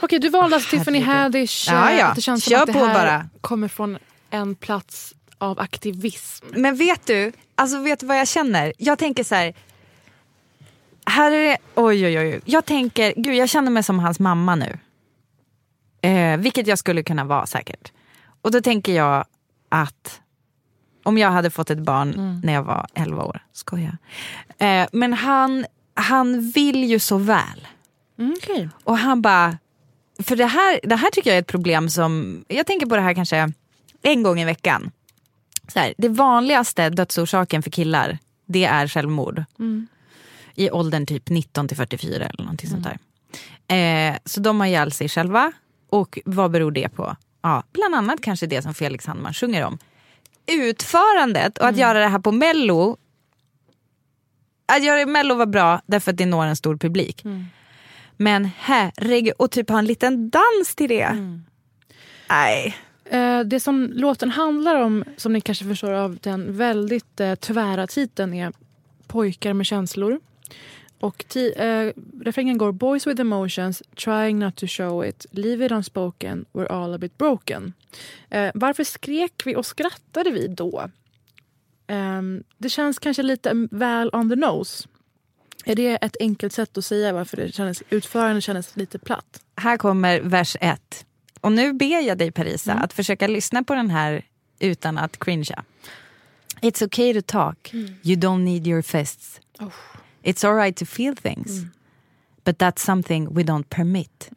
Okej, 0.00 0.18
du 0.18 0.28
valde 0.28 0.56
alltså 0.56 0.76
Tiffany. 0.76 1.00
Haddish. 1.00 1.68
Ja, 1.68 1.92
ja. 1.92 2.12
Det 2.14 2.20
känns 2.20 2.44
Kör 2.44 2.56
som 2.56 2.62
att 2.62 2.66
det 2.72 2.86
här 2.86 2.94
bara. 2.94 3.28
kommer 3.40 3.68
från 3.68 3.98
en 4.30 4.54
plats 4.54 5.14
av 5.40 5.60
aktivism. 5.60 6.46
Men 6.50 6.76
vet 6.76 7.06
du, 7.06 7.32
alltså 7.54 7.78
vet 7.78 8.00
du 8.00 8.06
vad 8.06 8.18
jag 8.18 8.28
känner? 8.28 8.72
Jag 8.78 8.98
tänker 8.98 9.24
så 9.24 9.34
här. 9.34 9.54
Här 11.06 11.32
är 11.32 11.44
det, 11.44 11.56
oj 11.74 12.06
oj 12.06 12.18
oj. 12.18 12.40
Jag 12.44 12.64
tänker, 12.64 13.14
gud 13.16 13.34
jag 13.34 13.48
känner 13.48 13.70
mig 13.70 13.82
som 13.82 13.98
hans 13.98 14.20
mamma 14.20 14.54
nu. 14.54 14.78
Eh, 16.02 16.36
vilket 16.36 16.66
jag 16.66 16.78
skulle 16.78 17.02
kunna 17.02 17.24
vara 17.24 17.46
säkert. 17.46 17.92
Och 18.42 18.50
då 18.50 18.60
tänker 18.60 18.92
jag 18.92 19.24
att 19.68 20.20
om 21.02 21.18
jag 21.18 21.30
hade 21.30 21.50
fått 21.50 21.70
ett 21.70 21.78
barn 21.78 22.40
när 22.44 22.52
jag 22.52 22.62
var 22.62 22.86
11 22.94 23.24
år, 23.24 23.42
skoja. 23.52 23.98
Eh, 24.58 24.88
men 24.92 25.12
han, 25.12 25.66
han 25.94 26.50
vill 26.50 26.84
ju 26.84 26.98
så 26.98 27.16
väl. 27.16 27.68
Okay. 28.36 28.68
Och 28.84 28.98
han 28.98 29.22
bara, 29.22 29.58
för 30.22 30.36
det 30.36 30.46
här, 30.46 30.80
det 30.82 30.96
här 30.96 31.10
tycker 31.10 31.30
jag 31.30 31.36
är 31.36 31.40
ett 31.40 31.46
problem 31.46 31.88
som, 31.88 32.44
jag 32.48 32.66
tänker 32.66 32.86
på 32.86 32.96
det 32.96 33.02
här 33.02 33.14
kanske 33.14 33.52
en 34.02 34.22
gång 34.22 34.40
i 34.40 34.44
veckan. 34.44 34.90
Så 35.72 35.78
här, 35.78 35.94
det 35.98 36.08
vanligaste 36.08 36.90
dödsorsaken 36.90 37.62
för 37.62 37.70
killar, 37.70 38.18
det 38.46 38.64
är 38.64 38.88
självmord. 38.88 39.44
I 40.54 40.70
åldern 40.70 41.06
typ 41.06 41.28
19 41.28 41.68
till 41.68 41.76
44 41.76 42.26
eller 42.26 42.42
någonting 42.44 42.70
sånt 42.70 42.86
där. 42.86 42.98
Eh, 44.10 44.16
så 44.24 44.40
de 44.40 44.60
har 44.60 44.66
ihjäl 44.66 44.92
sig 44.92 45.08
själva. 45.08 45.52
Och 45.90 46.18
vad 46.24 46.50
beror 46.50 46.70
det 46.70 46.88
på? 46.88 47.16
Ja, 47.42 47.62
bland 47.72 47.94
annat 47.94 48.20
kanske 48.22 48.46
det 48.46 48.62
som 48.62 48.74
Felix 48.74 49.04
Sandman 49.04 49.34
sjunger 49.34 49.64
om. 49.64 49.78
Utförandet 50.46 51.58
och 51.58 51.66
att 51.66 51.76
göra 51.76 51.98
det 51.98 52.06
här 52.08 52.18
på 52.18 52.32
mello. 52.32 52.96
Att 54.66 54.84
göra 54.84 55.06
mello 55.06 55.34
var 55.34 55.46
bra 55.46 55.80
därför 55.86 56.10
att 56.10 56.16
det 56.16 56.26
når 56.26 56.44
en 56.44 56.56
stor 56.56 56.76
publik. 56.76 57.24
Men 58.16 58.50
herregud, 58.58 59.34
och 59.38 59.50
typ 59.50 59.68
ha 59.70 59.78
en 59.78 59.84
liten 59.86 60.30
dans 60.30 60.74
till 60.74 60.88
det. 60.88 61.10
Nej. 62.30 62.76
Eh, 63.10 63.40
det 63.40 63.60
som 63.60 63.90
låten 63.94 64.30
handlar 64.30 64.74
om, 64.76 65.04
som 65.16 65.32
ni 65.32 65.40
kanske 65.40 65.64
förstår 65.64 65.90
av 65.92 66.18
den 66.22 66.56
väldigt 66.56 67.20
eh, 67.20 67.34
tvära 67.34 67.86
titeln, 67.86 68.34
är 68.34 68.52
pojkar 69.06 69.52
med 69.52 69.66
känslor. 69.66 70.20
Och 71.00 71.24
ti- 71.28 71.52
eh, 71.62 71.92
refrängen 72.24 72.58
går 72.58 72.72
Boys 72.72 73.06
with 73.06 73.20
emotions, 73.20 73.82
trying 74.04 74.38
not 74.38 74.56
to 74.56 74.66
show 74.66 75.04
it, 75.06 75.26
leave 75.30 75.66
it 75.66 75.72
unspoken, 75.72 76.44
we're 76.52 76.66
all 76.72 76.94
a 76.94 76.98
bit 76.98 77.18
broken. 77.18 77.72
Eh, 78.30 78.50
varför 78.54 78.84
skrek 78.84 79.42
vi 79.44 79.56
och 79.56 79.66
skrattade 79.66 80.30
vi 80.30 80.48
då? 80.48 80.90
Eh, 81.86 82.22
det 82.58 82.68
känns 82.68 82.98
kanske 82.98 83.22
lite 83.22 83.66
väl 83.70 84.10
on 84.12 84.30
the 84.30 84.36
nose. 84.36 84.88
Är 85.64 85.74
det 85.74 85.94
ett 86.04 86.16
enkelt 86.20 86.52
sätt 86.52 86.78
att 86.78 86.84
säga 86.84 87.12
varför 87.12 87.36
det 87.36 87.54
kändes, 87.54 87.82
utförandet 87.90 88.44
kändes 88.44 88.76
lite 88.76 88.98
platt? 88.98 89.42
Här 89.56 89.76
kommer 89.76 90.20
vers 90.20 90.56
ett. 90.60 91.06
Och 91.40 91.52
nu 91.52 91.72
ber 91.72 92.06
jag 92.06 92.18
dig 92.18 92.30
Parisa 92.30 92.74
att 92.74 92.92
försöka 92.92 93.26
lyssna 93.26 93.64
på 93.64 93.74
den 93.74 93.90
här 93.90 94.24
utan 94.58 94.98
att 94.98 95.18
cringea. 95.18 95.64
It's 96.60 96.84
okay 96.84 97.14
to 97.14 97.22
talk. 97.26 97.74
You 98.02 98.16
don't 98.16 98.44
need 98.44 98.66
your 98.66 98.82
fists. 98.82 99.40
It's 100.22 100.48
alright 100.48 100.76
to 100.76 100.84
feel 100.84 101.16
things. 101.16 101.50
But 102.44 102.58
that's 102.58 102.84
something 102.84 103.34
we 103.34 103.42
don't 103.42 103.68
permit. 103.68 104.30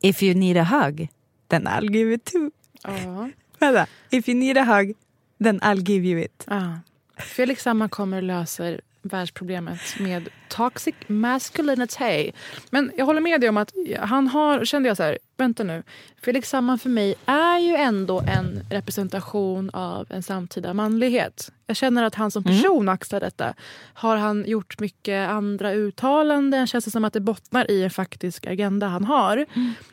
If 0.00 0.22
you 0.22 0.34
need 0.34 0.56
a 0.56 0.64
hug, 0.64 1.08
then 1.48 1.66
I'll 1.66 1.92
give 1.92 2.14
it 2.14 2.24
too. 2.24 2.50
Ja. 2.82 3.30
Vänta. 3.58 3.86
If 4.10 4.28
you 4.28 4.38
need 4.38 4.56
a 4.56 4.64
hug, 4.64 4.96
then 5.44 5.60
I'll 5.60 5.82
give 5.82 6.06
you 6.08 6.18
it. 6.20 6.44
Ja. 6.46 6.80
Felix 7.16 7.62
Sandman 7.62 7.88
kommer 7.88 8.16
och 8.16 8.22
löser 8.22 8.80
världsproblemet 9.02 9.80
med 10.00 10.28
toxic 10.48 10.94
masculinity. 11.06 12.32
Men 12.70 12.92
jag 12.96 13.06
håller 13.06 13.20
med 13.20 13.40
dig 13.40 13.48
om 13.48 13.56
att 13.56 13.72
han 13.98 14.28
har, 14.28 14.64
kände 14.64 14.88
jag 14.88 14.96
så 14.96 15.02
här, 15.02 15.18
vänta 15.36 15.64
nu. 15.64 15.82
Felix 16.22 16.48
Sandman 16.50 16.78
för 16.78 16.88
mig 16.88 17.14
är 17.26 17.58
ju 17.58 17.74
ändå 17.74 18.20
en 18.20 18.60
representation 18.70 19.70
av 19.70 20.06
en 20.10 20.22
samtida 20.22 20.74
manlighet. 20.74 21.52
Jag 21.66 21.76
känner 21.76 22.04
att 22.04 22.14
han 22.14 22.30
som 22.30 22.44
person 22.44 22.88
axlar 22.88 23.20
detta. 23.20 23.54
Har 23.94 24.16
han 24.16 24.44
gjort 24.46 24.80
mycket 24.80 25.30
andra 25.30 25.72
uttalanden? 25.72 26.66
Känns 26.66 26.84
det 26.84 26.90
som 26.90 27.04
att 27.04 27.12
det 27.12 27.20
bottnar 27.20 27.70
i 27.70 27.84
en 27.84 27.90
faktisk 27.90 28.46
agenda 28.46 28.86
han 28.86 29.04
har? 29.04 29.46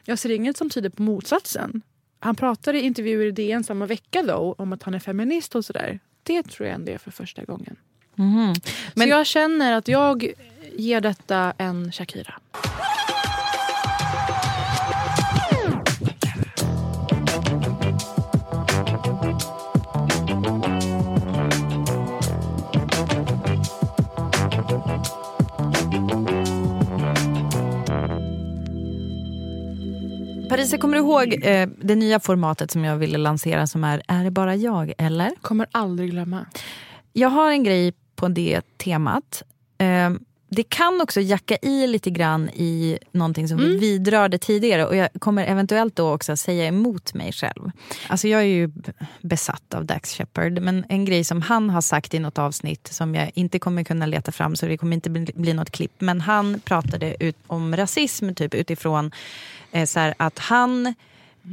Jag 0.05 0.19
ser 0.19 0.31
inget 0.31 0.57
som 0.57 0.69
tyder 0.69 0.89
på 0.89 1.01
motsatsen. 1.01 1.81
Han 2.19 2.35
pratade 2.35 2.79
i 2.79 2.81
intervjuer 2.81 3.25
i 3.25 3.31
DN 3.31 3.63
samma 3.63 3.85
vecka 3.85 4.23
då 4.23 4.55
om 4.57 4.73
att 4.73 4.83
han 4.83 4.93
är 4.93 4.99
feminist 4.99 5.55
och 5.55 5.65
sådär. 5.65 5.99
Det 6.23 6.43
tror 6.43 6.67
jag 6.67 6.75
ändå 6.75 6.91
är 6.91 6.97
för 6.97 7.11
första 7.11 7.43
gången. 7.43 7.75
Men- 8.15 8.55
Så 8.95 9.03
jag 9.03 9.25
känner 9.25 9.73
att 9.73 9.87
jag 9.87 10.33
ger 10.77 11.01
detta 11.01 11.53
en 11.57 11.91
Shakira. 11.91 12.33
Parisa, 30.49 30.77
kommer 30.77 30.97
du 30.97 31.03
ihåg 31.03 31.45
eh, 31.45 31.69
det 31.81 31.95
nya 31.95 32.19
formatet 32.19 32.71
som 32.71 32.83
jag 32.85 32.97
ville 32.97 33.17
lansera 33.17 33.67
som 33.67 33.83
är 33.83 34.01
Är 34.07 34.23
det 34.23 34.31
bara 34.31 34.55
jag 34.55 34.93
eller? 34.97 35.31
Kommer 35.41 35.67
aldrig 35.71 36.11
glömma. 36.11 36.45
Jag 37.13 37.29
har 37.29 37.51
en 37.51 37.63
grej 37.63 37.93
på 38.15 38.27
det 38.27 38.61
temat. 38.77 39.43
Eh, 39.77 40.09
det 40.49 40.63
kan 40.63 41.01
också 41.01 41.21
jacka 41.21 41.57
i 41.61 41.87
lite 41.87 42.09
grann 42.09 42.49
i 42.49 42.99
någonting 43.11 43.47
som 43.47 43.57
vi 43.57 43.77
vidrörde 43.77 44.37
tidigare 44.37 44.85
och 44.85 44.95
jag 44.95 45.09
kommer 45.19 45.45
eventuellt 45.45 45.95
då 45.95 46.13
också 46.13 46.37
säga 46.37 46.65
emot 46.65 47.13
mig 47.13 47.31
själv. 47.31 47.71
Alltså 48.07 48.27
jag 48.27 48.41
är 48.41 48.45
ju 48.45 48.71
besatt 49.21 49.73
av 49.73 49.85
Dax 49.85 50.13
Shepard 50.13 50.61
men 50.61 50.85
en 50.89 51.05
grej 51.05 51.23
som 51.23 51.41
han 51.41 51.69
har 51.69 51.81
sagt 51.81 52.13
i 52.13 52.19
något 52.19 52.37
avsnitt 52.37 52.87
som 52.87 53.15
jag 53.15 53.31
inte 53.35 53.59
kommer 53.59 53.83
kunna 53.83 54.05
leta 54.05 54.31
fram 54.31 54.55
så 54.55 54.65
det 54.65 54.77
kommer 54.77 54.93
inte 54.93 55.09
bli, 55.09 55.31
bli 55.35 55.53
något 55.53 55.71
klipp 55.71 55.93
men 55.99 56.21
han 56.21 56.59
pratade 56.59 57.23
ut 57.23 57.37
om 57.47 57.75
rasism 57.75 58.33
typ 58.33 58.53
utifrån 58.53 59.11
eh, 59.71 59.85
så 59.85 59.99
här, 59.99 60.13
att 60.17 60.39
han 60.39 60.87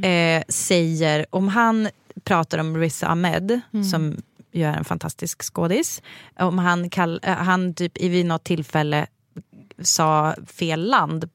eh, 0.03 0.43
säger, 0.47 1.25
om 1.29 1.47
han 1.47 1.89
pratar 2.23 2.57
om 2.57 2.77
Riz 2.77 3.03
Ahmed 3.03 3.61
som 3.91 4.17
ju 4.53 4.63
är 4.63 4.77
en 4.77 4.85
fantastisk 4.85 5.53
skådis. 5.53 6.01
Om 6.39 6.57
han, 6.57 6.89
kall, 6.89 7.19
eh, 7.23 7.33
han 7.33 7.73
typ 7.73 7.97
i 7.97 8.09
vid 8.09 8.25
något 8.25 8.43
tillfälle 8.43 9.07
sa 9.81 10.35
fel 10.47 10.89
land, 10.89 11.29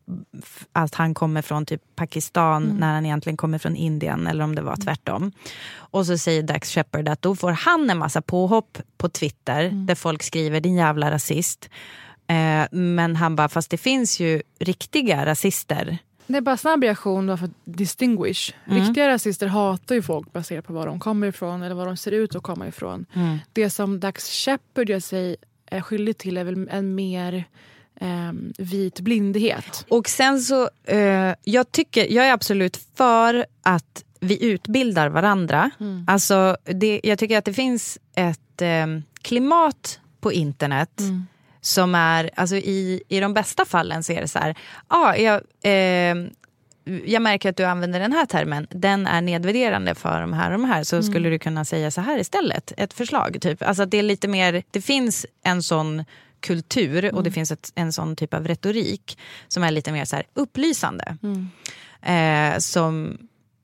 att 0.72 0.94
han 0.94 1.14
kommer 1.14 1.42
från 1.42 1.66
typ 1.66 1.82
Pakistan 1.96 2.62
när 2.62 2.94
han 2.94 3.06
egentligen 3.06 3.36
kommer 3.36 3.58
från 3.58 3.76
Indien 3.76 4.26
eller 4.26 4.44
om 4.44 4.54
det 4.54 4.62
var 4.62 4.76
tvärtom. 4.76 5.32
Och 5.74 6.06
så 6.06 6.18
säger 6.18 6.42
Dax 6.42 6.70
Shepard 6.70 7.08
att 7.08 7.22
då 7.22 7.36
får 7.36 7.52
han 7.52 7.90
en 7.90 7.98
massa 7.98 8.22
påhopp 8.22 8.78
på 8.98 9.08
Twitter 9.08 9.70
där 9.70 9.94
folk 9.94 10.22
skriver 10.22 10.60
din 10.60 10.74
jävla 10.74 11.10
rasist. 11.10 11.70
Eh, 12.28 12.66
men 12.70 13.16
han 13.16 13.36
bara, 13.36 13.48
fast 13.48 13.70
det 13.70 13.78
finns 13.78 14.20
ju 14.20 14.42
riktiga 14.60 15.26
rasister. 15.26 15.98
Det 16.28 16.36
är 16.36 16.40
bara 16.40 16.56
snabb 16.56 16.82
reaktion 16.82 17.26
då 17.26 17.36
för 17.36 17.44
att 17.44 17.50
distinguish. 17.64 18.54
Riktiga 18.64 19.08
rasister 19.08 19.46
hatar 19.46 19.94
ju 19.94 20.02
folk 20.02 20.32
baserat 20.32 20.66
på 20.66 20.72
var 20.72 20.86
de 20.86 21.00
kommer 21.00 21.26
ifrån 21.26 21.62
eller 21.62 21.74
var 21.74 21.86
de 21.86 21.96
ser 21.96 22.12
ut 22.12 22.34
att 22.34 22.42
komma 22.42 22.68
ifrån. 22.68 23.06
Det 23.52 23.70
som 23.70 24.00
Dax 24.00 24.30
Shepard 24.30 24.90
gör 24.90 25.00
sig 25.00 25.36
är 25.66 25.80
skyldig 25.80 26.18
till 26.18 26.36
är 26.36 26.44
väl 26.44 26.68
en 26.70 26.94
mer 26.94 27.44
ehm, 28.00 28.52
vit 28.58 29.00
blindhet. 29.00 29.86
Och 29.88 30.08
sen 30.08 30.40
så, 30.40 30.70
eh, 30.84 31.34
jag, 31.44 31.72
tycker, 31.72 32.12
jag 32.12 32.26
är 32.26 32.32
absolut 32.32 32.76
för 32.94 33.46
att 33.62 34.04
vi 34.20 34.44
utbildar 34.44 35.08
varandra. 35.08 35.70
Alltså, 36.06 36.56
det, 36.64 37.00
jag 37.04 37.18
tycker 37.18 37.38
att 37.38 37.44
det 37.44 37.52
finns 37.54 37.98
ett 38.14 38.62
eh, 38.62 38.86
klimat 39.22 40.00
på 40.20 40.32
internet 40.32 41.00
som 41.60 41.94
är, 41.94 42.30
alltså 42.34 42.56
i, 42.56 43.02
i 43.08 43.20
de 43.20 43.34
bästa 43.34 43.64
fallen 43.64 44.02
så 44.04 44.12
är 44.12 44.20
det 44.20 44.28
så 44.28 44.38
här, 44.38 44.54
ah, 44.88 45.14
jag, 45.14 45.40
eh, 45.62 46.16
jag 47.04 47.22
märker 47.22 47.48
att 47.50 47.56
du 47.56 47.64
använder 47.64 48.00
den 48.00 48.12
här 48.12 48.26
termen, 48.26 48.66
den 48.70 49.06
är 49.06 49.20
nedvärderande 49.20 49.94
för 49.94 50.20
de 50.20 50.32
här 50.32 50.46
och 50.52 50.58
de 50.58 50.64
här, 50.64 50.84
så 50.84 50.96
Mm. 50.96 51.02
skulle 51.02 51.28
du 51.28 51.38
kunna 51.38 51.64
säga 51.64 51.90
så 51.90 52.00
här 52.00 52.18
istället, 52.18 52.72
ett 52.76 52.92
förslag. 52.92 53.38
Typ. 53.40 53.62
Alltså 53.62 53.86
det 53.86 53.98
är 53.98 54.02
lite 54.02 54.28
mer, 54.28 54.62
det 54.70 54.80
finns 54.80 55.26
en 55.42 55.62
sån 55.62 56.04
kultur 56.40 57.04
och 57.04 57.10
Mm. 57.12 57.24
det 57.24 57.30
finns 57.30 57.50
ett, 57.52 57.72
en 57.74 57.92
sån 57.92 58.16
typ 58.16 58.34
av 58.34 58.46
retorik 58.48 59.18
som 59.48 59.62
är 59.62 59.70
lite 59.70 59.92
mer 59.92 60.04
så 60.04 60.16
här 60.16 60.24
upplysande. 60.34 61.16
Mm. 61.22 61.48
Eh, 62.02 62.58
som 62.58 63.18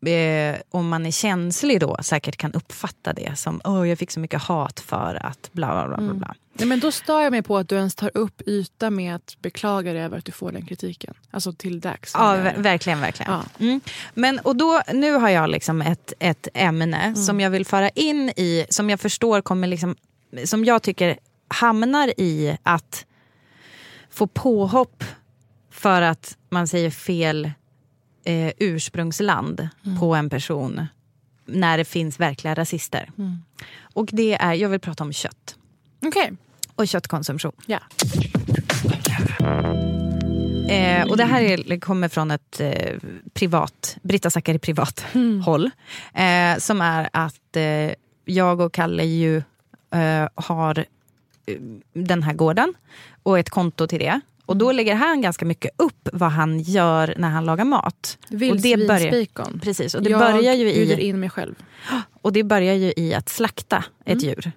eh, 0.08 0.56
om 0.70 0.88
man 0.88 1.06
är 1.06 1.10
känslig 1.10 1.80
då 1.80 1.96
säkert 2.02 2.36
kan 2.36 2.52
uppfatta 2.52 3.12
det 3.12 3.38
som 3.38 3.60
åh 3.64 3.88
jag 3.88 3.98
fick 3.98 4.10
så 4.10 4.20
mycket 4.20 4.42
hat 4.42 4.80
för 4.80 5.26
att 5.26 5.50
bla 5.52 5.66
bla 5.74 5.88
bla. 5.96 5.96
Mm. 6.06 6.18
bla. 6.18 6.34
Nej, 6.58 6.68
men 6.68 6.80
då 6.80 6.92
stör 6.92 7.20
jag 7.20 7.30
mig 7.30 7.42
på 7.42 7.56
att 7.58 7.68
du 7.68 7.76
ens 7.76 7.94
tar 7.94 8.10
upp 8.14 8.42
yta 8.46 8.90
med 8.90 9.14
att 9.14 9.36
beklaga 9.40 9.92
dig 9.92 10.02
över 10.02 10.18
att 10.18 10.24
du 10.24 10.32
får 10.32 10.52
den 10.52 10.66
kritiken. 10.66 11.14
Alltså 11.30 11.52
till 11.52 11.80
dags. 11.80 12.10
Ja, 12.14 12.34
ver- 12.36 12.62
verkligen. 12.62 13.00
verkligen. 13.00 13.32
Mm. 13.58 13.80
Men, 14.14 14.38
och 14.38 14.56
då, 14.56 14.82
nu 14.92 15.12
har 15.12 15.28
jag 15.28 15.50
liksom 15.50 15.82
ett, 15.82 16.12
ett 16.18 16.48
ämne 16.54 16.96
Mm. 17.02 17.16
som 17.16 17.40
jag 17.40 17.50
vill 17.50 17.66
föra 17.66 17.88
in 17.88 18.28
i, 18.36 18.66
som 18.70 18.90
jag 18.90 19.00
förstår 19.00 19.40
kommer 19.40 19.68
liksom, 19.68 19.96
som 20.44 20.64
jag 20.64 20.82
tycker 20.82 21.18
hamnar 21.48 22.20
i 22.20 22.58
att 22.62 23.06
få 24.10 24.26
påhopp 24.26 25.04
för 25.70 26.02
att 26.02 26.36
man 26.50 26.68
säger 26.68 26.90
fel 26.90 27.50
eh, 28.24 28.52
ursprungsland 28.58 29.68
Mm. 29.86 29.98
på 30.00 30.14
en 30.14 30.30
person 30.30 30.86
när 31.46 31.78
det 31.78 31.84
finns 31.84 32.20
verkliga 32.20 32.54
rasister. 32.54 33.10
Mm. 33.18 33.36
Och 33.82 34.08
det 34.12 34.34
är, 34.34 34.52
jag 34.54 34.68
vill 34.68 34.80
prata 34.80 35.04
om 35.04 35.12
kött. 35.12 35.56
Okej. 36.06 36.32
Och 36.74 36.88
köttkonsumtion. 36.88 37.52
Ja. 37.66 37.78
Eh, 40.68 41.06
och 41.10 41.16
det 41.16 41.24
här 41.24 41.42
är, 41.42 41.80
kommer 41.80 42.08
från 42.08 42.30
ett 42.30 42.60
eh, 42.60 42.96
privat, 43.34 43.96
Britta 44.02 44.30
Zackari 44.30 44.58
privat 44.58 45.04
Mm. 45.14 45.40
håll. 45.40 45.70
Eh, 46.14 46.58
som 46.58 46.80
är 46.80 47.08
att 47.12 47.56
eh, 47.56 47.90
jag 48.24 48.60
och 48.60 48.72
Kalle 48.72 49.04
ju 49.04 49.36
eh, 49.90 50.28
har 50.34 50.78
eh, 51.46 51.56
den 51.92 52.22
här 52.22 52.32
gården 52.32 52.74
och 53.22 53.38
ett 53.38 53.50
konto 53.50 53.86
till 53.86 53.98
det. 53.98 54.20
Och 54.46 54.56
då 54.56 54.72
lägger 54.72 54.94
han 54.94 55.20
ganska 55.20 55.44
mycket 55.44 55.70
upp 55.76 56.08
vad 56.12 56.30
han 56.30 56.60
gör 56.60 57.14
när 57.18 57.28
han 57.28 57.44
lagar 57.44 57.64
mat. 57.64 58.18
Vildsvinsbacon. 58.28 59.60
precis, 59.62 59.94
och 59.94 60.02
det 60.02 60.10
jag 60.10 60.20
börjar 60.20 60.54
ju 60.54 60.68
i... 60.68 61.08
in 61.08 61.20
mig 61.20 61.30
själv. 61.30 61.54
Och 62.22 62.32
det 62.32 62.42
börjar 62.44 62.74
ju 62.74 62.92
i 62.96 63.14
att 63.14 63.28
slakta 63.28 63.84
ett 64.04 64.22
Mm. 64.22 64.24
djur. 64.24 64.52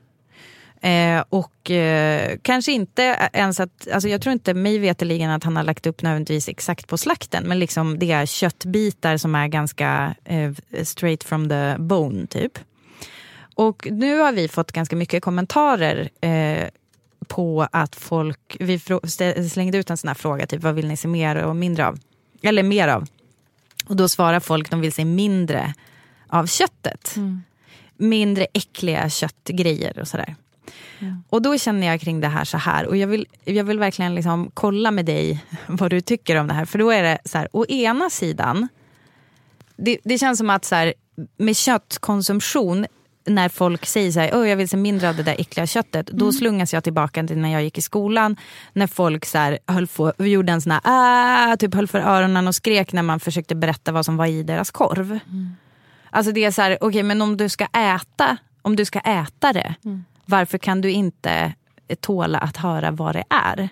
Eh, 0.81 1.23
och 1.29 1.71
eh, 1.71 2.37
kanske 2.41 2.71
inte 2.71 3.29
ens 3.33 3.59
att, 3.59 3.87
alltså 3.93 4.09
jag 4.09 4.21
tror 4.21 4.33
inte 4.33 4.53
mig 4.53 4.77
veterligen 4.77 5.31
att 5.31 5.43
han 5.43 5.55
har 5.55 5.63
lagt 5.63 5.87
upp 5.87 6.01
nödvändigtvis 6.01 6.49
exakt 6.49 6.87
på 6.87 6.97
slakten, 6.97 7.43
men 7.47 7.59
liksom 7.59 7.99
det 7.99 8.11
är 8.11 8.25
köttbitar 8.25 9.17
som 9.17 9.35
är 9.35 9.47
ganska 9.47 10.15
eh, 10.25 10.51
straight 10.83 11.23
from 11.23 11.49
the 11.49 11.75
bone 11.77 12.27
typ. 12.27 12.59
Och 13.55 13.87
nu 13.91 14.19
har 14.19 14.31
vi 14.31 14.47
fått 14.47 14.71
ganska 14.71 14.95
mycket 14.95 15.23
kommentarer 15.23 16.09
eh, 16.21 16.67
på 17.27 17.67
att 17.71 17.95
folk, 17.95 18.57
vi 18.59 18.79
slängde 19.49 19.77
ut 19.77 19.89
en 19.89 19.97
sån 19.97 20.07
här 20.07 20.15
fråga, 20.15 20.47
typ 20.47 20.63
vad 20.63 20.75
vill 20.75 20.87
ni 20.87 20.97
se 20.97 21.07
mer 21.07 21.35
och 21.35 21.55
mindre 21.55 21.87
av? 21.87 21.99
Eller 22.41 22.63
mer 22.63 22.87
av. 22.87 23.07
Och 23.85 23.95
då 23.95 24.09
svarar 24.09 24.39
folk, 24.39 24.69
de 24.71 24.81
vill 24.81 24.93
se 24.93 25.05
mindre 25.05 25.73
av 26.27 26.45
köttet. 26.45 27.15
Mindre 27.97 28.47
äckliga 28.53 29.09
köttgrejer 29.09 29.99
och 29.99 30.07
sådär. 30.07 30.35
Och 31.29 31.41
då 31.41 31.57
känner 31.57 31.87
jag 31.87 32.01
kring 32.01 32.21
det 32.21 32.27
här 32.27 32.45
så 32.45 32.57
här. 32.57 32.85
Och 32.85 32.97
jag 32.97 33.07
vill, 33.07 33.27
jag 33.43 33.63
vill 33.63 33.79
verkligen 33.79 34.15
liksom 34.15 34.51
kolla 34.53 34.91
med 34.91 35.05
dig 35.05 35.45
vad 35.67 35.89
du 35.89 36.01
tycker 36.01 36.35
om 36.35 36.47
det 36.47 36.53
här. 36.53 36.65
För 36.65 36.79
då 36.79 36.91
är 36.91 37.03
det 37.03 37.17
så 37.25 37.37
här, 37.37 37.47
å 37.51 37.65
ena 37.65 38.09
sidan, 38.09 38.67
det, 39.75 39.97
det 40.03 40.17
känns 40.17 40.37
som 40.37 40.49
att 40.49 40.65
så 40.65 40.75
här, 40.75 40.93
med 41.37 41.55
köttkonsumtion, 41.55 42.85
när 43.27 43.49
folk 43.49 43.85
säger 43.85 44.11
så 44.11 44.19
här, 44.19 44.29
"Åh, 44.33 44.49
jag 44.49 44.55
vill 44.57 44.69
se 44.69 44.77
mindre 44.77 45.09
av 45.09 45.15
det 45.15 45.23
där 45.23 45.35
äckliga 45.39 45.67
köttet. 45.67 46.07
Då 46.07 46.31
slungas 46.31 46.73
jag 46.73 46.83
tillbaka 46.83 47.23
till 47.23 47.37
när 47.37 47.49
jag 47.49 47.63
gick 47.63 47.77
i 47.77 47.81
skolan. 47.81 48.35
När 48.73 48.87
folk 48.87 49.25
så 49.25 49.37
här, 49.37 49.59
höll 49.67 49.87
på, 49.87 50.13
gjorde 50.17 50.51
en 50.51 50.61
sån 50.61 50.71
här, 50.71 50.81
ah, 50.83 51.57
typ 51.57 51.73
höll 51.73 51.87
för 51.87 51.99
öronen 51.99 52.47
och 52.47 52.55
skrek 52.55 52.93
när 52.93 53.03
man 53.03 53.19
försökte 53.19 53.55
berätta 53.55 53.91
vad 53.91 54.05
som 54.05 54.17
var 54.17 54.25
i 54.25 54.43
deras 54.43 54.71
korv. 54.71 55.19
Alltså 56.09 56.31
det 56.31 56.43
är 56.45 56.51
så 56.51 56.61
här, 56.61 56.77
okej 56.81 57.03
men 57.03 57.21
om 57.21 57.37
du 57.37 57.49
ska 57.49 57.65
äta, 57.65 58.37
om 58.61 58.75
du 58.75 58.85
ska 58.85 58.99
äta 58.99 59.53
det, 59.53 59.75
varför 60.25 60.57
kan 60.57 60.81
du 60.81 60.91
inte 60.91 61.53
tåla 61.99 62.37
att 62.39 62.57
höra 62.57 62.91
vad 62.91 63.15
det 63.15 63.23
är? 63.29 63.69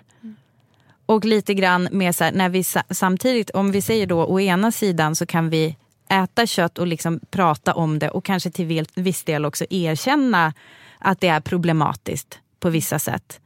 Och 1.06 1.24
lite 1.24 1.54
grann 1.54 1.88
med 1.92 2.14
så 2.16 2.24
här, 2.24 2.32
när 2.32 2.48
vi 2.48 2.64
sa- 2.64 2.82
samtidigt, 2.90 3.50
om 3.50 3.72
vi 3.72 3.82
säger 3.82 4.06
då 4.06 4.24
å 4.24 4.40
ena 4.40 4.72
sidan 4.72 5.16
så 5.16 5.26
kan 5.26 5.50
vi 5.50 5.76
äta 6.08 6.46
kött 6.46 6.78
och 6.78 6.86
liksom 6.86 7.20
prata 7.30 7.74
om 7.74 7.98
det 7.98 8.10
och 8.10 8.24
kanske 8.24 8.50
till 8.50 8.86
viss 8.94 9.24
del 9.24 9.44
också 9.44 9.64
erkänna 9.70 10.52
att 10.98 11.20
det 11.20 11.28
är 11.28 11.40
problematiskt 11.40 12.38
på 12.60 12.70
vissa 12.70 12.98
sätt. 12.98 13.40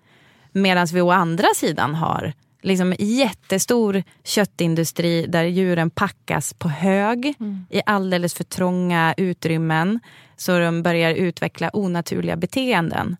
Medan 0.52 0.86
vi 0.86 1.00
å 1.00 1.10
andra 1.10 1.48
sidan 1.54 1.94
har 1.94 2.32
liksom 2.62 2.94
jättestor 2.98 4.02
köttindustri 4.24 5.26
där 5.26 5.44
djuren 5.44 5.90
packas 5.90 6.54
på 6.54 6.68
hög 6.68 7.34
i 7.70 7.82
alldeles 7.86 8.34
för 8.34 8.44
trånga 8.44 9.14
utrymmen 9.16 10.00
så 10.36 10.58
de 10.58 10.82
börjar 10.82 11.14
utveckla 11.14 11.70
onaturliga 11.72 12.36
beteenden. 12.36 13.16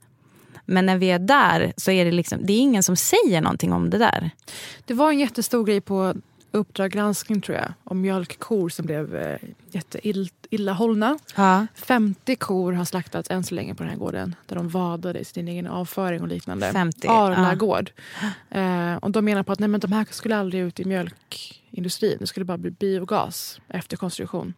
Men 0.64 0.86
när 0.86 0.96
vi 0.98 1.10
är 1.10 1.18
där 1.18 1.72
så 1.76 1.90
är 1.90 2.04
det, 2.04 2.12
liksom, 2.12 2.38
det 2.42 2.52
är 2.52 2.58
ingen 2.58 2.82
som 2.82 2.96
säger 2.96 3.40
någonting 3.40 3.72
om 3.72 3.90
det 3.90 3.98
där. 3.98 4.30
Det 4.84 4.94
var 4.94 5.10
en 5.10 5.18
jättestor 5.18 5.64
grej 5.64 5.80
på 5.80 6.14
Uppdrag 6.52 6.90
granskning 6.90 7.40
tror 7.40 7.58
jag. 7.58 7.72
Om 7.84 8.00
mjölkkor 8.00 8.68
som 8.68 8.86
blev 8.86 9.16
eh, 9.16 9.38
jätteilla 9.70 10.72
hållna. 10.72 11.18
Ja. 11.36 11.66
50 11.74 12.36
kor 12.36 12.72
har 12.72 12.84
slaktats 12.84 13.30
än 13.30 13.44
så 13.44 13.54
länge 13.54 13.74
på 13.74 13.82
den 13.82 13.90
här 13.90 13.98
gården. 13.98 14.34
Där 14.46 14.56
de 14.56 14.68
vadade 14.68 15.18
i 15.18 15.24
sin 15.24 15.48
egen 15.48 15.66
avföring 15.66 16.22
och 16.22 16.28
liknande. 16.28 16.72
50, 16.72 17.08
Arla 17.08 17.54
gård. 17.54 17.90
Eh, 18.50 18.94
och 18.94 19.10
de 19.10 19.24
menar 19.24 19.42
på 19.42 19.52
att 19.52 19.58
nej, 19.58 19.68
men 19.68 19.80
de 19.80 19.92
här 19.92 20.06
skulle 20.10 20.36
aldrig 20.36 20.62
ut 20.62 20.80
i 20.80 20.84
mjölkindustrin. 20.84 22.16
Det 22.20 22.26
skulle 22.26 22.44
bara 22.44 22.58
bli 22.58 22.70
biogas 22.70 23.60
efter 23.68 23.96
konstruktion. 23.96 24.54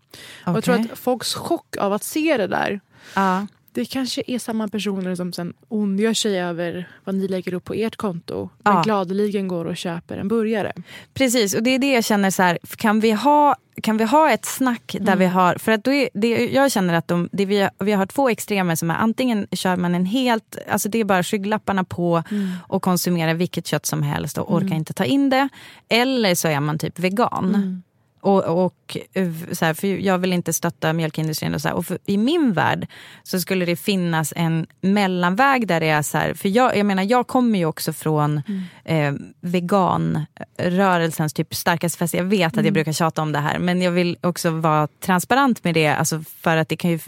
Och 0.47 0.57
jag 0.57 0.64
tror 0.64 0.74
att 0.74 0.99
folks 0.99 1.34
chock 1.34 1.76
av 1.76 1.93
att 1.93 2.03
se 2.03 2.36
det 2.36 2.47
där 2.47 2.80
Ja. 3.14 3.47
Det 3.75 3.85
kanske 3.85 4.23
är 4.27 4.39
samma 4.39 4.68
personer 4.68 5.14
som 5.14 5.33
sen 5.33 5.53
ondgör 5.68 6.14
sig 6.14 6.41
över 6.41 6.89
vad 7.05 7.14
ni 7.14 7.29
lägger 7.29 7.55
upp 7.55 7.64
på 7.64 7.75
ert 7.75 7.97
konto. 7.97 8.49
Men 8.64 8.73
Ja. 8.75 8.83
gladeligen 8.83 9.49
går 9.49 9.64
och 9.64 9.77
köper 9.77 10.16
en 10.18 10.29
burgare. 10.29 10.73
Precis, 11.14 11.55
och 11.55 11.62
det 11.62 11.70
är 11.70 11.79
det 11.79 11.93
jag 11.93 12.05
känner 12.05 12.31
så 12.31 12.43
här, 12.43 12.59
kan 12.77 13.01
vi 13.01 13.11
ha, 13.11 13.57
kan 13.83 13.97
vi 13.97 14.05
ha 14.05 14.31
ett 14.31 14.45
snack 14.45 14.97
där 15.01 15.16
vi 15.16 15.27
har, 15.27 15.55
för 15.55 15.73
att 15.73 15.85
då 15.85 15.93
är, 15.93 16.09
det, 16.14 16.29
jag 16.53 16.73
känner 16.73 16.95
att 16.95 17.09
de, 17.09 17.29
det 17.33 17.45
vi, 17.47 17.68
vi 17.79 17.93
har 17.93 18.07
två 18.07 18.29
extremer 18.29 18.75
som 18.75 18.91
är 18.91 18.95
antingen 18.95 19.47
kör 19.53 19.77
man 19.77 19.95
en 19.95 20.07
helt, 20.07 20.59
alltså 20.70 20.89
det 20.89 20.99
är 20.99 21.05
bara 21.05 21.23
skygglapparna 21.23 21.85
på 21.85 22.23
och 22.68 22.83
konsumerar 22.83 23.35
vilket 23.35 23.66
kött 23.66 23.87
som 23.87 24.03
helst 24.03 24.39
och 24.39 24.55
orkar 24.55 24.77
inte 24.77 24.93
ta 24.93 25.05
in 25.05 25.31
det. 25.31 25.49
Eller 25.89 26.35
så 26.35 26.49
är 26.49 26.61
man 26.61 26.79
typ 26.79 26.99
vegan. 26.99 27.83
Och, 28.23 28.64
och 28.64 28.97
eh, 29.12 29.31
så 29.53 29.64
här, 29.64 29.75
för 29.75 29.87
jag 29.87 30.18
vill 30.18 30.33
inte 30.33 30.53
stötta 30.53 30.93
mjölkindustrin. 30.93 31.55
Och 31.55 31.61
så 31.61 31.68
här, 31.68 31.75
och 31.75 31.87
för, 31.87 31.99
I 32.07 32.16
min 32.18 32.53
värld 32.53 32.87
så 33.23 33.41
skulle 33.41 33.64
det 33.64 33.77
finnas 33.77 34.33
en 34.37 34.66
mellanväg 34.81 35.66
där 35.66 35.81
det 35.81 35.89
är 35.89 36.03
så 36.03 36.18
här, 36.18 36.35
för 36.35 36.49
jag, 36.49 36.77
jag 36.77 36.87
menar 36.87 37.03
jag 37.03 37.27
kommer 37.27 37.59
ju 37.59 37.66
också 37.66 37.93
från 37.93 38.43
eh, 38.85 39.12
veganrörelsens 39.41 41.33
typ 41.33 41.55
starkaste 41.55 41.99
fäste. 41.99 42.16
Jag 42.16 42.25
vet 42.25 42.59
att 42.59 42.64
jag 42.64 42.75
brukar 42.75 42.93
tjata 42.93 43.23
om 43.23 43.33
det 43.33 43.39
här 43.39 43.59
men 43.59 43.83
jag 43.83 43.91
vill 43.91 44.16
också 44.20 44.51
vara 44.51 44.89
transparent 45.01 45.64
med 45.64 45.75
det. 45.75 45.89
Alltså 45.89 46.25
för 46.41 46.57
att 46.57 46.68
det 46.68 46.77
kan 46.77 46.91
ju 46.91 46.99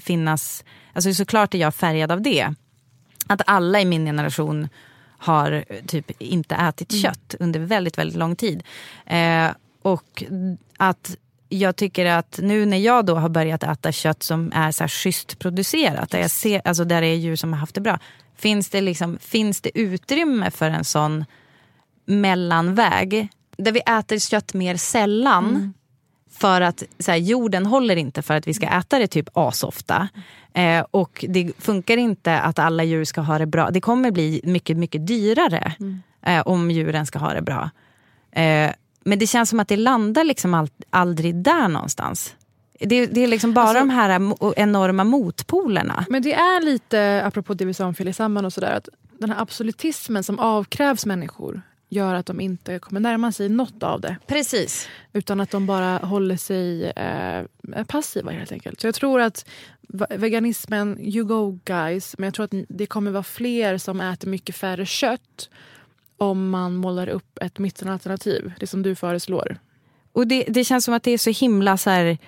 finnas, 0.00 0.64
alltså 0.92 1.14
såklart 1.14 1.54
är 1.54 1.58
jag 1.58 1.74
färgad 1.74 2.12
av 2.12 2.22
det. 2.22 2.54
Att 3.26 3.42
alla 3.46 3.80
i 3.80 3.84
min 3.84 4.06
generation 4.06 4.68
har 5.18 5.52
eh, 5.52 5.84
typ 5.86 6.22
inte 6.22 6.54
ätit 6.54 7.02
kött 7.02 7.34
under 7.40 7.60
väldigt, 7.60 7.98
väldigt 7.98 8.18
lång 8.18 8.36
tid. 8.36 8.62
Eh, 9.06 9.48
och 9.86 10.24
att 10.76 11.16
jag 11.48 11.76
tycker 11.76 12.06
att 12.06 12.38
nu 12.42 12.66
när 12.66 12.76
jag 12.76 13.06
då 13.06 13.14
har 13.14 13.28
börjat 13.28 13.62
äta 13.62 13.92
kött 13.92 14.22
som 14.22 14.52
är 14.54 14.72
så 14.72 14.82
här 14.82 14.88
schysst 14.88 15.38
producerat, 15.38 16.10
där, 16.10 16.18
jag 16.18 16.30
ser, 16.30 16.62
alltså 16.64 16.84
där 16.84 17.00
det 17.00 17.06
är 17.06 17.14
djur 17.14 17.36
som 17.36 17.52
har 17.52 17.60
haft 17.60 17.74
det 17.74 17.80
bra. 17.80 17.98
Finns 18.36 18.68
det, 18.68 18.80
liksom, 18.80 19.18
finns 19.20 19.60
det 19.60 19.78
utrymme 19.78 20.50
för 20.50 20.70
en 20.70 20.84
sån 20.84 21.24
mellanväg 22.04 23.28
där 23.56 23.72
vi 23.72 23.80
äter 23.80 24.18
kött 24.18 24.54
mer 24.54 24.76
sällan 24.76 25.74
för 26.30 26.60
att 26.60 26.82
så 26.98 27.10
här, 27.10 27.18
jorden 27.18 27.66
håller 27.66 27.96
inte 27.96 28.22
för 28.22 28.34
att 28.34 28.46
vi 28.46 28.54
ska 28.54 28.66
äta 28.66 28.98
det 28.98 29.06
typ 29.06 29.28
asofta. 29.32 30.08
Eh, 30.54 30.84
och 30.90 31.24
det 31.28 31.52
funkar 31.58 31.96
inte 31.96 32.40
att 32.40 32.58
alla 32.58 32.84
djur 32.84 33.04
ska 33.04 33.20
ha 33.20 33.38
det 33.38 33.46
bra. 33.46 33.70
Det 33.70 33.80
kommer 33.80 34.10
bli 34.10 34.40
mycket, 34.44 34.76
mycket 34.76 35.06
dyrare 35.06 35.72
eh, 36.22 36.40
om 36.40 36.70
djuren 36.70 37.06
ska 37.06 37.18
ha 37.18 37.34
det 37.34 37.42
bra. 37.42 37.70
Eh, 38.32 38.70
men 39.06 39.18
det 39.18 39.26
känns 39.26 39.50
som 39.50 39.60
att 39.60 39.68
det 39.68 39.76
landar 39.76 40.24
liksom 40.24 40.54
all, 40.54 40.68
aldrig 40.90 41.34
där 41.34 41.68
någonstans. 41.68 42.34
Det, 42.80 43.06
det 43.06 43.20
är 43.20 43.26
liksom 43.26 43.52
bara 43.54 43.64
Alltså- 43.64 43.78
de 43.78 43.90
här 43.90 44.20
enorma 44.56 45.04
motpolerna. 45.04 46.04
Men 46.08 46.22
det 46.22 46.34
är 46.34 46.64
lite, 46.64 47.22
apropå 47.24 47.54
det 47.54 47.64
vi 47.64 47.74
sa 47.74 47.86
om 47.86 47.94
Felix 47.94 48.16
Sandman 48.16 48.44
och 48.44 48.52
sådär, 48.52 48.76
att 48.76 48.88
den 49.18 49.30
här 49.30 49.42
absolutismen 49.42 50.22
som 50.24 50.38
avkrävs 50.38 51.06
människor 51.06 51.62
gör 51.88 52.14
att 52.14 52.26
de 52.26 52.40
inte 52.40 52.78
kommer 52.78 53.00
närma 53.00 53.32
sig 53.32 53.48
något 53.48 53.82
av 53.82 54.00
det. 54.00 54.16
Precis. 54.26 54.88
Utan 55.12 55.40
att 55.40 55.50
de 55.50 55.66
bara 55.66 55.98
håller 55.98 56.36
sig 56.36 56.90
eh, 56.90 57.44
passiva 57.86 58.30
helt 58.30 58.52
enkelt. 58.52 58.80
Så 58.80 58.86
jag 58.86 58.94
tror 58.94 59.20
att 59.20 59.46
veganismen, 60.10 61.00
you 61.00 61.24
go 61.24 61.58
guys. 61.64 62.14
Men 62.18 62.24
jag 62.24 62.34
tror 62.34 62.44
att 62.44 62.52
det 62.68 62.86
kommer 62.86 63.10
vara 63.10 63.22
fler 63.22 63.78
som 63.78 64.00
äter 64.00 64.28
mycket 64.28 64.56
färre 64.56 64.86
kött 64.86 65.50
om 66.16 66.50
man 66.50 66.76
målar 66.76 67.08
upp 67.08 67.38
ett 67.40 67.58
mittenalternativ. 67.58 68.52
Det 68.60 68.66
som 68.66 68.82
du 68.82 68.94
föreslår. 68.94 69.58
Och 70.12 70.26
det, 70.26 70.44
det 70.48 70.64
känns 70.64 70.84
som 70.84 70.94
att 70.94 71.02
det 71.02 71.10
är 71.10 71.18
så 71.18 71.30
himla 71.30 71.76
så 71.76 71.90
här, 71.90 72.18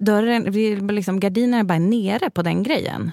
dörren, 0.00 0.42
liksom, 0.94 1.20
gardinerna 1.20 1.58
är 1.58 1.64
bara 1.64 1.78
nere 1.78 2.30
på 2.30 2.42
den 2.42 2.62
grejen. 2.62 3.10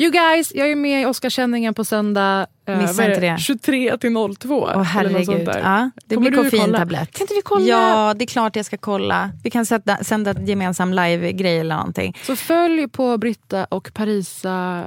You 0.00 0.10
guys, 0.10 0.52
jag 0.54 0.70
är 0.70 0.76
med 0.76 1.02
i 1.02 1.06
Oscarskänningen 1.06 1.74
på 1.74 1.84
söndag. 1.84 2.46
Eh, 2.66 2.78
Missa 2.78 3.08
inte 3.08 3.20
det. 3.20 3.38
23 3.38 3.98
till 3.98 4.14
02. 4.38 4.70
Åh 4.74 4.82
herregud. 4.82 5.48
Ja, 5.48 5.90
det 6.06 6.14
Kommer 6.14 6.30
blir 6.30 6.42
koffeintablett. 6.42 7.12
Kan 7.12 7.24
inte 7.24 7.34
vi 7.34 7.42
kolla? 7.42 7.64
Ja, 7.64 8.14
det 8.14 8.24
är 8.24 8.26
klart 8.26 8.56
jag 8.56 8.64
ska 8.64 8.76
kolla. 8.76 9.30
Vi 9.44 9.50
kan 9.50 9.66
sätta, 9.66 10.04
sända 10.04 10.30
ett 10.30 10.48
gemensam 10.48 10.92
live-grej 10.92 11.58
eller 11.58 11.76
någonting. 11.76 12.16
Så 12.22 12.36
följ 12.36 12.88
på 12.88 13.18
Britta 13.18 13.64
och 13.64 13.90
Parisa 13.94 14.84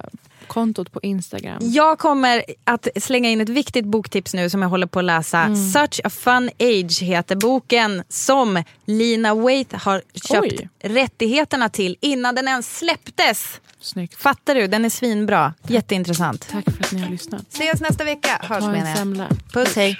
kontot 0.47 0.91
på 0.91 0.99
Instagram. 1.03 1.57
Jag 1.61 1.99
kommer 1.99 2.43
att 2.63 2.87
slänga 2.95 3.29
in 3.29 3.41
ett 3.41 3.49
viktigt 3.49 3.85
boktips 3.85 4.33
nu 4.33 4.49
som 4.49 4.61
jag 4.61 4.69
håller 4.69 4.87
på 4.87 4.99
att 4.99 5.05
läsa. 5.05 5.39
Mm. 5.39 5.71
Such 5.71 6.01
a 6.03 6.09
fun 6.09 6.49
age 6.59 7.01
heter 7.01 7.35
boken 7.35 8.03
som 8.09 8.63
Lina 8.85 9.35
Waite 9.35 9.77
har 9.77 10.01
köpt 10.15 10.59
Oj. 10.59 10.69
rättigheterna 10.83 11.69
till 11.69 11.97
innan 12.01 12.35
den 12.35 12.47
ens 12.47 12.77
släpptes. 12.77 13.59
Snyggt. 13.81 14.15
Fattar 14.15 14.55
du? 14.55 14.67
Den 14.67 14.85
är 14.85 14.89
svinbra. 14.89 15.53
Jätteintressant. 15.67 16.47
Tack 16.51 16.65
för 16.65 16.83
att 16.83 16.91
ni 16.91 17.01
har 17.01 17.09
lyssnat. 17.09 17.41
Ses 17.53 17.81
nästa 17.81 18.03
vecka. 18.03 18.39
Hörs 18.41 18.63
en 18.63 19.15
jag. 19.15 19.27
Puss 19.53 19.75
hej. 19.75 19.99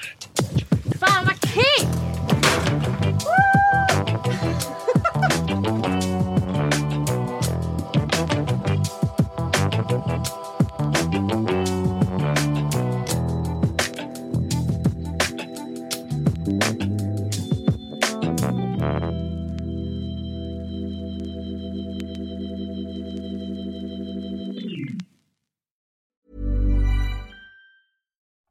Fan 0.99 1.25
vad 1.25 1.51
king! 1.51 2.40